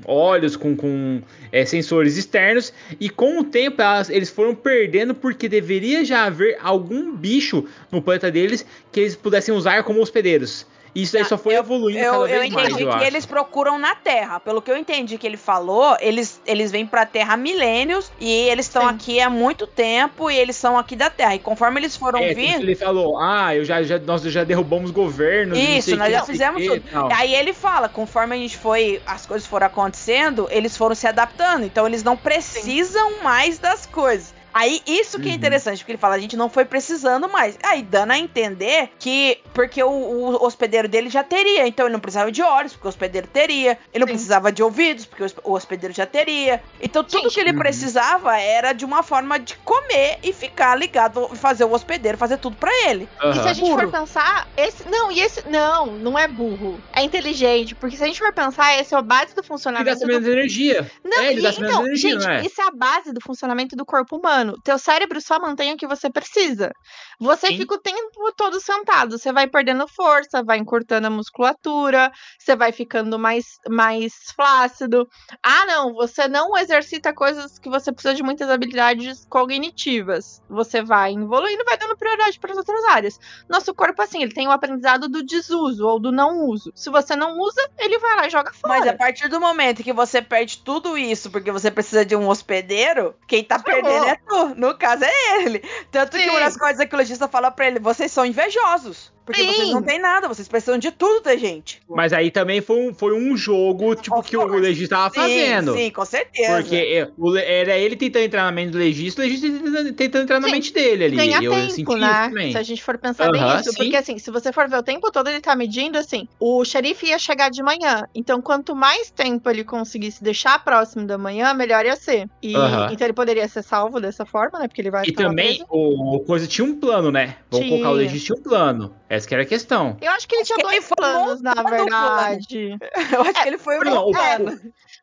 olhos, 0.04 0.56
com, 0.56 0.76
com 0.76 1.20
é, 1.52 1.64
sensores 1.64 2.16
externos, 2.16 2.72
e 3.00 3.08
com 3.10 3.38
o 3.40 3.44
tempo 3.44 3.80
elas- 3.82 4.10
eles 4.10 4.30
foram 4.30 4.54
perdendo 4.54 5.14
porque 5.14 5.48
deveria 5.48 6.04
já 6.04 6.24
haver 6.24 6.56
algum 6.60 7.14
bicho 7.14 7.64
no 7.90 8.00
planeta 8.02 8.30
deles 8.30 8.64
que 8.92 9.00
eles 9.00 9.16
pudessem 9.16 9.54
usar 9.54 9.82
como 9.82 10.00
hospedeiros. 10.00 10.66
Isso 11.02 11.16
aí 11.16 11.22
Tá, 11.22 11.28
só 11.30 11.38
foi 11.38 11.54
eu- 11.54 11.60
evoluindo 11.60 11.98
Eu, 12.00 12.12
cada 12.12 12.28
eu 12.34 12.40
vez 12.40 12.52
mais, 12.52 12.68
entendi 12.68 12.82
eu 12.84 12.88
que 12.90 12.96
acho. 12.96 13.04
eles 13.06 13.26
procuram 13.26 13.78
na 13.78 13.94
Terra. 13.94 14.40
Pelo 14.40 14.60
que 14.62 14.70
eu 14.70 14.76
entendi 14.76 15.16
que 15.18 15.26
ele 15.26 15.36
falou, 15.36 15.96
eles, 16.00 16.40
eles 16.46 16.70
vêm 16.70 16.86
pra 16.86 17.04
Terra 17.06 17.34
há 17.34 17.36
milênios 17.36 18.10
e 18.20 18.30
eles 18.48 18.66
estão 18.66 18.82
Sim. 18.82 18.88
aqui 18.88 19.20
há 19.20 19.28
muito 19.30 19.66
tempo 19.66 20.30
e 20.30 20.36
eles 20.36 20.56
são 20.56 20.76
aqui 20.78 20.96
da 20.96 21.10
Terra. 21.10 21.34
E 21.34 21.38
conforme 21.38 21.80
eles 21.80 21.96
foram 21.96 22.18
É, 22.20 22.34
vindo. 22.34 22.62
ele 22.62 22.74
falou, 22.74 23.18
ah, 23.18 23.54
eu 23.54 23.64
já, 23.64 23.82
já, 23.82 23.98
nós 23.98 24.22
já 24.22 24.44
derrubamos 24.44 24.90
governos. 24.90 25.56
e 25.58 25.78
Isso, 25.78 25.96
nós 25.96 26.06
que, 26.08 26.12
já 26.12 26.24
fizemos 26.24 26.62
que, 26.62 26.68
tudo. 26.68 26.82
tal. 26.90 27.08
Aí 27.12 27.34
ele 27.34 27.52
fala, 27.52 27.88
conforme 27.88 28.34
a 28.34 28.38
gente 28.38 28.56
foi, 28.56 29.00
as 29.06 29.26
coisas 29.26 29.46
foram 29.46 29.66
acontecendo, 29.66 30.48
eles 30.50 30.76
foram 30.76 30.94
se 30.94 31.06
adaptando. 31.06 31.64
Então 31.64 31.86
eles 31.86 32.02
não 32.02 32.16
precisam 32.16 33.22
mais 33.22 33.58
das 33.58 33.86
coisas. 33.86 34.34
Aí 34.52 34.80
isso 34.86 35.18
que 35.20 35.26
é 35.28 35.30
Uhum. 35.30 35.36
interessante, 35.36 35.78
porque 35.78 35.92
ele 35.92 35.98
fala, 35.98 36.14
a 36.14 36.18
gente 36.18 36.36
não 36.36 36.48
foi 36.48 36.64
precisando 36.64 37.28
mais. 37.28 37.58
Aí 37.62 37.82
dando 37.82 38.12
a 38.12 38.18
entender 38.18 38.90
que, 38.98 39.38
porque 39.54 39.82
o, 39.82 39.88
o 39.90 40.44
hospedeiro 40.44 40.88
dele 40.88 41.08
já 41.08 41.22
teria, 41.22 41.66
então 41.66 41.86
ele 41.86 41.92
não 41.92 42.00
precisava 42.00 42.32
de 42.32 42.42
olhos, 42.42 42.72
porque 42.72 42.86
o 42.86 42.90
hospedeiro 42.90 43.26
teria. 43.26 43.78
Ele 43.92 44.00
não 44.04 44.06
Sim. 44.08 44.12
precisava 44.14 44.50
de 44.52 44.62
ouvidos, 44.62 45.04
porque 45.06 45.22
o 45.22 45.26
hosp- 45.26 45.38
o 45.44 45.52
hospedeiro 45.52 45.94
já 45.94 46.06
teria. 46.06 46.62
Então 46.80 47.04
tudo 47.04 47.22
Gente. 47.24 47.34
que 47.34 47.40
ele 47.40 47.52
Uhum. 47.52 47.58
precisava 47.58 48.38
era 48.38 48.72
de 48.72 48.84
uma 48.84 49.02
forma 49.02 49.38
de 49.38 49.54
comer 49.58 50.18
e 50.22 50.32
ficar 50.32 50.74
ligado, 50.76 51.28
fazer 51.36 51.64
o 51.64 51.72
hospedeiro 51.72 52.16
fazer 52.18 52.38
tudo 52.38 52.56
pra 52.56 52.70
ele. 52.88 53.08
E 53.24 53.32
se 53.34 53.40
a 53.48 53.52
gente 53.52 53.66
Burro. 53.68 53.80
for 53.82 53.90
pensar, 53.90 54.48
esse. 54.56 54.88
Não, 54.88 55.10
e 55.12 55.20
esse. 55.20 55.48
Não, 55.48 55.86
não 55.86 56.18
é 56.18 56.26
burro. 56.26 56.80
É 56.92 57.02
inteligente. 57.02 57.74
Porque 57.74 57.96
se 57.96 58.02
a 58.02 58.06
gente 58.06 58.18
for 58.18 58.32
pensar, 58.32 58.78
esse 58.80 58.94
é 58.94 58.98
a 58.98 59.02
base 59.02 59.34
do 59.34 59.40
Ele 59.40 59.46
funcionamento 59.46 59.90
gasta 59.90 60.06
do 60.06 60.12
menos 60.12 60.26
energia. 60.28 60.90
Não, 61.04 61.18
é, 61.18 61.30
ele 61.32 61.40
e- 61.40 61.42
gasta 61.42 61.60
menos 61.60 61.74
então, 61.74 61.86
energia, 61.86 62.10
gente, 62.12 62.24
não 62.24 62.32
é? 62.32 62.42
isso 62.42 62.60
é 62.60 62.64
a 62.64 62.70
base 62.70 63.12
do 63.12 63.20
funcionamento 63.20 63.76
do 63.76 63.84
corpo 63.84 64.16
humano. 64.16 64.37
Teu 64.62 64.78
cérebro 64.78 65.20
só 65.20 65.38
mantém 65.38 65.72
o 65.72 65.76
que 65.76 65.86
você 65.86 66.10
precisa. 66.10 66.72
Você 67.20 67.48
Sim. 67.48 67.58
fica 67.58 67.74
o 67.74 67.80
tempo 67.80 68.32
todo 68.36 68.60
sentado, 68.60 69.18
você 69.18 69.32
vai 69.32 69.48
perdendo 69.48 69.86
força, 69.88 70.42
vai 70.42 70.58
encurtando 70.58 71.06
a 71.06 71.10
musculatura, 71.10 72.12
você 72.38 72.54
vai 72.54 72.72
ficando 72.72 73.18
mais, 73.18 73.44
mais 73.68 74.14
flácido. 74.36 75.08
Ah, 75.42 75.66
não, 75.66 75.94
você 75.94 76.28
não 76.28 76.56
exercita 76.56 77.12
coisas 77.12 77.58
que 77.58 77.68
você 77.68 77.92
precisa 77.92 78.14
de 78.14 78.22
muitas 78.22 78.48
habilidades 78.48 79.26
cognitivas. 79.28 80.42
Você 80.48 80.82
vai 80.82 81.14
evoluindo, 81.14 81.64
vai 81.64 81.76
dando 81.76 81.96
prioridade 81.96 82.38
para 82.38 82.52
as 82.52 82.58
outras 82.58 82.84
áreas. 82.84 83.18
Nosso 83.48 83.74
corpo, 83.74 84.00
assim, 84.02 84.22
ele 84.22 84.32
tem 84.32 84.46
o 84.46 84.52
aprendizado 84.52 85.08
do 85.08 85.24
desuso 85.24 85.86
ou 85.86 85.98
do 85.98 86.12
não 86.12 86.46
uso. 86.46 86.72
Se 86.74 86.90
você 86.90 87.16
não 87.16 87.38
usa, 87.38 87.68
ele 87.78 87.98
vai 87.98 88.16
lá 88.16 88.26
e 88.26 88.30
joga 88.30 88.52
fora. 88.52 88.78
Mas 88.78 88.88
a 88.88 88.96
partir 88.96 89.28
do 89.28 89.40
momento 89.40 89.82
que 89.82 89.92
você 89.92 90.22
perde 90.22 90.58
tudo 90.58 90.96
isso 90.96 91.30
porque 91.30 91.50
você 91.50 91.70
precisa 91.70 92.04
de 92.04 92.14
um 92.14 92.28
hospedeiro, 92.28 93.14
quem 93.26 93.42
tá 93.42 93.58
perdendo 93.58 94.06
é. 94.06 94.18
No 94.56 94.76
caso 94.76 95.04
é 95.04 95.42
ele. 95.42 95.62
Tanto 95.90 96.16
que 96.16 96.22
Sim. 96.22 96.30
uma 96.30 96.40
das 96.40 96.56
coisas 96.56 96.86
que 96.86 96.94
o 96.94 96.98
lojista 96.98 97.28
fala 97.28 97.50
pra 97.50 97.66
ele: 97.66 97.78
vocês 97.78 98.12
são 98.12 98.24
invejosos. 98.24 99.12
Porque 99.28 99.42
Sim. 99.42 99.46
vocês 99.46 99.68
não 99.68 99.82
têm 99.82 99.98
nada, 99.98 100.26
vocês 100.26 100.48
precisam 100.48 100.78
de 100.78 100.90
tudo 100.90 101.22
da 101.22 101.36
gente. 101.36 101.82
Mas 101.86 102.14
aí 102.14 102.30
também 102.30 102.62
foi 102.62 102.88
um, 102.88 102.94
foi 102.94 103.12
um 103.12 103.36
jogo, 103.36 103.94
tipo, 103.94 104.22
que 104.22 104.34
o 104.38 104.46
legista 104.46 104.96
tava 104.96 105.14
fazendo. 105.14 105.74
Sim, 105.74 105.78
sim, 105.84 105.90
com 105.90 106.04
certeza. 106.06 106.56
Porque 106.56 106.74
é, 106.74 107.60
era 107.60 107.76
ele 107.76 107.94
tentando 107.94 108.24
entrar 108.24 108.44
na 108.44 108.52
mente 108.52 108.70
do 108.70 108.78
legista, 108.78 109.20
o 109.20 109.24
legista 109.26 109.46
tentando, 109.92 110.22
entrar 110.22 110.40
na 110.40 110.46
Sim, 110.46 110.52
mente 110.52 110.72
dele 110.72 111.04
ali. 111.04 111.16
Ganhar 111.16 111.42
eu 111.42 111.52
tempo, 111.52 111.70
senti 111.72 111.98
né? 111.98 112.10
isso 112.10 112.28
também. 112.30 112.52
Se 112.52 112.58
a 112.58 112.62
gente 112.62 112.82
for 112.82 112.96
pensar 112.96 113.30
bem 113.30 113.42
Aham, 113.42 113.60
isso. 113.60 113.70
sim. 113.70 113.76
Porque 113.76 113.96
assim, 113.96 114.18
se 114.18 114.30
você 114.30 114.50
for 114.50 114.66
ver 114.66 114.78
o 114.78 114.82
tempo 114.82 115.10
todo, 115.10 115.28
ele 115.28 115.42
tá 115.42 115.54
medindo 115.54 115.98
assim, 115.98 116.26
o 116.40 116.64
xerife 116.64 117.04
ia 117.04 117.18
chegar 117.18 117.50
de 117.50 117.62
manhã. 117.62 118.04
Então, 118.14 118.40
quanto 118.40 118.74
mais 118.74 119.10
tempo 119.10 119.50
ele 119.50 119.62
conseguisse 119.62 120.24
deixar 120.24 120.64
próximo 120.64 121.06
da 121.06 121.18
manhã, 121.18 121.52
melhor 121.52 121.84
ia 121.84 121.96
ser. 121.96 122.26
E 122.42 122.56
Aham. 122.56 122.88
então 122.92 123.06
ele 123.06 123.12
poderia 123.12 123.46
ser 123.46 123.62
salvo 123.62 124.00
dessa 124.00 124.24
forma, 124.24 124.58
né? 124.58 124.68
Porque 124.68 124.80
ele 124.80 124.90
vai 124.90 125.04
E 125.06 125.12
também 125.12 125.62
o, 125.68 126.16
o 126.16 126.20
coisa 126.20 126.46
tinha 126.46 126.64
um 126.64 126.74
plano, 126.80 127.10
né? 127.10 127.36
Vamos 127.50 127.66
Tinha. 127.66 127.78
colocar 127.78 127.90
o 127.94 127.98
legista 127.98 128.26
tinha 128.32 128.38
um 128.38 128.42
plano. 128.42 128.94
Essa 129.18 129.28
que 129.28 129.34
era 129.34 129.42
a 129.42 129.46
questão. 129.46 129.96
Eu 130.00 130.10
acho 130.12 130.26
que 130.26 130.34
ele 130.34 130.42
Acho 130.42 130.54
tinha 130.54 130.64
dois 130.66 130.88
planos, 130.88 131.42
na 131.42 131.52
plano. 131.52 131.68
verdade. 131.70 132.76
Eu 133.12 133.20
acho 133.22 133.42
que 133.42 133.48
ele 133.48 133.58
foi 133.58 133.78
o 133.78 133.84
Não, 133.84 134.08
o- 134.08 134.12
plano. 134.12 134.58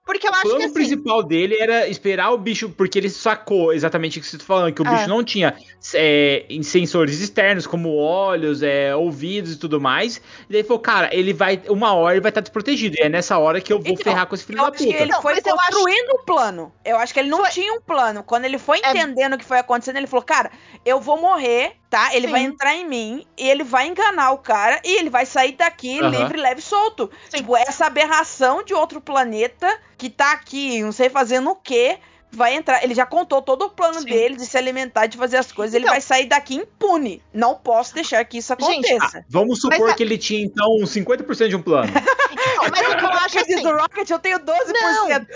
Porque 0.06 0.28
eu 0.28 0.32
O 0.32 0.34
acho 0.36 0.44
plano 0.44 0.58
que 0.60 0.66
assim. 0.66 0.74
principal 0.74 1.24
dele 1.24 1.58
era 1.60 1.88
esperar 1.88 2.32
o 2.32 2.38
bicho, 2.38 2.70
porque 2.70 3.00
ele 3.00 3.10
sacou 3.10 3.74
exatamente 3.74 4.20
o 4.20 4.22
que 4.22 4.28
você 4.28 4.38
tá 4.38 4.44
falando, 4.44 4.72
que 4.72 4.80
o 4.82 4.88
É. 4.88 4.92
bicho 4.92 5.10
não 5.10 5.24
tinha 5.24 5.56
é, 5.96 6.46
em 6.48 6.62
sensores 6.62 7.20
externos, 7.20 7.66
como 7.66 7.96
olhos, 7.96 8.62
é, 8.62 8.96
ouvidos 8.96 9.54
e 9.54 9.58
tudo 9.58 9.82
mais. 9.82 10.18
E 10.18 10.22
daí 10.52 10.60
ele 10.60 10.64
falou, 10.68 10.80
cara, 10.80 11.10
ele 11.12 11.34
vai. 11.34 11.60
Uma 11.70 11.94
hora 11.96 12.14
ele 12.14 12.22
vai 12.22 12.30
estar 12.30 12.42
desprotegido. 12.42 12.96
E 13.00 13.02
é 13.02 13.10
nessa 13.10 13.40
hora 13.40 13.60
que 13.60 13.74
eu 13.74 13.80
vou 13.82 13.92
Então, 13.94 14.04
ferrar 14.04 14.28
com 14.28 14.36
esse 14.36 14.46
filho 14.46 14.60
Eu 14.60 14.64
da 14.66 14.70
acho 14.70 14.78
que 14.78 14.86
puta. 14.86 14.98
ele 15.04 15.12
Não, 15.12 15.22
foi 15.24 15.34
eu 15.34 15.38
acho- 15.38 15.72
construindo 15.72 16.10
o 16.12 16.24
plano. 16.24 16.72
Eu 16.86 16.98
acho 16.98 17.12
que 17.14 17.20
ele 17.20 17.30
não 17.30 17.40
Foi- 17.40 17.50
tinha 17.50 17.74
um 17.74 17.82
plano. 17.82 18.22
Quando 18.24 18.46
ele 18.46 18.60
foi 18.60 18.80
É- 18.84 18.92
entendendo 18.92 19.34
o 19.34 19.38
que 19.40 19.46
foi 19.46 19.58
acontecendo, 19.58 19.98
ele 19.98 20.08
falou: 20.08 20.24
Cara, 20.24 20.52
eu 20.86 21.00
vou 21.00 21.20
morrer, 21.20 21.72
tá? 21.90 22.14
Ele 22.16 22.28
Sim. 22.28 22.32
vai 22.32 22.42
entrar 22.44 22.76
em 22.76 22.88
mim 22.88 23.26
e 23.38 23.48
ele 23.50 23.64
vai 23.64 23.88
enganar 23.88 24.32
o 24.32 24.38
cara 24.38 24.80
e 24.84 24.98
ele 24.98 25.10
vai 25.10 25.26
sair 25.26 25.54
daqui 25.54 26.00
livre, 26.02 26.38
leve 26.40 26.60
e 26.60 26.64
solto. 26.64 27.10
Sim. 27.30 27.38
Tipo, 27.38 27.56
essa 27.56 27.86
aberração 27.86 28.64
de 28.64 28.74
outro 28.74 29.00
planeta 29.02 29.68
que 29.98 30.10
tá 30.10 30.32
aqui, 30.34 30.82
não 30.82 30.92
sei 30.92 31.10
fazendo 31.10 31.50
o 31.50 31.56
quê. 31.56 31.98
Vai 32.32 32.54
entrar, 32.54 32.84
ele 32.84 32.94
já 32.94 33.06
contou 33.06 33.42
todo 33.42 33.62
o 33.64 33.70
plano 33.70 34.00
Sim. 34.02 34.08
dele 34.08 34.36
de 34.36 34.46
se 34.46 34.58
alimentar, 34.58 35.06
de 35.06 35.16
fazer 35.18 35.38
as 35.38 35.54
coisas. 35.54 35.74
ele 35.74 35.84
Então- 35.86 35.94
vai 35.94 36.02
sair 36.02 36.26
daqui 36.26 36.56
impune. 36.56 37.22
Não 37.34 37.56
posso 37.56 37.94
deixar 37.94 38.26
que 38.26 38.40
isso 38.40 38.54
Gente, 38.60 38.92
aconteça. 38.92 39.24
Vamos 39.30 39.62
supor 39.62 39.80
Mas 39.80 39.96
que 39.96 40.04
ele 40.04 40.18
tinha, 40.18 40.44
então, 40.44 40.68
50% 40.86 41.48
de 41.48 41.56
um 41.56 41.62
plano. 41.62 41.88
Não, 42.36 42.70
mas 42.70 42.80
o 42.90 42.98
que 42.98 43.04
eu 43.06 43.10
acho 43.10 43.40
assim. 43.40 43.66
o 43.66 43.78
Rocket, 43.78 44.10
eu 44.10 44.20
tenho 44.20 44.40
12%. 44.40 44.46
12% 44.46 45.28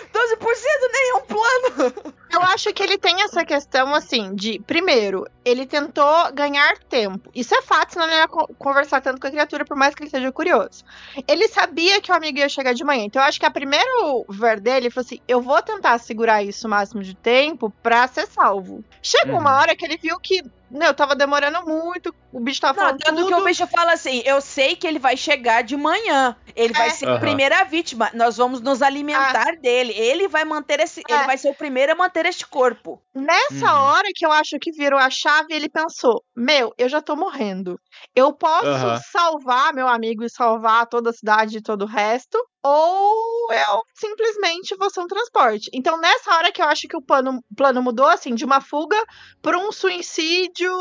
nem 0.92 1.10
é 1.12 1.16
um 1.16 1.22
plano. 1.22 2.14
Eu 2.32 2.42
acho 2.44 2.72
que 2.74 2.84
ele 2.84 2.98
tem 2.98 3.22
essa 3.24 3.44
questão, 3.44 3.94
assim, 3.96 4.36
de. 4.36 4.60
Primeiro, 4.60 5.26
ele 5.44 5.66
tentou 5.66 6.32
ganhar 6.34 6.78
tempo. 6.90 7.30
Isso 7.34 7.56
é 7.56 7.62
fato, 7.62 7.94
senão 7.94 8.06
ele 8.06 8.14
não 8.16 8.22
ia 8.22 8.28
co- 8.28 8.48
conversar 8.58 9.02
tanto 9.02 9.20
com 9.20 9.28
a 9.28 9.32
criatura, 9.32 9.66
por 9.66 9.76
mais 9.76 9.96
que 9.96 10.04
ele 10.04 10.10
seja 10.12 10.32
curioso. 10.32 10.84
Ele 11.28 11.48
sabia 11.48 12.00
que 12.00 12.12
o 12.12 12.16
amigo 12.16 12.38
ia 12.38 12.48
chegar 12.50 12.74
de 12.74 12.84
manhã. 12.84 13.04
Então, 13.06 13.22
eu 13.22 13.28
acho 13.28 13.40
que 13.40 13.46
a 13.46 13.52
primeiro 13.52 14.26
ver 14.30 14.60
dele 14.60 14.86
ele 14.86 14.90
falou 14.92 15.06
assim: 15.06 15.20
eu 15.28 15.42
vou 15.42 15.62
tentar 15.64 15.98
segurar 15.98 16.44
isso 16.44 16.68
o 16.68 16.70
máximo 16.70 17.02
de 17.02 17.16
tempo 17.16 17.74
pra 17.82 18.08
ser 18.08 18.28
salvo. 18.28 18.84
Chegou 19.02 19.36
Uhum. 19.36 19.42
uma 19.42 19.58
hora 19.58 19.76
que 19.76 19.84
ele 19.86 19.98
viu 19.98 20.20
que. 20.20 20.42
Meu, 20.72 20.94
tava 20.94 21.16
demorando 21.16 21.66
muito, 21.66 22.14
o 22.32 22.40
bicho 22.40 22.62
tava 22.62 22.76
Não, 22.78 22.86
falando 22.86 23.00
tanto 23.00 23.16
que 23.26 23.34
tudo. 23.34 23.42
o 23.42 23.44
bicho 23.44 23.66
fala 23.68 23.94
assim: 23.94 24.22
eu 24.24 24.40
sei 24.40 24.76
que 24.76 24.86
ele 24.86 25.00
vai 25.00 25.18
chegar 25.18 25.64
de 25.64 25.76
manhã. 25.76 26.36
Ele 26.56 26.74
vai 26.74 26.88
É. 26.88 26.92
ser 26.92 27.06
a 27.06 27.10
Aham. 27.10 27.20
primeira 27.20 27.64
vítima. 27.64 28.12
Nós 28.14 28.38
vamos 28.38 28.62
nos 28.62 28.82
alimentar 28.82 29.52
dele. 29.62 29.94
Ele 29.94 30.28
vai 30.28 30.46
manter 30.46 30.80
esse. 30.80 31.02
É. 31.10 31.14
Ele 31.16 31.26
vai 31.26 31.38
ser 31.38 31.50
o 31.50 31.56
primeiro 31.56 31.92
a 31.94 31.96
manter 31.96 32.10
ter 32.24 32.26
este 32.30 32.46
corpo. 32.48 33.02
Nessa 33.16 33.74
Uhum. 33.74 33.82
hora 33.84 34.08
que 34.14 34.26
eu 34.26 34.32
acho 34.32 34.58
que 34.60 34.72
virou 34.72 35.00
a 35.00 35.10
chave, 35.10 35.54
ele 35.54 35.70
pensou: 35.70 36.24
Meu, 36.36 36.74
eu 36.78 36.88
já 36.90 37.02
tô 37.02 37.16
morrendo. 37.16 37.80
Eu 38.16 38.34
posso 38.34 38.68
Aham. 38.68 39.00
salvar 39.12 39.74
meu 39.74 39.88
amigo 39.88 40.24
e 40.24 40.30
salvar 40.30 40.86
toda 40.88 41.10
a 41.10 41.14
cidade 41.14 41.58
e 41.58 41.62
todo 41.62 41.84
o 41.84 41.88
resto, 41.88 42.38
ou 42.64 43.52
eu 43.52 43.84
simplesmente 43.94 44.76
vou 44.76 44.90
ser 44.90 45.02
um 45.02 45.08
transporte. 45.08 45.70
Então, 45.74 46.00
nessa 46.00 46.36
hora 46.36 46.52
que 46.52 46.62
eu 46.62 46.66
acho 46.66 46.88
que 46.88 46.98
o 46.98 47.02
plano, 47.02 47.44
plano 47.56 47.82
mudou, 47.82 48.08
assim, 48.08 48.36
de 48.36 48.46
uma 48.46 48.62
fuga 48.62 48.98
para 49.42 49.58
um 49.58 49.72
suicídio 49.72 50.72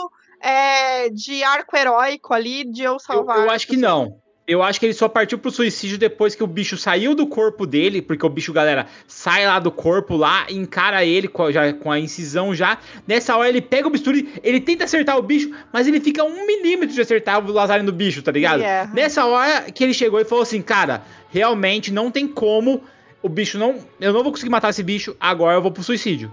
é, 0.41 1.09
de 1.11 1.43
arco 1.45 1.77
heróico 1.77 2.35
ali, 2.35 2.65
de 2.65 2.83
eu 2.83 2.95
Eu, 2.95 2.99
salvar. 2.99 3.39
eu 3.39 3.45
as 3.45 3.57
acho 3.57 3.67
que 3.69 3.77
não. 3.77 4.21
Eu 4.49 4.63
acho 4.63 4.81
que 4.81 4.87
ele 4.87 4.95
só 4.95 5.11
partiu 5.11 5.39
pro 5.39 5.51
suicídio 5.51 5.99
depois 5.99 6.35
que 6.35 6.43
o 6.43 6.47
bicho 6.47 6.79
saiu 6.79 7.15
do 7.15 7.27
corpo 7.27 7.67
dele, 7.67 8.01
porque 8.01 8.25
o 8.25 8.31
bicho, 8.31 8.51
galera, 8.51 8.87
sai 9.07 9.47
lá 9.47 9.59
do 9.59 9.71
corpo 9.71 10.17
lá, 10.17 10.47
encara 10.49 11.05
ele 11.05 11.29
com 11.29 11.43
a, 11.43 11.53
já, 11.53 11.71
com 11.75 11.93
a 11.93 12.01
incisão 12.01 12.55
já. 12.55 12.79
Nessa 13.07 13.37
hora 13.37 13.51
ele 13.51 13.61
pega 13.61 13.87
o 13.87 13.91
bisturi, 13.91 14.41
ele 14.43 14.59
tenta 14.59 14.85
acertar 14.85 15.19
o 15.19 15.23
bicho, 15.23 15.51
mas 15.71 15.87
ele 15.87 16.01
fica 16.01 16.25
um 16.25 16.47
milímetro 16.47 16.95
de 16.95 17.01
acertar 17.03 17.45
o 17.45 17.53
Lazarino 17.53 17.93
do 17.93 17.95
bicho, 17.95 18.23
tá 18.23 18.33
ligado? 18.33 18.61
Yeah. 18.61 18.91
Nessa 18.95 19.27
hora 19.27 19.71
que 19.71 19.85
ele 19.85 19.93
chegou 19.93 20.19
e 20.19 20.25
falou 20.25 20.43
assim, 20.43 20.63
cara, 20.63 21.03
realmente 21.29 21.93
não 21.93 22.11
tem 22.11 22.27
como 22.27 22.83
o 23.23 23.29
bicho 23.29 23.59
não. 23.59 23.77
Eu 24.01 24.15
não 24.15 24.23
vou 24.23 24.33
conseguir 24.33 24.51
matar 24.51 24.71
esse 24.71 24.83
bicho, 24.83 25.15
agora 25.21 25.59
eu 25.59 25.63
vou 25.63 25.71
pro 25.71 25.83
suicídio. 25.83 26.33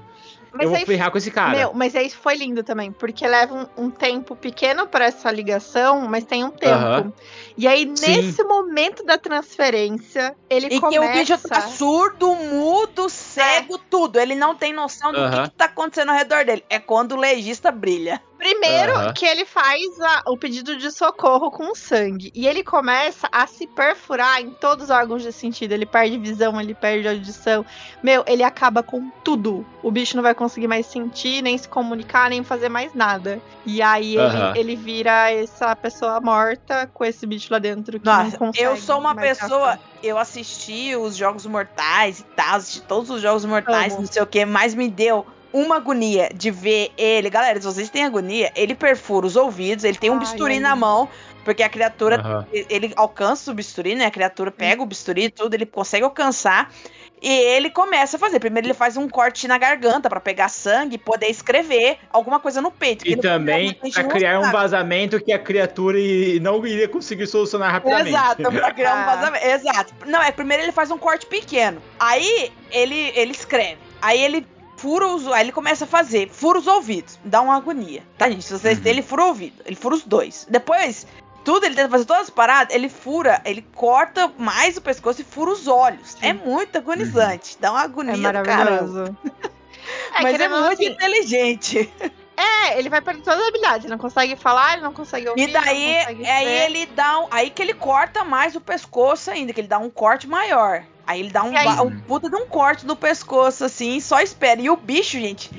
Mas 0.56 0.64
eu 0.64 0.70
vou 0.70 0.80
aí 0.80 0.86
ferrar 0.86 1.12
com 1.12 1.18
esse 1.18 1.30
cara. 1.32 1.58
Meu, 1.58 1.74
mas 1.74 1.95
aí 1.95 2.10
foi 2.10 2.36
lindo 2.36 2.64
também, 2.64 2.91
porque 2.91 3.28
leva 3.28 3.70
um, 3.78 3.86
um 3.86 3.89
tempo 3.89 4.36
pequeno 4.36 4.88
pra 4.88 5.06
essa 5.06 5.30
ligação, 5.30 6.08
mas 6.08 6.24
tem 6.24 6.43
um 6.43 6.51
tempo. 6.51 6.74
Aham. 6.74 7.14
E 7.58 7.68
aí, 7.68 7.91
Sim. 7.95 8.08
nesse 8.08 8.43
momento 8.43 9.03
da 9.03 9.18
transferência, 9.18 10.36
ele 10.49 10.68
E 10.68 10.80
começa... 10.80 10.99
que 11.01 11.10
o 11.10 11.14
bicho 11.14 11.47
tá 11.47 11.62
surdo, 11.62 12.34
mudo, 12.36 13.10
cego, 13.10 13.78
tudo. 13.78 14.20
Ele 14.20 14.36
não 14.36 14.56
tem 14.56 14.74
noção 14.74 15.12
do 15.12 15.20
Aham. 15.20 15.43
que, 15.43 15.49
que 15.51 15.56
tá 15.56 15.66
acontecendo 15.66 16.10
ao 16.10 16.16
redor 16.18 16.45
dele. 16.45 16.64
É 16.70 16.80
quando 16.80 17.14
o 17.14 17.18
legista 17.18 17.72
brilha. 17.72 18.22
Primeiro 18.49 19.13
que 19.13 19.25
ele 19.25 19.45
faz 19.45 19.81
a- 19.99 20.23
o 20.27 20.37
pedido 20.37 20.77
de 20.77 20.91
socorro 20.91 21.49
com 21.49 21.73
sangue. 21.73 22.31
E 22.35 22.47
ele 22.47 22.63
começa 22.63 23.27
a 23.31 23.47
se 23.47 23.65
perfurar 23.65 24.39
em 24.41 24.51
todos 24.51 24.85
os 24.85 24.89
órgãos 24.89 25.23
de 25.23 25.31
sentido. 25.31 25.71
Ele 25.71 25.85
perde 25.85 26.17
visão, 26.17 26.59
ele 26.61 26.73
perde 26.75 27.07
audição. 27.07 27.65
Meu, 28.03 28.23
ele 28.27 28.43
acaba 28.43 28.83
com 28.83 29.09
tudo. 29.23 29.65
O 29.81 29.89
bicho 29.91 30.15
não 30.15 30.21
vai 30.23 30.35
conseguir 30.35 30.67
mais 30.67 30.85
sentir, 30.85 31.41
nem 31.41 31.57
se 31.57 31.67
comunicar, 31.67 32.29
nem 32.29 32.43
fazer 32.43 32.69
mais 32.69 32.93
nada. 32.93 33.41
E 33.65 33.81
aí 33.81 34.15
ele, 34.15 34.59
ele 34.59 34.75
vira 34.75 35.31
essa 35.31 35.75
pessoa 35.75 36.21
morta 36.21 36.89
com 36.93 37.03
esse 37.03 37.25
bicho 37.25 37.51
lá 37.51 37.57
dentro 37.59 37.99
que 37.99 38.05
não 38.05 38.23
Nossa, 38.25 38.37
consegue. 38.37 38.63
eu 38.63 38.77
sou 38.77 38.99
uma 38.99 39.15
pessoa. 39.15 39.79
Eu 40.03 40.19
assisti 40.19 40.95
os 40.95 41.15
Jogos 41.15 41.47
Mortais 41.47 42.19
e 42.19 42.23
tal, 42.35 42.57
assisti 42.57 42.81
todos 42.81 43.09
os 43.09 43.21
Jogos 43.21 43.43
Mortais, 43.43 43.93
Amo. 43.93 44.03
não 44.03 44.11
sei 44.11 44.21
o 44.21 44.27
que, 44.27 44.45
mas 44.45 44.75
me 44.75 44.87
deu 44.87 45.25
uma 45.56 45.78
agonia 45.78 46.30
de 46.36 46.51
ver 46.51 46.91
ele. 46.97 47.30
Galera, 47.30 47.60
se 47.62 47.66
vocês 47.66 47.89
têm 47.89 48.03
agonia, 48.03 48.51
ele 48.56 48.76
perfura 48.76 49.26
os 49.26 49.38
ouvidos, 49.38 49.86
ele 49.86 49.97
tem 49.97 50.10
um 50.10 50.16
Ai, 50.16 50.20
bisturi 50.20 50.60
na 50.60 50.76
mão, 50.76 51.08
porque 51.45 51.64
a 51.64 51.70
criatura 51.70 52.20
Aham. 52.20 52.45
ele 52.51 52.91
alcança 52.97 53.51
o 53.51 53.53
bisturi, 53.53 53.95
né? 53.95 54.06
A 54.06 54.12
criatura 54.12 54.51
pega 54.51 54.84
o 54.84 54.86
bisturi 54.86 55.26
e 55.26 55.30
tudo, 55.30 55.53
ele 55.53 55.66
consegue 55.66 56.03
alcançar. 56.03 56.70
E 57.22 57.30
ele 57.30 57.70
começa 57.70 58.18
a 58.18 58.20
fazer. 58.20 58.39
Primeiro 58.39 58.68
ele 58.68 58.74
faz 58.74 58.97
um 58.97 59.08
corte 59.08 59.47
na 59.47 59.58
garganta 59.58 60.10
pra 60.10 60.20
pegar 60.20 60.49
sangue 60.49 60.95
e 60.95 60.97
poder 60.97 61.28
escrever 61.28 61.97
alguma 62.12 62.39
coisa 62.39 62.62
no 62.62 62.70
peito. 62.70 63.08
E 63.08 63.16
também 63.16 63.74
pra 63.74 64.03
criar 64.03 64.39
um 64.41 64.51
vazamento 64.51 65.24
que 65.24 65.32
a 65.32 65.39
criatura 65.39 65.97
não 66.41 66.68
iria 66.68 66.89
conseguir 66.89 67.26
solucionar 67.26 67.72
rapidamente. 67.72 68.10
Exato, 68.10 68.51
pra 68.51 68.74
criar 68.74 68.95
um 68.95 68.99
Ah. 69.08 69.16
vazamento. 69.16 69.45
Exato. 69.45 69.93
Não, 70.06 70.22
é 70.22 70.32
primeiro 70.32 70.64
ele 70.64 70.74
faz 70.74 70.91
um 70.91 70.97
corte 70.97 71.26
pequeno. 71.26 71.82
Aí 71.97 72.51
ele, 72.70 73.14
ele 73.16 73.32
escreve. 73.32 73.78
Aí 74.01 74.22
ele 74.22 74.45
fura 74.78 75.07
os. 75.07 75.28
Aí 75.28 75.41
ele 75.45 75.51
começa 75.51 75.86
a 75.86 75.88
fazer. 75.88 76.30
Fura 76.30 76.59
os 76.59 76.67
ouvidos. 76.67 77.19
Dá 77.23 77.41
uma 77.41 77.55
agonia. 77.55 78.03
Tá, 78.17 78.30
gente? 78.30 78.43
Se 78.43 78.57
vocês 78.57 78.78
Uhum. 78.78 78.84
têm, 78.84 78.91
ele 78.93 79.01
fura 79.01 79.23
o 79.23 79.28
ouvido. 79.28 79.61
Ele 79.65 79.76
fura 79.76 79.95
os 79.95 80.03
dois. 80.03 80.45
Depois. 80.49 81.05
Tudo, 81.43 81.63
ele 81.67 81.76
tenta 81.76 81.89
fazer 81.89 82.05
todas 82.05 82.23
as 82.23 82.30
paradas, 82.32 82.73
ele 82.76 82.89
fura, 82.89 83.39
ele 83.45 83.61
corta 83.76 84.32
mais 84.36 84.78
o 84.78 84.82
pescoço 84.82 85.21
e 85.21 85.23
fura 85.23 85.51
os 85.51 85.67
olhos. 85.67 86.17
É 86.19 86.34
muito 86.34 86.76
agonizante. 86.76 87.55
Dá 87.61 87.69
uma 87.71 87.82
agonia 87.82 88.13
É 88.15 88.17
maravilhoso. 88.17 89.15
Mas 90.23 90.39
é 90.39 90.47
muito 90.49 90.73
assim, 90.73 90.88
inteligente. 90.88 91.93
É, 92.36 92.80
ele 92.80 92.89
vai 92.89 92.99
perder 92.99 93.21
todas 93.21 93.39
as 93.39 93.47
habilidades. 93.47 93.86
Ele 93.86 93.91
não 93.93 93.99
consegue 93.99 94.36
falar, 94.36 94.73
ele 94.73 94.82
não 94.82 94.91
consegue 94.91 95.30
ouvir. 95.30 95.47
E 95.47 95.53
daí, 95.53 95.93
não 95.97 95.99
consegue 96.05 96.26
aí 96.30 96.45
ver. 96.45 96.65
ele 96.65 96.86
dá 96.88 97.19
um, 97.19 97.28
aí 97.30 97.49
que 97.51 97.61
ele 97.61 97.73
corta 97.76 98.23
mais 98.23 98.55
o 98.55 98.59
pescoço 98.61 99.30
ainda, 99.30 99.53
que 99.53 99.61
ele 99.61 99.67
dá 99.67 99.78
um 99.78 99.89
corte 99.89 100.28
maior. 100.28 100.84
Aí 101.08 101.20
ele 101.20 101.30
dá 101.32 101.43
um, 101.43 101.56
aí- 101.56 101.68
um 101.82 101.99
puta 102.01 102.30
de 102.30 102.36
um 102.36 102.47
corte 102.47 102.86
no 102.86 102.95
pescoço, 102.95 103.64
assim, 103.64 103.99
só 103.99 104.20
espera. 104.20 104.60
E 104.62 104.70
o 104.70 104.76
bicho, 104.76 105.20
gente, 105.20 105.51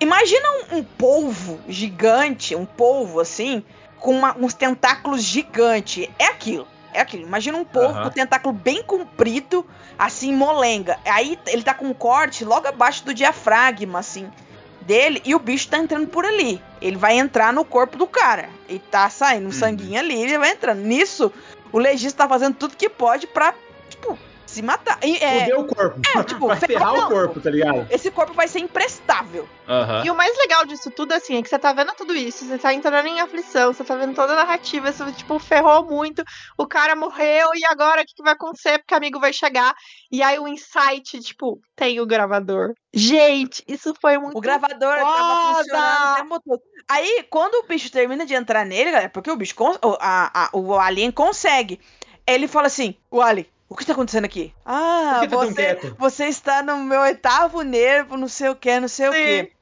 imagina 0.00 0.48
um, 0.72 0.78
um 0.78 0.84
polvo 0.84 1.60
gigante, 1.68 2.54
um 2.54 2.64
polvo 2.64 3.20
assim, 3.20 3.62
com 3.98 4.12
uma- 4.16 4.36
uns 4.38 4.54
tentáculos 4.54 5.22
gigantes. 5.22 6.08
É 6.18 6.26
aquilo. 6.26 6.66
É 6.94 7.00
aquilo. 7.00 7.24
Imagina 7.24 7.58
um 7.58 7.64
polvo 7.64 7.90
Aham. 7.94 8.02
com 8.02 8.08
o 8.08 8.12
tentáculo 8.12 8.54
bem 8.54 8.82
comprido, 8.82 9.66
assim, 9.98 10.32
molenga. 10.34 10.98
Aí 11.04 11.38
ele 11.46 11.62
tá 11.62 11.74
com 11.74 11.86
um 11.86 11.92
corte 11.94 12.42
logo 12.44 12.66
abaixo 12.66 13.04
do 13.04 13.12
diafragma, 13.12 13.98
assim, 13.98 14.30
dele, 14.80 15.20
e 15.24 15.34
o 15.34 15.38
bicho 15.38 15.68
tá 15.68 15.76
entrando 15.76 16.06
por 16.06 16.24
ali. 16.24 16.62
Ele 16.80 16.96
vai 16.96 17.18
entrar 17.18 17.52
no 17.52 17.64
corpo 17.66 17.98
do 17.98 18.06
cara. 18.06 18.48
E 18.66 18.78
tá 18.78 19.10
saindo 19.10 19.48
um 19.48 19.52
sanguinho 19.52 19.98
ali, 20.00 20.14
ele 20.22 20.38
vai 20.38 20.52
entrando. 20.52 20.80
Nisso, 20.80 21.30
o 21.70 21.78
legista 21.78 22.22
tá 22.22 22.28
fazendo 22.28 22.54
tudo 22.54 22.76
que 22.76 22.88
pode 22.88 23.26
pra, 23.26 23.52
tipo, 23.52 23.65
se 24.56 24.62
matar. 24.62 24.98
E, 25.02 25.16
é, 25.22 25.40
Fudeu 25.40 25.60
o 25.60 25.66
corpo. 25.66 26.00
é, 26.16 26.22
tipo, 26.24 26.46
Vai 26.46 26.56
ferrar 26.56 26.94
o 26.94 27.08
corpo, 27.08 27.40
tá 27.40 27.50
ligado? 27.50 27.86
esse 27.90 28.10
corpo 28.10 28.32
vai 28.32 28.48
ser 28.48 28.60
imprestável. 28.60 29.48
Aham. 29.68 30.04
E 30.04 30.10
o 30.10 30.14
mais 30.14 30.36
legal 30.38 30.64
disso 30.64 30.90
tudo, 30.90 31.12
assim, 31.12 31.36
é 31.36 31.42
que 31.42 31.48
você 31.48 31.58
tá 31.58 31.72
vendo 31.72 31.92
tudo 31.94 32.14
isso, 32.14 32.44
você 32.46 32.56
tá 32.58 32.72
entrando 32.72 33.06
em 33.06 33.20
aflição, 33.20 33.72
você 33.72 33.84
tá 33.84 33.94
vendo 33.96 34.14
toda 34.14 34.32
a 34.32 34.36
narrativa, 34.36 34.90
você, 34.92 35.12
tipo, 35.12 35.38
ferrou 35.38 35.84
muito, 35.84 36.22
o 36.56 36.66
cara 36.66 36.94
morreu, 36.96 37.48
e 37.54 37.64
agora 37.66 38.02
o 38.02 38.04
que, 38.06 38.14
que 38.14 38.22
vai 38.22 38.32
acontecer? 38.32 38.78
Porque 38.78 38.94
o 38.94 38.96
amigo 38.96 39.20
vai 39.20 39.32
chegar. 39.32 39.74
E 40.10 40.22
aí 40.22 40.38
o 40.38 40.48
insight, 40.48 41.20
tipo, 41.20 41.60
tem 41.74 42.00
o 42.00 42.06
gravador. 42.06 42.72
Gente, 42.94 43.62
isso 43.68 43.92
foi 44.00 44.16
muito 44.18 44.38
O 44.38 44.40
gravador 44.40 44.96
tava 44.96 45.54
foda! 45.54 45.58
funcionando 45.64 46.12
o 46.12 46.16
tempo 46.16 46.40
todo. 46.48 46.62
Aí, 46.88 47.26
quando 47.28 47.54
o 47.56 47.66
bicho 47.66 47.90
termina 47.90 48.24
de 48.24 48.34
entrar 48.34 48.64
nele, 48.64 48.90
galera, 48.92 49.10
porque 49.10 49.30
o 49.30 49.36
bicho, 49.36 49.54
a- 50.00 50.44
a- 50.44 50.50
o 50.52 50.74
alien 50.78 51.10
consegue. 51.10 51.80
Ele 52.26 52.46
fala 52.48 52.68
assim: 52.68 52.94
O 53.10 53.20
alien, 53.20 53.46
o 53.68 53.76
que 53.76 53.84
tá 53.84 53.92
acontecendo 53.92 54.24
aqui? 54.24 54.54
Ah, 54.64 55.20
tá 55.28 55.36
você, 55.36 55.94
você 55.98 56.24
está 56.26 56.62
no 56.62 56.76
meu 56.78 57.00
oitavo 57.00 57.62
nervo, 57.62 58.16
não 58.16 58.28
sei 58.28 58.48
o 58.48 58.56
que, 58.56 58.78
não 58.78 58.88
sei 58.88 59.08
o 59.08 59.12
Sim. 59.12 59.18
que. 59.18 59.52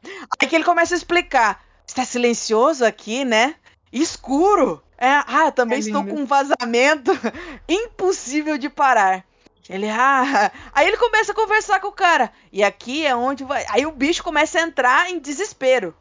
Aí 0.40 0.48
que 0.48 0.54
ele 0.54 0.64
começa 0.64 0.94
a 0.94 0.98
explicar: 0.98 1.64
Está 1.86 2.04
silencioso 2.04 2.84
aqui, 2.84 3.24
né? 3.24 3.54
Escuro. 3.92 4.82
É, 4.98 5.08
ah, 5.08 5.46
eu 5.46 5.52
também 5.52 5.76
É 5.76 5.80
estou 5.80 6.02
lindo. 6.02 6.14
com 6.14 6.20
um 6.22 6.26
vazamento 6.26 7.12
impossível 7.68 8.58
de 8.58 8.68
parar. 8.68 9.24
Ele, 9.68 9.88
ah. 9.88 10.50
Aí 10.74 10.86
ele 10.86 10.96
começa 10.96 11.32
a 11.32 11.34
conversar 11.34 11.80
com 11.80 11.88
o 11.88 11.92
cara. 11.92 12.30
E 12.52 12.62
aqui 12.62 13.06
é 13.06 13.16
onde 13.16 13.44
vai. 13.44 13.64
Aí 13.70 13.86
o 13.86 13.92
bicho 13.92 14.22
começa 14.22 14.58
a 14.58 14.62
entrar 14.62 15.10
em 15.10 15.18
desespero. 15.18 15.94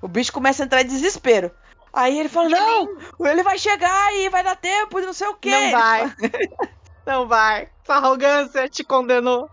O 0.00 0.06
bicho 0.06 0.32
começa 0.32 0.62
a 0.62 0.66
entrar 0.66 0.82
em 0.82 0.86
desespero. 0.86 1.50
Aí 1.92 2.18
ele 2.18 2.28
fala: 2.28 2.48
Não, 2.48 2.96
ele 3.26 3.42
vai 3.42 3.58
chegar 3.58 4.14
e 4.14 4.28
vai 4.28 4.44
dar 4.44 4.56
tempo 4.56 5.00
e 5.00 5.06
não 5.06 5.12
sei 5.12 5.26
o 5.26 5.34
quê. 5.34 5.50
Não 5.50 5.70
vai. 5.72 6.14
Não 7.08 7.26
vai. 7.26 7.68
Sua 7.86 7.96
arrogância 7.96 8.68
te 8.68 8.84
condenou. 8.84 9.48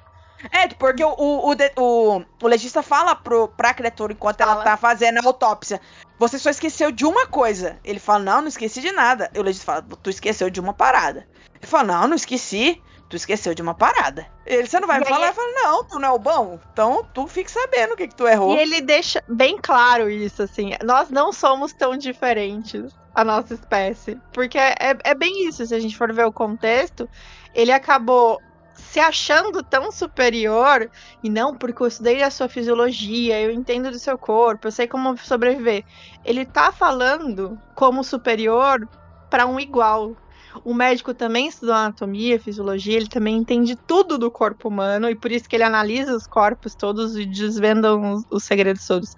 É, 0.51 0.67
porque 0.67 1.03
o, 1.03 1.09
o, 1.17 1.53
o, 1.77 2.23
o, 2.43 2.47
legista 2.47 2.83
fala 2.83 3.15
pro, 3.15 3.47
pra 3.47 3.73
criatura 3.73 4.11
enquanto 4.13 4.41
ela 4.41 4.51
Fala. 4.51 4.63
tá 4.63 4.77
fazendo 4.77 5.17
a 5.19 5.25
autópsia. 5.25 5.79
Você 6.19 6.37
só 6.37 6.49
esqueceu 6.49 6.91
de 6.91 7.05
uma 7.05 7.25
coisa. 7.25 7.79
Ele 7.83 7.99
fala, 7.99 8.19
não, 8.19 8.41
não 8.41 8.47
esqueci 8.49 8.81
de 8.81 8.91
nada. 8.91 9.31
E 9.33 9.39
o 9.39 9.41
legista 9.41 9.65
fala, 9.65 9.81
tu 10.03 10.09
esqueceu 10.09 10.49
de 10.49 10.59
uma 10.59 10.73
parada. 10.73 11.25
Ele 11.55 11.65
fala, 11.65 11.83
não, 11.85 12.07
não 12.09 12.15
esqueci. 12.15 12.81
Tu 13.07 13.15
esqueceu 13.15 13.53
de 13.53 13.61
uma 13.61 13.73
parada. 13.73 14.27
Ele, 14.45 14.67
você 14.67 14.79
não 14.79 14.87
vai 14.87 14.97
E 14.97 14.99
me 14.99 15.05
falar? 15.05 15.21
é- 15.21 15.27
Ele 15.29 15.33
fala, 15.35 15.51
não, 15.63 15.83
tu 15.85 15.99
não 15.99 16.09
é 16.09 16.11
o 16.11 16.19
bom. 16.19 16.59
Então 16.73 17.07
tu 17.13 17.25
fique 17.27 17.49
sabendo 17.49 17.93
o 17.93 17.95
que, 17.95 18.07
que 18.07 18.15
tu 18.15 18.27
errou. 18.27 18.55
E 18.55 18.59
ele 18.59 18.81
deixa 18.81 19.23
bem 19.27 19.57
claro 19.61 20.09
isso, 20.09 20.43
assim. 20.43 20.71
Nós 20.83 21.09
não 21.09 21.31
somos 21.31 21.71
tão 21.71 21.95
diferentes, 21.95 22.93
a 23.13 23.23
nossa 23.23 23.53
espécie. 23.53 24.19
Porque 24.33 24.57
é, 24.57 24.75
é 25.03 25.15
bem 25.15 25.47
isso, 25.47 25.65
se 25.65 25.73
a 25.73 25.79
gente 25.79 25.95
for 25.97 26.11
ver 26.11 26.25
o 26.25 26.33
contexto, 26.33 27.07
ele 27.55 27.71
acabou 27.71 28.39
se 28.75 28.99
achando 28.99 29.63
tão 29.63 29.91
superior, 29.91 30.89
e 31.23 31.29
não 31.29 31.55
porque 31.55 31.81
eu 31.81 31.87
estudei 31.87 32.21
a 32.21 32.29
sua 32.29 32.49
fisiologia, 32.49 33.41
eu 33.41 33.51
entendo 33.51 33.89
do 33.89 33.97
seu 33.97 34.17
corpo, 34.17 34.67
eu 34.67 34.71
sei 34.71 34.87
como 34.87 35.17
sobreviver. 35.17 35.83
Ele 36.23 36.45
tá 36.45 36.71
falando 36.71 37.59
como 37.73 38.03
superior 38.03 38.87
para 39.29 39.45
um 39.45 39.59
igual. 39.59 40.15
O 40.63 40.73
médico 40.73 41.13
também 41.13 41.47
estudou 41.47 41.73
anatomia, 41.75 42.39
fisiologia, 42.39 42.97
ele 42.97 43.07
também 43.09 43.35
entende 43.37 43.75
tudo 43.87 44.17
do 44.17 44.31
corpo 44.31 44.69
humano 44.69 45.09
e 45.09 45.15
por 45.15 45.31
isso 45.31 45.47
que 45.49 45.55
ele 45.55 45.63
analisa 45.63 46.15
os 46.15 46.25
corpos 46.27 46.75
todos 46.75 47.15
e 47.15 47.25
desvenda 47.25 47.95
os, 47.95 48.23
os 48.31 48.45
segredos 48.45 48.85
todos. 48.85 49.09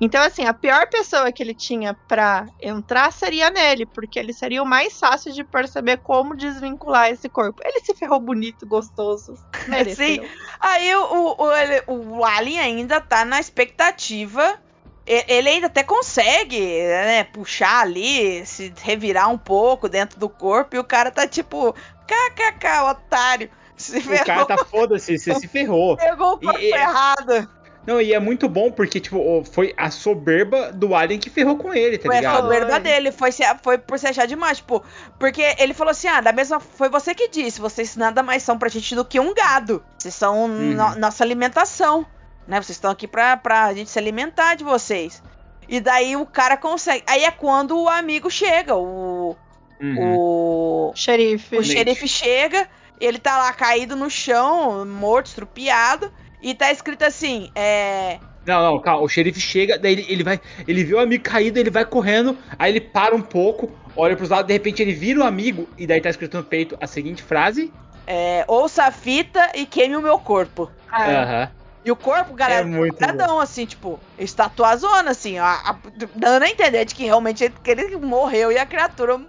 Então, 0.00 0.22
assim, 0.22 0.44
a 0.44 0.54
pior 0.54 0.88
pessoa 0.88 1.32
que 1.32 1.42
ele 1.42 1.54
tinha 1.54 1.96
para 2.06 2.46
entrar 2.60 3.12
seria 3.12 3.50
nele, 3.50 3.86
porque 3.86 4.18
ele 4.18 4.32
seria 4.32 4.62
o 4.62 4.66
mais 4.66 4.98
fácil 4.98 5.32
de 5.32 5.44
perceber 5.44 5.98
como 5.98 6.36
desvincular 6.36 7.10
esse 7.10 7.28
corpo. 7.28 7.60
Ele 7.64 7.80
se 7.80 7.94
ferrou 7.94 8.20
bonito, 8.20 8.66
gostoso. 8.66 9.34
Mereceu. 9.68 10.06
Sim. 10.06 10.20
Aí 10.60 10.94
o, 10.94 11.34
o, 11.38 11.52
ele- 11.52 11.84
o 11.88 12.24
Alien 12.24 12.58
ainda 12.60 13.00
tá 13.00 13.24
na 13.24 13.40
expectativa. 13.40 14.58
Ele 15.06 15.48
ainda 15.48 15.68
até 15.68 15.82
consegue, 15.84 16.58
né, 16.58 17.24
puxar 17.24 17.82
ali, 17.82 18.44
se 18.44 18.72
revirar 18.82 19.30
um 19.30 19.38
pouco 19.38 19.88
dentro 19.88 20.18
do 20.18 20.28
corpo, 20.28 20.74
e 20.74 20.78
o 20.80 20.84
cara 20.84 21.10
tá 21.12 21.26
tipo, 21.28 21.72
kkk, 22.06 22.66
otário. 22.90 23.48
Se 23.76 23.98
O 23.98 24.02
ferrou, 24.02 24.24
cara 24.26 24.44
tá 24.46 24.64
foda-se, 24.64 25.18
você 25.18 25.34
se 25.34 25.46
ferrou. 25.46 25.96
pegou 25.98 26.32
o 26.32 26.38
corpo 26.40 26.58
E- 26.58 26.70
e- 26.70 26.72
errado. 26.74 27.48
Não, 27.86 28.00
e 28.00 28.12
é 28.12 28.18
muito 28.18 28.48
bom 28.48 28.72
porque, 28.72 28.98
tipo, 28.98 29.44
foi 29.52 29.72
a 29.76 29.92
soberba 29.92 30.72
do 30.72 30.92
Alien 30.92 31.20
que 31.20 31.30
ferrou 31.30 31.56
com 31.56 31.72
ele, 31.72 31.98
tá 31.98 32.06
Foi 32.06 32.16
a 32.16 32.18
ligado? 32.18 32.42
soberba 32.42 32.70
Foi. 32.72 32.80
dele, 32.80 33.12
foi, 33.12 33.30
se, 33.30 33.44
foi 33.62 33.78
por 33.78 33.96
se 33.96 34.08
achar 34.08 34.26
demais, 34.26 34.56
tipo, 34.58 34.82
porque 35.20 35.54
ele 35.56 35.72
falou 35.72 35.92
assim, 35.92 36.08
ah, 36.08 36.20
da 36.20 36.32
mesma, 36.32 36.58
foi 36.58 36.88
você 36.88 37.14
que 37.14 37.28
disse, 37.28 37.60
vocês 37.60 37.94
nada 37.94 38.24
mais 38.24 38.42
são 38.42 38.58
pra 38.58 38.68
gente 38.68 38.92
do 38.96 39.04
que 39.04 39.20
um 39.20 39.32
gado, 39.32 39.84
vocês 39.96 40.12
são 40.16 40.48
no- 40.48 40.96
nossa 40.96 41.22
alimentação, 41.22 42.04
né, 42.46 42.60
vocês 42.60 42.76
estão 42.76 42.90
aqui 42.90 43.06
pra, 43.06 43.36
pra 43.36 43.72
gente 43.74 43.90
se 43.90 43.98
alimentar 43.98 44.54
de 44.54 44.64
vocês. 44.64 45.22
E 45.68 45.80
daí 45.80 46.16
o 46.16 46.24
cara 46.26 46.56
consegue, 46.56 47.02
aí 47.06 47.24
é 47.24 47.30
quando 47.30 47.76
o 47.78 47.88
amigo 47.88 48.30
chega, 48.30 48.76
o, 48.76 49.36
Uhum. 49.80 50.16
o, 50.16 50.92
Xerife. 50.94 51.58
o 51.58 51.62
xerife 51.62 52.08
chega, 52.08 52.66
ele 53.00 53.18
tá 53.18 53.36
lá 53.38 53.52
caído 53.52 53.94
no 53.96 54.08
chão, 54.08 54.86
morto, 54.86 55.26
estrupiado, 55.26 56.10
e 56.40 56.54
tá 56.54 56.70
escrito 56.72 57.02
assim, 57.04 57.50
é... 57.54 58.18
Não, 58.46 58.62
não, 58.62 58.80
calma. 58.80 59.02
O 59.02 59.08
xerife 59.08 59.40
chega, 59.40 59.76
daí 59.76 59.92
ele, 59.94 60.06
ele 60.08 60.22
vai. 60.22 60.40
Ele 60.68 60.84
vê 60.84 60.94
o 60.94 61.00
amigo 61.00 61.24
caído, 61.24 61.58
ele 61.58 61.68
vai 61.68 61.84
correndo, 61.84 62.38
aí 62.56 62.70
ele 62.70 62.80
para 62.80 63.12
um 63.14 63.20
pouco, 63.20 63.68
olha 63.96 64.16
pros 64.16 64.28
lados, 64.30 64.46
de 64.46 64.52
repente 64.52 64.80
ele 64.80 64.92
vira 64.94 65.18
o 65.18 65.24
amigo, 65.24 65.68
e 65.76 65.84
daí 65.84 66.00
tá 66.00 66.08
escrito 66.08 66.36
no 66.36 66.44
peito 66.44 66.78
a 66.80 66.86
seguinte 66.86 67.24
frase. 67.24 67.72
é, 68.06 68.44
ouça 68.46 68.84
a 68.84 68.92
fita 68.92 69.50
e 69.52 69.66
queime 69.66 69.96
o 69.96 70.00
meu 70.00 70.16
corpo. 70.18 70.70
É. 70.92 71.16
Aham. 71.16 71.50
E 71.86 71.90
o 71.92 71.94
corpo, 71.94 72.34
galera, 72.34 72.62
É 72.62 72.64
muito 72.64 72.96
quadradão, 72.96 73.38
assim, 73.38 73.64
tipo, 73.64 74.00
estatuazona, 74.18 75.12
assim, 75.12 75.38
ó, 75.38 75.44
a- 75.44 75.76
dando 76.16 76.42
a 76.42 76.48
entender 76.48 76.84
de 76.84 76.92
que 76.92 77.04
realmente 77.04 77.44
ele, 77.44 77.54
que 77.62 77.70
ele 77.70 77.96
morreu 77.96 78.50
e 78.50 78.58
a 78.58 78.66
criatura 78.66 79.20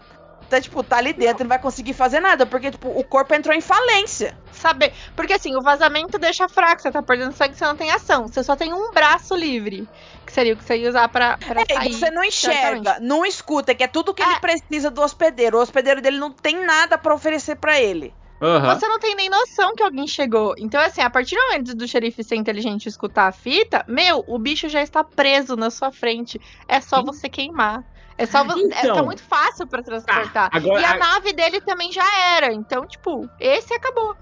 tá, 0.49 0.59
tipo, 0.59 0.81
tá 0.81 0.97
ali 0.97 1.13
dentro 1.13 1.41
e 1.41 1.43
não 1.43 1.49
vai 1.49 1.59
conseguir 1.59 1.93
fazer 1.93 2.19
nada, 2.19 2.47
porque, 2.47 2.71
tipo, 2.71 2.87
o 2.89 3.03
corpo 3.03 3.35
entrou 3.35 3.55
em 3.55 3.61
falência. 3.61 4.35
Saber. 4.51 4.91
Porque 5.15 5.33
assim, 5.33 5.55
o 5.55 5.61
vazamento 5.61 6.17
deixa 6.17 6.49
fraco, 6.49 6.81
você 6.81 6.89
tá 6.91 7.03
perdendo 7.03 7.31
sangue, 7.33 7.55
você 7.55 7.63
não 7.63 7.75
tem 7.75 7.91
ação. 7.91 8.27
Você 8.27 8.43
só 8.43 8.55
tem 8.55 8.73
um 8.73 8.91
braço 8.91 9.35
livre. 9.35 9.87
Que 10.25 10.33
seria 10.33 10.53
o 10.53 10.57
que 10.57 10.63
você 10.63 10.77
ia 10.77 10.89
usar 10.89 11.07
pra, 11.09 11.37
pra 11.37 11.61
É, 11.61 11.75
sair. 11.75 11.91
e 11.91 11.93
você 11.93 12.09
não 12.09 12.23
enxerga, 12.23 12.97
não 12.99 13.23
escuta, 13.23 13.75
que 13.75 13.83
é 13.83 13.87
tudo 13.87 14.15
que 14.15 14.23
ele 14.23 14.33
É. 14.33 14.39
precisa 14.39 14.89
do 14.89 15.01
hospedeiro. 15.03 15.59
O 15.59 15.61
hospedeiro 15.61 16.01
dele 16.01 16.17
não 16.17 16.31
tem 16.31 16.65
nada 16.65 16.97
pra 16.97 17.13
oferecer 17.13 17.55
pra 17.57 17.79
ele. 17.79 18.15
Aham. 18.41 18.75
Você 18.75 18.87
não 18.87 18.99
tem 18.99 19.15
nem 19.15 19.29
noção 19.29 19.73
que 19.75 19.81
alguém 19.81 20.05
chegou. 20.07 20.53
Então, 20.59 20.79
assim, 20.79 21.01
a 21.01 21.09
partir 21.09 21.35
do 21.35 21.41
momento 21.47 21.73
do 21.75 21.87
xerife 21.87 22.23
ser 22.23 22.35
inteligente 22.35 22.87
escutar 22.87 23.27
a 23.27 23.31
fita, 23.31 23.83
meu, 23.87 24.23
o 24.27 24.37
bicho 24.37 24.69
já 24.69 24.81
está 24.81 25.03
preso 25.03 25.55
na 25.55 25.71
sua 25.71 25.91
frente. 25.91 26.39
É 26.67 26.79
só 26.79 26.97
Sim. 26.97 27.05
você 27.05 27.27
queimar. 27.29 27.83
É 28.15 28.25
só 28.25 28.43
você. 28.43 28.61
é, 28.73 28.79
Então. 28.79 28.95
tá 28.95 29.03
muito 29.03 29.23
fácil 29.23 29.65
pra 29.67 29.81
transportar. 29.83 30.49
agora- 30.51 30.81
e 30.81 30.85
a 30.85 30.91
a- 30.91 30.97
nave 30.97 31.33
dele 31.33 31.61
também 31.61 31.91
já 31.91 32.05
era. 32.35 32.53
Então, 32.53 32.85
tipo, 32.85 33.27
esse 33.39 33.73
acabou. 33.73 34.15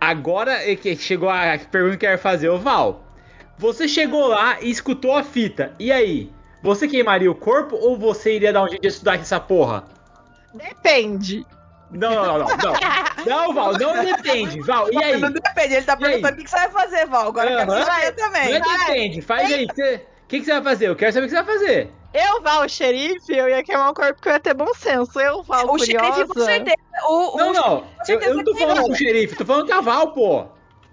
Agora 0.00 0.70
é 0.70 0.74
que 0.76 0.94
chegou 0.96 1.28
a 1.28 1.58
pergunta 1.70 1.96
que 1.96 2.06
eu 2.06 2.10
ia 2.10 2.18
fazer, 2.18 2.48
ô 2.48 2.58
Val. 2.58 3.04
Você 3.58 3.88
chegou 3.88 4.28
lá 4.28 4.60
e 4.62 4.70
escutou 4.70 5.14
a 5.16 5.22
fita. 5.24 5.74
E 5.78 5.90
aí? 5.90 6.32
Você 6.62 6.86
queimaria 6.88 7.30
o 7.30 7.34
corpo 7.34 7.76
ou 7.76 7.98
você 7.98 8.34
iria 8.36 8.52
dar 8.52 8.62
um 8.64 8.68
jeito 8.68 8.82
de 8.82 8.88
estudar 8.88 9.16
essa 9.16 9.38
porra? 9.40 9.84
Depende. 10.54 11.44
Não, 11.90 12.10
não, 12.14 12.24
não, 12.24 12.38
não. 12.38 12.46
Não, 13.26 13.46
não 13.48 13.54
Val, 13.54 13.72
não 13.78 14.04
depende. 14.04 14.60
Val, 14.60 14.92
e 14.92 15.02
aí? 15.02 15.18
Não 15.18 15.30
depende, 15.30 15.74
ele 15.74 15.86
tá 15.86 15.96
perguntando 15.96 16.34
o 16.34 16.36
que, 16.36 16.44
que 16.44 16.50
você 16.50 16.56
vai 16.56 16.70
fazer, 16.70 17.06
Val. 17.06 17.28
Agora 17.28 17.50
eu 17.50 17.58
quero 17.58 17.70
saber 17.84 18.04
Não 18.10 18.12
também. 18.26 18.54
é 18.54 18.60
depende, 18.60 19.22
faz 19.22 19.52
aí. 19.52 19.64
O 19.64 20.28
que, 20.28 20.40
que 20.40 20.44
você 20.44 20.52
vai 20.52 20.62
fazer? 20.62 20.88
Eu 20.88 20.96
quero 20.96 21.12
saber 21.12 21.26
o 21.26 21.28
que 21.28 21.34
você 21.36 21.42
vai 21.42 21.54
fazer. 21.58 21.92
Eu, 22.12 22.42
Val, 22.42 22.64
o 22.64 22.68
xerife, 22.68 23.34
eu 23.36 23.48
ia 23.48 23.62
queimar 23.62 23.90
o 23.90 23.94
corpo 23.94 24.14
porque 24.14 24.28
eu 24.28 24.32
ia 24.34 24.40
ter 24.40 24.54
bom 24.54 24.72
senso. 24.74 25.18
Eu, 25.20 25.42
Val, 25.42 25.64
O 25.64 25.68
curiosa. 25.78 25.86
xerife, 26.14 26.26
com 26.28 26.40
certeza. 26.40 26.76
O, 27.08 27.36
Não, 27.38 27.50
o, 27.50 27.52
não. 27.52 27.84
Eu, 28.06 28.20
eu 28.20 28.34
não 28.34 28.44
tô 28.44 28.54
falando 28.56 28.82
com 28.82 28.92
o 28.92 28.96
xerife, 28.96 29.36
tô 29.36 29.44
falando 29.46 29.66
com 29.66 29.74
a 29.74 29.80
Val, 29.80 30.12
pô. 30.12 30.44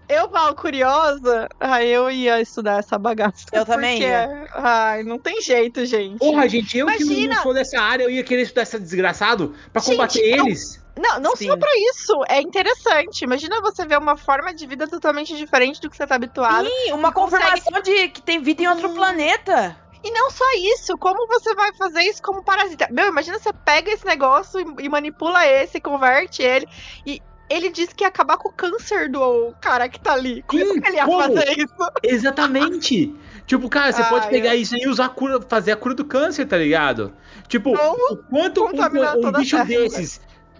Eu, 0.07 0.29
Val, 0.29 0.53
curiosa, 0.55 1.49
aí 1.59 1.91
eu 1.91 2.11
ia 2.11 2.39
estudar 2.39 2.77
essa 2.79 2.97
bagaça. 2.97 3.45
Eu 3.51 3.65
também 3.65 3.97
porque, 3.97 4.07
ia. 4.11 4.45
Ai, 4.53 5.03
não 5.03 5.17
tem 5.17 5.41
jeito, 5.41 5.83
gente. 5.85 6.19
Porra, 6.19 6.47
gente, 6.47 6.77
eu 6.77 6.85
que 6.87 6.99
não- 6.99 7.07
não 7.07 7.13
Imagina. 7.15 7.41
sou 7.41 7.53
dessa 7.53 7.79
área, 7.81 8.03
eu 8.03 8.09
ia 8.11 8.23
querer 8.23 8.43
estudar 8.43 8.61
esse 8.63 8.79
desgraçado 8.79 9.55
pra 9.73 9.81
Gente, 9.81 9.91
combater 9.95 10.19
eu- 10.37 10.45
eles. 10.45 10.84
Não, 10.97 11.19
não 11.19 11.35
Sim. 11.35 11.47
só 11.47 11.57
pra 11.57 11.69
isso. 11.91 12.13
É 12.29 12.41
interessante. 12.41 13.23
Imagina 13.23 13.59
você 13.61 13.85
ver 13.85 13.97
uma 13.97 14.15
forma 14.15 14.53
de 14.53 14.65
vida 14.65 14.87
totalmente 14.87 15.35
diferente 15.35 15.81
do 15.81 15.89
que 15.89 15.97
você 15.97 16.07
tá 16.07 16.15
habituado. 16.15 16.67
Sim, 16.67 16.93
uma 16.93 17.09
E 17.09 17.11
consegue- 17.13 17.43
confirmação 17.43 17.81
de 17.81 18.09
que 18.09 18.21
tem 18.21 18.41
vida 18.41 18.63
em 18.63 18.67
outro 18.67 18.89
Hum. 18.89 18.95
planeta. 18.95 19.75
E 20.03 20.11
não 20.11 20.29
só 20.29 20.45
isso, 20.75 20.95
como 20.97 21.25
você 21.27 21.53
vai 21.55 21.73
fazer 21.75 22.01
isso 22.03 22.21
como 22.21 22.43
parasita? 22.43 22.87
Meu, 22.91 23.07
imagina 23.07 23.39
você 23.39 23.51
pega 23.51 23.91
esse 23.91 24.05
negócio 24.05 24.59
e, 24.59 24.85
e 24.85 24.89
manipula 24.89 25.45
esse, 25.47 25.81
converte 25.81 26.43
ele. 26.43 26.67
E 27.05 27.19
ele 27.49 27.69
disse 27.71 27.93
que 27.93 28.03
ia 28.03 28.07
acabar 28.07 28.37
com 28.37 28.49
o 28.49 28.53
câncer 28.53 29.09
do 29.09 29.51
cara 29.59 29.89
que 29.89 29.99
tá 29.99 30.13
ali. 30.13 30.43
Como 30.43 30.63
Sim, 30.63 30.79
que 30.79 30.87
ele 30.89 30.97
ia 30.97 31.05
como? 31.05 31.21
fazer 31.21 31.57
isso? 31.57 31.73
Exatamente. 32.03 33.15
Tipo, 33.45 33.69
cara, 33.69 33.91
você 33.91 34.01
Ai, 34.03 34.09
pode 34.09 34.27
pegar 34.29 34.55
eu- 34.55 34.61
isso 34.61 34.75
e 34.77 34.87
usar 34.87 35.05
a 35.05 35.09
cura, 35.09 35.41
fazer 35.41 35.71
a 35.71 35.75
cura 35.75 35.93
do 35.95 36.05
câncer, 36.05 36.45
tá 36.45 36.57
ligado? 36.57 37.13
Tipo, 37.47 37.71
Ou 37.77 37.95
o 38.13 38.17
quanto 38.17 38.63
um, 38.63 38.69
um 38.77 39.27
a 39.27 39.31
bicho 39.31 39.55
terra, 39.57 39.65
né? 39.65 40.05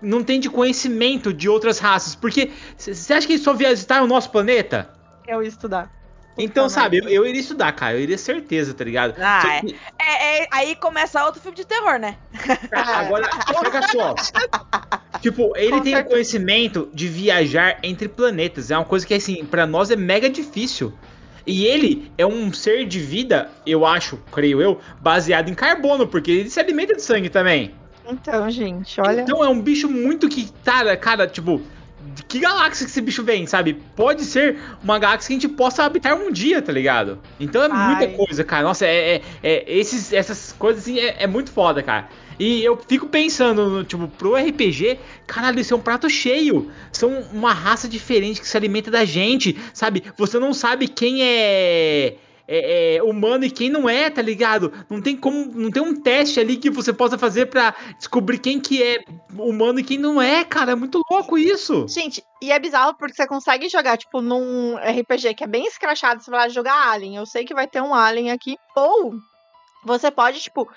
Não 0.01 0.23
tem 0.23 0.39
de 0.39 0.49
conhecimento 0.49 1.33
de 1.33 1.47
outras 1.49 1.79
raças? 1.79 2.15
Porque 2.15 2.51
você 2.77 3.13
acha 3.13 3.25
que 3.27 3.33
eles 3.33 3.43
só 3.43 3.53
visitaram 3.53 4.05
o 4.05 4.07
nosso 4.07 4.29
planeta? 4.31 4.89
Eu 5.27 5.41
ia 5.41 5.49
estudar. 5.49 5.91
Então, 6.37 6.67
sabe, 6.67 6.97
eu, 6.97 7.07
eu 7.07 7.25
iria 7.25 7.39
estudar, 7.39 7.71
cara. 7.71 7.93
Eu 7.95 8.01
iria 8.01 8.17
certeza, 8.17 8.73
tá 8.73 8.83
ligado? 8.83 9.15
Ah, 9.17 9.41
é. 9.55 9.61
que- 9.61 9.75
É, 9.97 10.43
é, 10.43 10.47
aí 10.51 10.75
começa 10.75 11.23
outro 11.23 11.39
filme 11.41 11.55
de 11.55 11.65
terror, 11.65 11.97
né? 11.97 12.17
Cara, 12.69 12.97
agora, 12.97 13.29
pega 13.61 13.87
só. 13.87 14.13
Tipo, 15.21 15.55
ele 15.55 15.71
Com 15.71 15.79
tem 15.81 15.93
o 15.93 15.95
certeza. 15.95 16.03
conhecimento 16.13 16.89
de 16.93 17.07
viajar 17.07 17.79
entre 17.81 18.07
planetas. 18.09 18.69
É 18.69 18.77
uma 18.77 18.83
coisa 18.85 19.07
que, 19.07 19.13
assim, 19.13 19.45
pra 19.45 19.65
nós 19.65 19.89
é 19.89 19.95
mega 19.95 20.29
difícil. 20.29 20.93
E 21.47 21.65
ele 21.65 22.11
é 22.17 22.25
um 22.25 22.51
ser 22.51 22.85
de 22.85 22.99
vida, 22.99 23.49
eu 23.65 23.85
acho, 23.85 24.17
creio 24.31 24.61
eu, 24.61 24.79
baseado 24.99 25.47
em 25.49 25.53
carbono, 25.53 26.05
porque 26.07 26.31
ele 26.31 26.49
se 26.49 26.59
alimenta 26.59 26.95
de 26.95 27.01
sangue 27.01 27.29
também. 27.29 27.73
Então, 28.09 28.49
gente, 28.49 28.99
olha. 29.01 29.21
Então 29.21 29.43
é 29.43 29.49
um 29.49 29.61
bicho 29.61 29.89
muito 29.89 30.29
que, 30.29 30.49
cara, 30.63 30.95
cara, 30.95 31.27
tipo, 31.27 31.61
de 32.13 32.23
que 32.23 32.39
galáxia 32.39 32.85
que 32.85 32.91
esse 32.91 33.01
bicho 33.01 33.23
vem, 33.23 33.45
sabe? 33.47 33.73
Pode 33.95 34.23
ser 34.23 34.57
uma 34.83 34.99
galáxia 34.99 35.27
que 35.27 35.33
a 35.33 35.39
gente 35.39 35.55
possa 35.55 35.83
habitar 35.83 36.15
um 36.15 36.31
dia, 36.31 36.61
tá 36.61 36.71
ligado? 36.71 37.19
Então 37.39 37.63
é 37.63 37.67
muita 37.67 38.05
Ai. 38.05 38.13
coisa, 38.13 38.43
cara. 38.43 38.63
Nossa, 38.63 38.85
é, 38.85 39.15
é- 39.15 39.21
é- 39.43 39.63
esses, 39.67 40.13
essas 40.13 40.53
coisas 40.57 40.83
assim 40.83 40.99
é, 40.99 41.23
é 41.23 41.27
muito 41.27 41.51
foda, 41.51 41.81
cara. 41.81 42.07
E 42.37 42.63
eu 42.63 42.77
fico 42.87 43.07
pensando, 43.07 43.69
no, 43.69 43.83
tipo, 43.83 44.07
pro 44.07 44.35
RPG, 44.35 44.99
caralho, 45.25 45.59
isso 45.59 45.73
é 45.73 45.77
um 45.77 45.81
prato 45.81 46.09
cheio. 46.09 46.69
São 46.91 47.21
uma 47.31 47.53
raça 47.53 47.87
diferente 47.87 48.41
que 48.41 48.47
se 48.47 48.57
alimenta 48.57 48.91
da 48.91 49.05
gente, 49.05 49.57
sabe? 49.73 50.03
Você 50.17 50.37
não 50.37 50.53
sabe 50.53 50.87
quem 50.87 51.23
é. 51.23 52.15
É- 52.47 52.95
é 52.95 53.03
humano 53.03 53.45
e 53.45 53.51
quem 53.51 53.69
não 53.69 53.89
é, 53.89 54.09
tá 54.09 54.21
ligado? 54.21 54.71
Não 54.89 55.01
tem 55.01 55.15
como, 55.15 55.51
não 55.53 55.71
tem 55.71 55.81
um 55.81 55.99
teste 55.99 56.39
ali 56.39 56.57
que 56.57 56.69
você 56.69 56.93
possa 56.93 57.17
fazer 57.17 57.47
pra 57.47 57.75
descobrir 57.97 58.39
quem 58.39 58.59
que 58.59 58.81
é 58.81 59.03
humano 59.37 59.79
e 59.79 59.83
quem 59.83 59.97
não 59.97 60.21
é, 60.21 60.43
cara. 60.43 60.73
É 60.73 60.75
muito 60.75 61.01
louco 61.09 61.37
isso. 61.37 61.87
Gente, 61.87 62.23
e 62.41 62.51
é 62.51 62.59
bizarro 62.59 62.95
porque 62.97 63.15
você 63.15 63.27
consegue 63.27 63.69
jogar, 63.69 63.97
tipo, 63.97 64.21
num 64.21 64.77
RPG 64.77 65.33
que 65.33 65.43
é 65.43 65.47
bem 65.47 65.65
escrachado, 65.65 66.21
você 66.23 66.29
vai 66.31 66.41
lá 66.41 66.49
jogar 66.49 66.91
Alien. 66.91 67.15
Eu 67.15 67.25
sei 67.25 67.45
que 67.45 67.53
vai 67.53 67.67
ter 67.67 67.81
um 67.81 67.93
Alien 67.93 68.31
aqui. 68.31 68.57
Ou 68.75 69.13
você 69.83 70.09
pode, 70.09 70.39
tipo, 70.39 70.67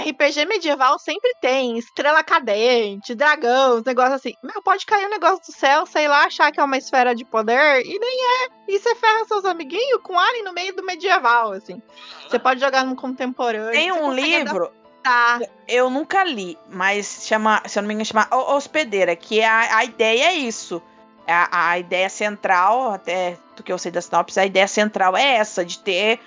RPG 0.00 0.44
medieval 0.46 0.98
sempre 0.98 1.32
tem 1.40 1.78
estrela 1.78 2.22
cadente, 2.22 3.14
dragão, 3.14 3.76
os 3.78 3.84
negócios 3.84 4.14
assim. 4.14 4.34
Meu, 4.42 4.62
pode 4.62 4.84
cair 4.86 5.06
um 5.06 5.10
negócio 5.10 5.40
do 5.46 5.52
céu, 5.52 5.86
sei 5.86 6.08
lá, 6.08 6.24
achar 6.24 6.50
que 6.52 6.60
é 6.60 6.64
uma 6.64 6.76
esfera 6.76 7.14
de 7.14 7.24
poder, 7.24 7.82
e 7.84 7.98
nem 7.98 8.18
é. 8.44 8.48
E 8.68 8.78
você 8.78 8.94
ferra 8.94 9.24
seus 9.26 9.44
amiguinhos 9.44 10.00
com 10.02 10.18
Alien 10.18 10.44
no 10.44 10.52
meio 10.52 10.74
do 10.74 10.82
medieval, 10.84 11.52
assim. 11.52 11.80
Você 12.28 12.38
pode 12.38 12.60
jogar 12.60 12.84
num 12.84 12.94
contemporâneo. 12.96 13.72
Tem 13.72 13.92
um 13.92 14.12
livro, 14.12 14.72
adaptar. 15.04 15.40
eu 15.68 15.88
nunca 15.88 16.24
li, 16.24 16.58
mas 16.68 17.26
chama, 17.26 17.62
se 17.66 17.78
eu 17.78 17.82
não 17.82 17.88
me 17.88 17.94
engano, 17.94 18.06
chama 18.06 18.26
O- 18.32 18.54
Hospedeira, 18.56 19.14
que 19.14 19.42
a, 19.42 19.76
a 19.78 19.84
ideia 19.84 20.26
é 20.30 20.34
isso. 20.34 20.82
A, 21.28 21.70
a 21.70 21.78
ideia 21.78 22.08
central, 22.08 22.92
até 22.92 23.36
do 23.56 23.62
que 23.62 23.72
eu 23.72 23.78
sei 23.78 23.90
da 23.90 24.00
sinopse, 24.00 24.38
a 24.38 24.46
ideia 24.46 24.68
central 24.68 25.16
é 25.16 25.36
essa, 25.36 25.64
de 25.64 25.78
ter 25.78 26.20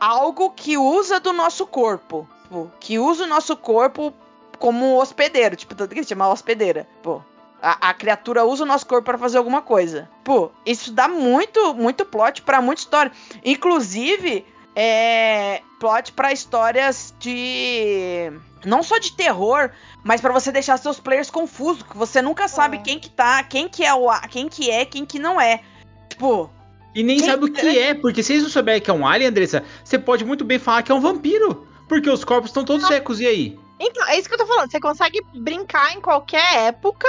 algo 0.00 0.50
que 0.50 0.76
usa 0.78 1.18
do 1.20 1.32
nosso 1.32 1.66
corpo. 1.66 2.26
Tipo, 2.46 2.70
Que 2.80 2.98
usa 2.98 3.24
o 3.24 3.26
nosso 3.26 3.56
corpo 3.56 4.12
como 4.58 4.96
hospedeiro, 5.00 5.56
tipo, 5.56 5.74
tanto 5.74 5.92
que 5.92 6.00
ele 6.00 6.06
chama 6.06 6.28
hospedeira. 6.28 6.88
Pô, 7.02 7.20
a, 7.60 7.90
a 7.90 7.94
criatura 7.94 8.44
usa 8.44 8.62
o 8.64 8.66
nosso 8.66 8.86
corpo 8.86 9.04
para 9.04 9.18
fazer 9.18 9.38
alguma 9.38 9.60
coisa. 9.60 10.08
Pô, 10.24 10.50
isso 10.64 10.92
dá 10.92 11.08
muito, 11.08 11.74
muito 11.74 12.04
plot 12.04 12.42
para 12.42 12.62
muita 12.62 12.80
história. 12.80 13.12
Inclusive, 13.44 14.46
é, 14.74 15.60
plot 15.78 16.12
para 16.12 16.32
histórias 16.32 17.14
de 17.18 18.32
não 18.64 18.82
só 18.82 18.98
de 18.98 19.12
terror, 19.12 19.70
mas 20.02 20.20
para 20.20 20.32
você 20.32 20.50
deixar 20.50 20.76
seus 20.78 20.98
players 20.98 21.30
confusos, 21.30 21.82
que 21.82 21.96
você 21.96 22.22
nunca 22.22 22.48
sabe 22.48 22.78
É. 22.78 22.80
quem 22.80 22.98
que 22.98 23.10
tá, 23.10 23.42
quem 23.42 23.68
que 23.68 23.84
é 23.84 23.94
o 23.94 24.08
quem 24.30 24.48
que 24.48 24.70
é, 24.70 24.84
quem 24.84 25.04
que 25.04 25.18
não 25.18 25.40
é. 25.40 25.60
Tipo, 26.08 26.50
E 26.94 27.02
nem 27.02 27.18
sabe 27.18 27.44
o 27.44 27.52
que 27.52 27.78
é, 27.78 27.94
porque 27.94 28.22
se 28.22 28.32
eles 28.32 28.44
não 28.44 28.50
souberem 28.50 28.80
que 28.80 28.90
é 28.90 28.94
um 28.94 29.06
alien, 29.06 29.28
Andressa, 29.28 29.62
você 29.84 29.98
pode 29.98 30.24
muito 30.24 30.44
bem 30.44 30.58
falar 30.58 30.82
que 30.82 30.90
é 30.90 30.94
um 30.94 31.00
vampiro. 31.00 31.66
Porque 31.88 32.10
os 32.10 32.24
corpos 32.24 32.50
estão 32.50 32.64
todos 32.64 32.86
secos, 32.86 33.20
e 33.20 33.26
aí? 33.26 33.58
Então, 33.78 34.06
é 34.08 34.18
isso 34.18 34.28
que 34.28 34.34
eu 34.34 34.38
tô 34.38 34.46
falando. 34.46 34.70
Você 34.70 34.80
consegue 34.80 35.20
brincar 35.34 35.94
em 35.94 36.00
qualquer 36.00 36.66
época 36.68 37.08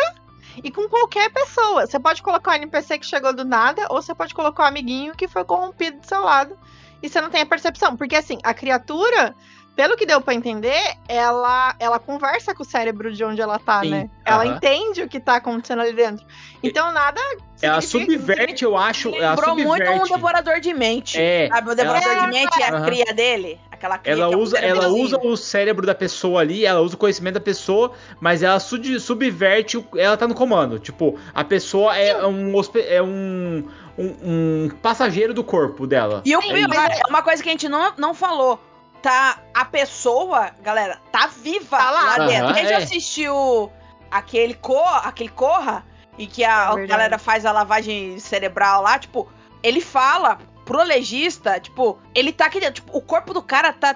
e 0.64 0.72
com 0.72 0.88
qualquer 0.88 1.32
pessoa. 1.32 1.88
Você 1.88 2.00
pode 2.00 2.22
colocar 2.22 2.52
um 2.52 2.56
NPC 2.56 3.00
que 3.00 3.06
chegou 3.06 3.34
do 3.34 3.46
nada, 3.46 3.88
ou 3.90 4.02
você 4.02 4.14
pode 4.14 4.34
colocar 4.34 4.64
um 4.64 4.68
amiguinho 4.68 5.16
que 5.16 5.28
foi 5.28 5.44
corrompido 5.44 6.00
do 6.00 6.06
seu 6.06 6.22
lado. 6.22 6.58
E 7.02 7.10
você 7.10 7.22
não 7.22 7.30
tem 7.30 7.42
a 7.42 7.46
percepção. 7.46 7.96
Porque 7.96 8.16
assim, 8.16 8.40
a 8.44 8.54
criatura, 8.54 9.36
pelo 9.78 9.96
que 9.96 10.08
deu 10.08 10.20
pra 10.20 10.34
entender, 10.34 10.82
ela, 11.08 11.76
ela 11.80 12.00
conversa 12.00 12.54
com 12.56 12.64
o 12.64 12.66
cérebro 12.66 13.14
de 13.14 13.24
onde 13.24 13.40
ela 13.40 13.60
tá, 13.60 13.82
Sim, 13.82 13.92
né? 13.92 14.10
Ela 14.26 14.44
entende 14.48 15.04
o 15.04 15.08
que 15.08 15.20
tá 15.20 15.36
acontecendo 15.36 15.84
ali 15.84 15.94
dentro. 15.94 16.26
Então 16.64 16.92
nada. 16.92 17.22
Ela 17.62 17.80
subverte, 17.80 18.64
eu 18.66 18.76
acho. 18.76 19.10
Ela 19.16 19.30
lembrou 19.36 19.56
muito 19.56 19.84
um 19.84 19.86
subverte. 19.86 20.14
devorador 20.14 20.60
de 20.60 20.74
mente. 20.74 21.18
É, 21.22 21.48
Sabe, 21.48 21.70
o 21.70 21.76
devorador 21.76 22.12
ela- 22.12 22.22
de 22.26 22.28
mente 22.28 22.62
é 22.62 22.66
a 22.66 22.82
cria 22.82 23.14
dele. 23.14 23.60
Aquela 23.72 24.00
cria 24.00 24.14
Ela 24.14 24.28
que 24.30 24.34
é 24.34 24.38
um 24.38 24.42
usa, 24.42 24.58
ela 24.58 24.88
usa 24.88 25.20
o 25.20 25.38
cérebro 25.38 25.86
da 25.86 25.94
pessoa 25.94 26.42
ali, 26.42 26.66
ela 26.66 26.82
usa 26.82 26.96
o 26.96 26.98
conhecimento 26.98 27.36
da 27.36 27.40
pessoa, 27.40 27.94
mas 28.20 28.42
ela 28.42 28.60
sub- 28.60 29.00
subverte, 29.00 29.78
o- 29.78 29.86
ela 29.96 30.18
tá 30.18 30.28
no 30.28 30.34
comando. 30.34 30.80
Tipo, 30.80 31.20
a 31.36 31.44
pessoa 31.44 31.96
é 31.96 32.26
um, 32.26 32.56
hospe- 32.56 32.82
é 32.82 33.02
um, 33.04 33.64
um, 33.96 34.16
um 34.24 34.70
passageiro 34.82 35.36
do 35.36 35.44
corpo 35.44 35.86
dela. 35.86 36.24
E 36.26 36.36
o 36.36 36.42
Sim, 36.42 36.66
pior, 36.68 36.90
é 36.90 37.08
uma 37.08 37.22
coisa 37.22 37.44
que 37.44 37.50
a 37.50 37.52
gente 37.52 37.70
não, 37.70 37.94
não 37.96 38.14
falou. 38.16 38.60
Tá, 39.02 39.40
a 39.54 39.64
pessoa, 39.64 40.52
galera, 40.62 41.00
tá 41.12 41.28
viva 41.28 41.78
Tá 41.78 41.92
lá. 41.92 42.02
lá, 42.18 42.28
dentro. 42.28 42.54
Quem 42.54 42.64
já 42.66 42.72
é. 42.80 42.84
assistiu 42.84 43.72
aquele, 44.10 44.54
co 44.56 44.78
aquele 45.04 45.30
Corra, 45.30 45.86
e 46.18 46.26
que 46.26 46.44
a, 46.44 46.74
É 46.78 46.84
a 46.84 46.86
galera 46.88 47.18
faz 47.20 47.46
a 47.46 47.52
lavagem 47.52 48.20
cerebral 48.20 48.82
lá, 48.82 48.98
tipo, 48.98 49.30
ele 49.62 49.82
fala 49.82 50.40
pro 50.66 50.84
legista, 50.84 51.60
tipo, 51.60 51.98
ele 52.14 52.34
tá 52.34 52.46
aqui 52.48 52.60
dentro, 52.60 52.76
tipo, 52.76 52.98
o 52.98 53.02
corpo 53.02 53.34
do 53.34 53.42
cara 53.42 53.72
tá 53.72 53.96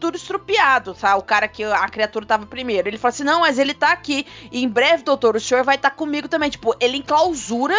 tudo 0.00 0.16
estrupiado, 0.16 0.94
sabe? 0.94 1.18
O 1.18 1.22
cara 1.22 1.46
que 1.48 1.62
a 1.64 1.88
criatura 1.88 2.24
tava 2.24 2.46
primeiro. 2.46 2.88
Ele 2.88 2.96
fala 2.98 3.10
assim: 3.12 3.24
não, 3.24 3.40
mas 3.40 3.58
ele 3.58 3.74
tá 3.74 3.92
aqui. 3.92 4.26
E 4.50 4.62
em 4.62 4.68
breve, 4.68 5.02
doutor, 5.02 5.36
o 5.36 5.40
senhor 5.40 5.64
vai 5.64 5.76
estar 5.76 5.90
comigo 5.90 6.28
também. 6.28 6.48
Tipo, 6.50 6.74
ele 6.80 6.98
enclausura 6.98 7.74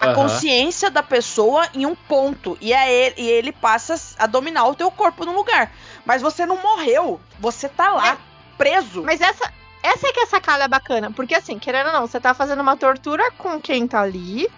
a 0.00 0.06
Aham. 0.06 0.14
consciência 0.14 0.90
da 0.90 1.02
pessoa 1.02 1.68
em 1.74 1.84
um 1.84 1.94
ponto. 1.94 2.56
E, 2.60 2.72
é 2.72 2.92
ele, 2.92 3.14
e 3.18 3.28
ele 3.28 3.52
passa 3.52 3.94
a 4.18 4.26
dominar 4.26 4.66
o 4.66 4.74
teu 4.74 4.90
corpo 4.90 5.26
no 5.26 5.32
lugar. 5.34 5.70
Mas 6.04 6.22
você 6.22 6.46
não 6.46 6.56
morreu. 6.56 7.20
Você 7.38 7.68
tá 7.68 7.92
lá, 7.92 8.18
preso. 8.56 9.02
Mas 9.02 9.20
essa, 9.20 9.52
essa 9.82 10.08
é 10.08 10.12
que 10.12 10.20
é 10.20 10.22
a 10.24 10.26
sacada 10.26 10.66
bacana. 10.66 11.10
Porque, 11.10 11.34
assim, 11.34 11.58
querendo 11.58 11.88
ou 11.88 11.92
não, 11.92 12.06
você 12.06 12.18
tá 12.18 12.32
fazendo 12.32 12.60
uma 12.60 12.76
tortura 12.76 13.30
com 13.32 13.60
quem 13.60 13.86
tá 13.86 14.00
ali. 14.00 14.50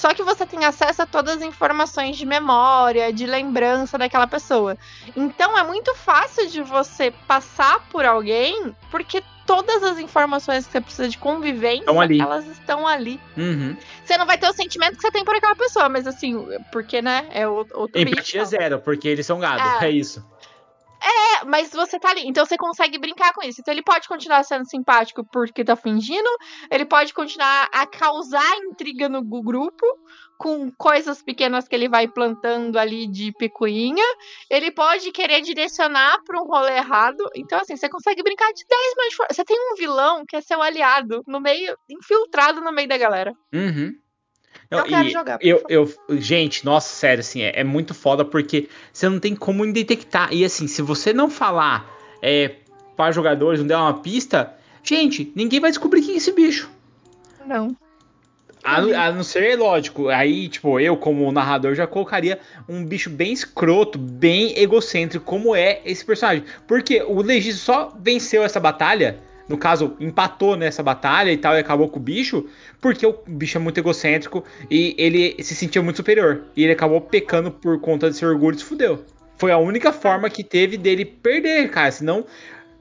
Só 0.00 0.14
que 0.14 0.22
você 0.22 0.46
tem 0.46 0.64
acesso 0.64 1.02
a 1.02 1.06
todas 1.06 1.36
as 1.36 1.42
informações 1.42 2.16
de 2.16 2.24
memória, 2.24 3.12
de 3.12 3.26
lembrança 3.26 3.98
daquela 3.98 4.26
pessoa. 4.26 4.78
Então 5.14 5.58
é 5.58 5.62
muito 5.62 5.94
fácil 5.94 6.48
de 6.48 6.62
você 6.62 7.10
passar 7.28 7.80
por 7.90 8.06
alguém, 8.06 8.74
porque 8.90 9.22
todas 9.46 9.82
as 9.82 9.98
informações 9.98 10.64
que 10.64 10.72
você 10.72 10.80
precisa 10.80 11.06
de 11.06 11.18
convivência, 11.18 11.80
Estão 11.80 12.00
ali. 12.00 12.18
elas 12.18 12.46
estão 12.46 12.86
ali. 12.86 13.20
Uhum. 13.36 13.76
Você 14.02 14.16
não 14.16 14.24
vai 14.24 14.38
ter 14.38 14.48
o 14.48 14.54
sentimento 14.54 14.96
que 14.96 15.02
você 15.02 15.10
tem 15.10 15.22
por 15.22 15.34
aquela 15.34 15.54
pessoa, 15.54 15.86
mas 15.90 16.06
assim, 16.06 16.46
porque, 16.72 17.02
né, 17.02 17.26
é 17.30 17.46
o- 17.46 17.66
outro 17.74 18.00
Empatia 18.00 18.40
bicho. 18.40 18.50
zero, 18.50 18.78
porque 18.78 19.06
eles 19.06 19.26
são 19.26 19.38
gado. 19.38 19.84
É. 19.84 19.88
É, 19.88 19.90
isso. 19.90 20.24
É, 21.02 21.44
mas 21.44 21.70
você 21.70 21.98
tá 21.98 22.10
ali. 22.10 22.22
Então 22.26 22.44
você 22.44 22.56
consegue 22.56 22.98
brincar 22.98 23.32
com 23.32 23.42
isso. 23.42 23.60
Então 23.60 23.72
ele 23.72 23.82
pode 23.82 24.06
continuar 24.06 24.42
sendo 24.44 24.68
simpático 24.68 25.24
porque 25.24 25.64
tá 25.64 25.76
fingindo. 25.76 26.28
Ele 26.70 26.84
pode 26.84 27.14
continuar 27.14 27.68
a 27.72 27.86
causar 27.86 28.56
intriga 28.58 29.08
no 29.08 29.22
grupo. 29.22 29.84
Com 30.38 30.70
coisas 30.72 31.22
pequenas 31.22 31.68
que 31.68 31.74
ele 31.74 31.86
vai 31.86 32.08
plantando 32.08 32.78
ali 32.78 33.06
de 33.06 33.30
picuinha. 33.32 34.04
Ele 34.48 34.70
pode 34.70 35.12
querer 35.12 35.42
direcionar 35.42 36.22
pra 36.24 36.40
um 36.40 36.46
rolê 36.46 36.78
errado. 36.78 37.22
Então, 37.36 37.58
assim, 37.60 37.76
você 37.76 37.90
consegue 37.90 38.22
brincar 38.22 38.50
de 38.54 38.64
10 38.66 38.94
mais. 38.96 39.14
Você 39.30 39.44
tem 39.44 39.56
um 39.58 39.76
vilão 39.76 40.24
que 40.26 40.36
é 40.36 40.40
seu 40.40 40.62
aliado 40.62 41.22
no 41.26 41.40
meio, 41.40 41.76
infiltrado 41.90 42.62
no 42.62 42.72
meio 42.72 42.88
da 42.88 42.96
galera. 42.96 43.34
Uhum. 43.52 43.92
Eu 44.70 44.78
Não, 44.78 44.86
quero 44.86 45.08
e 45.08 45.10
jogar, 45.10 45.38
Eu, 45.40 45.62
eu, 45.68 45.92
gente, 46.10 46.64
nossa, 46.64 46.94
sério, 46.94 47.20
assim, 47.20 47.42
é, 47.42 47.60
é 47.60 47.64
muito 47.64 47.92
foda 47.92 48.24
porque 48.24 48.68
você 48.92 49.08
não 49.08 49.18
tem 49.18 49.34
como 49.34 49.70
detectar. 49.72 50.32
E 50.32 50.44
assim, 50.44 50.68
se 50.68 50.80
você 50.80 51.12
não 51.12 51.28
falar 51.28 51.90
é, 52.22 52.52
para 52.96 53.10
jogadores, 53.10 53.58
não 53.60 53.66
der 53.66 53.76
uma 53.76 53.94
pista, 53.94 54.54
gente, 54.84 55.32
ninguém 55.34 55.58
vai 55.58 55.70
descobrir 55.70 56.02
quem 56.02 56.14
é 56.14 56.16
esse 56.18 56.32
bicho. 56.32 56.70
Não. 57.44 57.76
A, 58.62 58.76
a 58.76 59.12
não 59.12 59.24
ser, 59.24 59.58
lógico, 59.58 60.08
aí, 60.08 60.48
tipo, 60.48 60.78
eu 60.78 60.96
como 60.96 61.32
narrador 61.32 61.74
já 61.74 61.86
colocaria 61.86 62.38
um 62.68 62.84
bicho 62.84 63.08
bem 63.08 63.32
escroto, 63.32 63.98
bem 63.98 64.56
egocêntrico, 64.58 65.24
como 65.24 65.56
é 65.56 65.80
esse 65.84 66.04
personagem. 66.04 66.44
Porque 66.68 67.02
o 67.02 67.22
Legis 67.22 67.58
só 67.58 67.92
venceu 67.98 68.44
essa 68.44 68.60
batalha, 68.60 69.18
no 69.50 69.58
caso, 69.58 69.96
empatou 69.98 70.56
nessa 70.56 70.80
batalha 70.80 71.32
e 71.32 71.36
tal, 71.36 71.56
e 71.56 71.58
acabou 71.58 71.88
com 71.88 71.98
o 71.98 72.02
bicho, 72.02 72.46
porque 72.80 73.04
o 73.04 73.18
bicho 73.26 73.58
é 73.58 73.60
muito 73.60 73.78
egocêntrico 73.78 74.44
e 74.70 74.94
ele 74.96 75.42
se 75.42 75.56
sentia 75.56 75.82
muito 75.82 75.96
superior. 75.96 76.44
E 76.56 76.62
ele 76.62 76.72
acabou 76.72 77.00
pecando 77.00 77.50
por 77.50 77.80
conta 77.80 78.08
desse 78.08 78.24
orgulho 78.24 78.54
e 78.54 78.58
se 78.60 78.64
fudeu. 78.64 79.04
Foi 79.36 79.50
a 79.50 79.58
única 79.58 79.92
forma 79.92 80.30
que 80.30 80.44
teve 80.44 80.76
dele 80.76 81.04
perder, 81.04 81.68
cara, 81.68 81.90
senão 81.90 82.24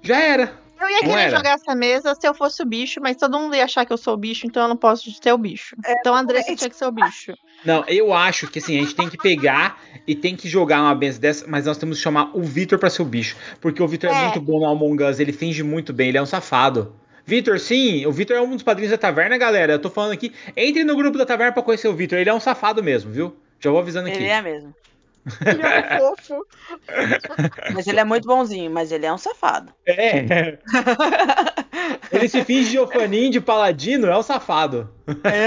já 0.03 0.21
era. 0.21 0.53
Eu 0.79 0.89
ia 0.89 1.01
Não 1.01 1.09
querer 1.09 1.21
era. 1.21 1.37
jogar 1.37 1.49
essa 1.55 1.75
mesa 1.75 2.15
se 2.15 2.27
eu 2.27 2.33
fosse 2.33 2.61
o 2.63 2.65
bicho, 2.65 3.01
mas 3.01 3.17
todo 3.17 3.37
mundo 3.37 3.55
ia 3.55 3.65
achar 3.65 3.85
que 3.85 3.91
eu 3.91 3.97
sou 3.97 4.13
o 4.13 4.17
bicho, 4.17 4.47
então 4.47 4.63
eu 4.63 4.69
não 4.69 4.77
posso 4.77 5.11
ser 5.11 5.33
o 5.33 5.37
bicho. 5.37 5.75
então 5.87 6.15
a 6.15 6.19
Andressa 6.19 6.55
tinha 6.55 6.69
que 6.69 6.75
ser 6.75 6.85
o 6.85 6.91
bicho. 6.91 7.33
Não, 7.65 7.83
eu 7.87 8.13
acho 8.13 8.47
que 8.47 8.59
assim, 8.59 8.77
a 8.77 8.81
gente 8.81 8.95
tem 8.95 9.09
que 9.09 9.17
pegar 9.17 9.81
e 10.07 10.15
tem 10.15 10.35
que 10.35 10.47
jogar 10.47 10.81
uma 10.81 10.95
benção 10.95 11.19
dessa, 11.19 11.45
mas 11.47 11.65
nós 11.65 11.77
temos 11.77 11.97
que 11.97 12.03
chamar 12.03 12.31
o 12.33 12.41
Vitor 12.41 12.79
pra 12.79 12.89
ser 12.89 13.01
o 13.01 13.05
bicho. 13.05 13.35
Porque 13.59 13.83
o 13.83 13.87
Vitor 13.87 14.09
é. 14.09 14.13
É. 14.13 14.21
muito 14.23 14.39
bom 14.41 14.59
no 14.59 14.65
Among 14.65 15.03
Us, 15.03 15.19
ele 15.19 15.33
finge 15.33 15.63
muito 15.63 15.91
bem, 15.91 16.09
ele 16.09 16.17
é 16.17 16.21
um 16.21 16.25
safado. 16.25 16.95
Vitor, 17.25 17.59
sim, 17.59 18.05
o 18.05 18.11
Vitor 18.11 18.35
é 18.37 18.41
um 18.41 18.51
dos 18.51 18.63
padrinhos 18.63 18.91
da 18.91 18.97
taverna, 18.97 19.37
galera. 19.37 19.73
Eu 19.73 19.79
tô 19.79 19.89
falando 19.89 20.13
aqui, 20.13 20.33
entre 20.57 20.83
no 20.83 20.95
grupo 20.95 21.17
da 21.17 21.25
taverna 21.25 21.53
pra 21.53 21.61
conhecer 21.61 21.87
o 21.87 21.93
Vitor, 21.93 22.17
ele 22.17 22.29
é 22.29 22.33
um 22.33 22.39
safado 22.39 22.81
mesmo, 22.81 23.11
viu? 23.11 23.35
Já 23.59 23.69
vou 23.69 23.79
avisando 23.79 24.07
aqui. 24.07 24.17
Ele 24.17 24.27
é 24.27 24.41
mesmo. 24.41 24.73
Ele 25.45 25.61
é 25.61 25.79
um 25.79 26.15
fofo. 26.15 26.45
Mas 27.73 27.87
ele 27.87 27.99
é 27.99 28.03
muito 28.03 28.27
bonzinho, 28.27 28.69
mas 28.71 28.91
ele 28.91 29.05
é 29.05 29.13
um 29.13 29.17
safado. 29.17 29.71
É. 29.85 30.57
ele 32.11 32.27
se 32.29 32.43
finge 32.43 32.71
de 32.71 32.79
ofanim, 32.79 33.29
de 33.29 33.39
paladino, 33.39 34.07
é 34.07 34.17
um 34.17 34.23
safado. 34.23 34.89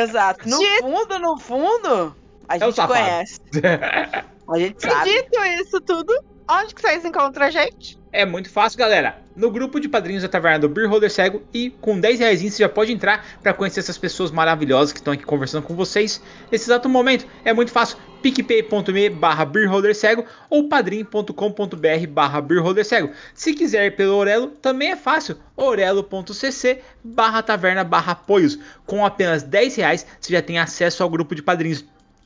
Exato. 0.02 0.48
No 0.48 0.58
Dito- 0.58 0.82
fundo, 0.82 1.18
no 1.18 1.38
fundo, 1.38 2.16
a 2.48 2.54
É 2.56 2.58
um 2.58 2.60
gente 2.66 2.76
safado. 2.76 2.92
conhece. 3.00 3.40
A 4.48 4.58
gente 4.58 4.76
E 4.84 4.90
sabe. 4.90 5.08
dito 5.10 5.44
isso 5.62 5.80
tudo, 5.80 6.12
onde 6.52 6.74
que 6.74 6.82
vocês 6.82 7.04
encontram 7.04 7.46
a 7.46 7.50
gente? 7.50 7.98
É 8.12 8.26
muito 8.26 8.50
fácil, 8.50 8.78
galera. 8.78 9.16
No 9.34 9.50
grupo 9.50 9.80
de 9.80 9.88
padrinhos 9.88 10.22
da 10.22 10.28
Taverna 10.28 10.58
do 10.58 10.68
Beer 10.68 10.88
Holder 10.88 11.10
Cego 11.10 11.42
e 11.54 11.70
com 11.70 11.98
10 11.98 12.20
reais 12.20 12.42
você 12.42 12.62
já 12.62 12.68
pode 12.68 12.92
entrar 12.92 13.24
para 13.42 13.54
conhecer 13.54 13.80
essas 13.80 13.96
pessoas 13.96 14.30
maravilhosas 14.30 14.92
que 14.92 14.98
estão 14.98 15.14
aqui 15.14 15.24
conversando 15.24 15.62
com 15.62 15.74
vocês 15.74 16.22
nesse 16.50 16.66
exato 16.66 16.90
momento. 16.90 17.26
É 17.42 17.54
muito 17.54 17.72
fácil. 17.72 17.96
picpay.me 18.20 19.08
barra 19.08 19.50
Cego 19.94 20.26
ou 20.50 20.68
padrim.com.br 20.68 22.06
barra 22.10 22.44
Cego. 22.84 23.12
Se 23.32 23.54
quiser 23.54 23.96
pelo 23.96 24.14
Orelo, 24.16 24.48
também 24.48 24.90
é 24.90 24.96
fácil. 24.96 25.38
orelo.cc 25.56 26.80
barra 27.02 27.42
taverna 27.42 27.82
barra 27.82 28.12
apoios. 28.12 28.58
Com 28.84 29.06
apenas 29.06 29.42
10 29.42 29.76
reais 29.76 30.06
você 30.20 30.34
já 30.34 30.42
tem 30.42 30.58
acesso 30.58 31.02
ao 31.02 31.08
grupo 31.08 31.34
de 31.34 31.42
padrinhos. 31.42 31.82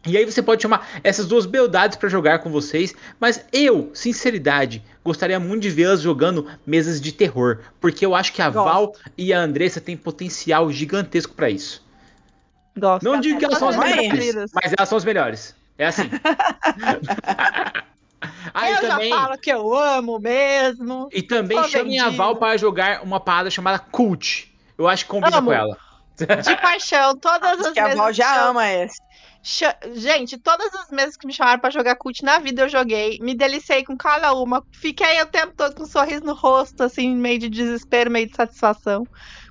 E 0.06 0.16
aí 0.16 0.24
você 0.24 0.40
pode 0.42 0.62
chamar 0.62 0.88
essas 1.02 1.26
duas 1.26 1.46
beldades 1.46 1.96
para 1.96 2.08
jogar 2.08 2.38
com 2.38 2.50
vocês, 2.50 2.94
mas 3.18 3.44
eu, 3.52 3.90
sinceridade, 3.92 4.82
gostaria 5.04 5.40
muito 5.40 5.62
de 5.62 5.70
vê-las 5.70 6.00
jogando 6.00 6.46
mesas 6.64 7.00
de 7.00 7.12
terror, 7.12 7.58
porque 7.80 8.06
eu 8.06 8.14
acho 8.14 8.32
que 8.32 8.40
a 8.40 8.48
Gosto. 8.50 8.64
Val 8.64 8.92
e 9.18 9.32
a 9.32 9.40
Andressa 9.40 9.80
têm 9.80 9.96
potencial 9.96 10.70
gigantesco 10.70 11.34
para 11.34 11.50
isso. 11.50 11.84
Gosto. 12.76 13.04
Não 13.04 13.20
digo 13.20 13.38
que 13.38 13.44
elas 13.44 13.58
são 13.58 13.68
as 13.68 13.76
melhores, 13.76 14.34
mas 14.52 14.72
elas 14.76 14.88
são 14.88 14.98
as 14.98 15.04
melhores. 15.04 15.54
É 15.78 15.86
assim. 15.86 16.08
ah, 18.54 18.70
eu 18.70 18.80
também, 18.80 19.10
já 19.10 19.16
falo 19.16 19.38
que 19.38 19.50
eu 19.50 19.74
amo 19.74 20.18
mesmo. 20.18 21.08
e 21.12 21.22
também 21.22 21.62
chamem 21.68 21.98
a. 21.98 22.10
Val 22.10 22.36
para 22.36 22.56
jogar 22.56 23.02
uma 23.02 23.18
parada 23.18 23.50
chamada 23.50 23.78
Cult. 23.78 24.52
Eu 24.78 24.86
acho 24.86 25.04
que 25.04 25.10
combina 25.10 25.38
Amo. 25.38 25.48
com 25.48 25.52
ela. 25.52 25.85
De 26.18 26.56
paixão, 26.60 27.16
todas 27.16 27.60
as 27.60 27.72
que 27.72 27.80
a 27.80 27.84
vezes. 27.84 27.98
Val 27.98 28.12
já 28.12 28.48
ama 28.48 28.68
esse. 28.70 28.98
Gente, 29.94 30.38
todas 30.38 30.74
as 30.74 30.90
vezes 30.90 31.16
que 31.16 31.24
me 31.26 31.32
chamaram 31.32 31.60
pra 31.60 31.70
jogar 31.70 31.94
cult 31.94 32.24
na 32.24 32.38
vida 32.38 32.62
eu 32.62 32.68
joguei, 32.68 33.18
me 33.20 33.32
delicei 33.32 33.84
com 33.84 33.96
cada 33.96 34.34
uma, 34.34 34.60
fiquei 34.72 35.22
o 35.22 35.26
tempo 35.26 35.52
todo 35.56 35.76
com 35.76 35.84
um 35.84 35.86
sorriso 35.86 36.24
no 36.24 36.34
rosto, 36.34 36.82
assim, 36.82 37.14
meio 37.14 37.38
de 37.38 37.48
desespero, 37.48 38.10
meio 38.10 38.28
de 38.28 38.34
satisfação. 38.34 39.06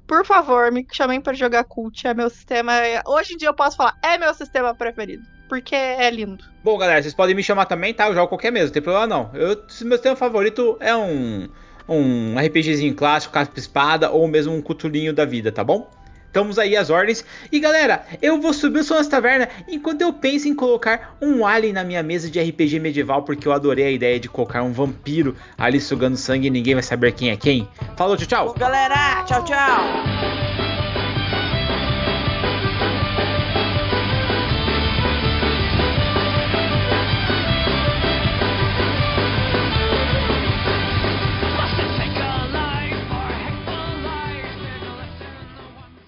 Por 0.05 0.25
favor, 0.25 0.69
me 0.69 0.85
chamem 0.91 1.21
pra 1.21 1.33
jogar 1.33 1.63
cult, 1.63 2.05
é 2.05 2.13
meu 2.13 2.29
sistema. 2.29 2.73
Hoje 3.07 3.35
em 3.35 3.37
dia 3.37 3.47
eu 3.47 3.53
posso 3.53 3.77
falar, 3.77 3.97
é 4.03 4.17
meu 4.17 4.33
sistema 4.33 4.75
preferido, 4.75 5.23
porque 5.47 5.75
é 5.75 6.09
lindo. 6.09 6.43
Bom, 6.61 6.77
galera, 6.77 7.01
vocês 7.01 7.13
podem 7.13 7.33
me 7.33 7.41
chamar 7.41 7.65
também, 7.65 7.93
tá? 7.93 8.07
Eu 8.07 8.13
jogo 8.13 8.27
qualquer 8.27 8.51
mesa, 8.51 8.65
não 8.65 8.73
tem 8.73 8.81
problema 8.81 9.07
não. 9.07 9.31
Eu, 9.33 9.63
se 9.69 9.85
meu 9.85 9.97
tema 9.97 10.17
favorito 10.17 10.77
é 10.81 10.93
um, 10.93 11.47
um 11.87 12.37
RPGzinho 12.37 12.93
clássico, 12.95 13.33
capa 13.33 13.57
espada 13.57 14.11
ou 14.11 14.27
mesmo 14.27 14.53
um 14.53 14.61
cutulinho 14.61 15.13
da 15.13 15.23
vida, 15.23 15.53
tá 15.53 15.63
bom? 15.63 15.89
Estamos 16.35 16.59
aí 16.59 16.75
as 16.75 16.89
ordens. 16.89 17.23
E 17.49 17.61
galera, 17.61 18.05
eu 18.21 18.41
vou 18.41 18.51
subir 18.51 18.79
o 18.79 18.83
som 18.83 18.95
nessa 18.95 19.09
taverna 19.09 19.47
enquanto 19.69 20.01
eu 20.01 20.11
penso 20.11 20.49
em 20.49 20.53
colocar 20.53 21.15
um 21.21 21.47
alien 21.47 21.71
na 21.71 21.81
minha 21.81 22.03
mesa 22.03 22.29
de 22.29 22.41
RPG 22.41 22.77
medieval, 22.77 23.23
porque 23.23 23.47
eu 23.47 23.53
adorei 23.53 23.85
a 23.85 23.91
ideia 23.91 24.19
de 24.19 24.27
colocar 24.27 24.61
um 24.61 24.73
vampiro 24.73 25.33
ali 25.57 25.79
sugando 25.79 26.17
sangue 26.17 26.47
e 26.47 26.49
ninguém 26.49 26.73
vai 26.73 26.83
saber 26.83 27.13
quem 27.13 27.29
é 27.29 27.37
quem. 27.37 27.65
Falou, 27.95 28.17
tchau, 28.17 28.27
tchau! 28.27 28.53
Galera, 28.57 29.23
tchau, 29.23 29.45
tchau. 29.45 30.64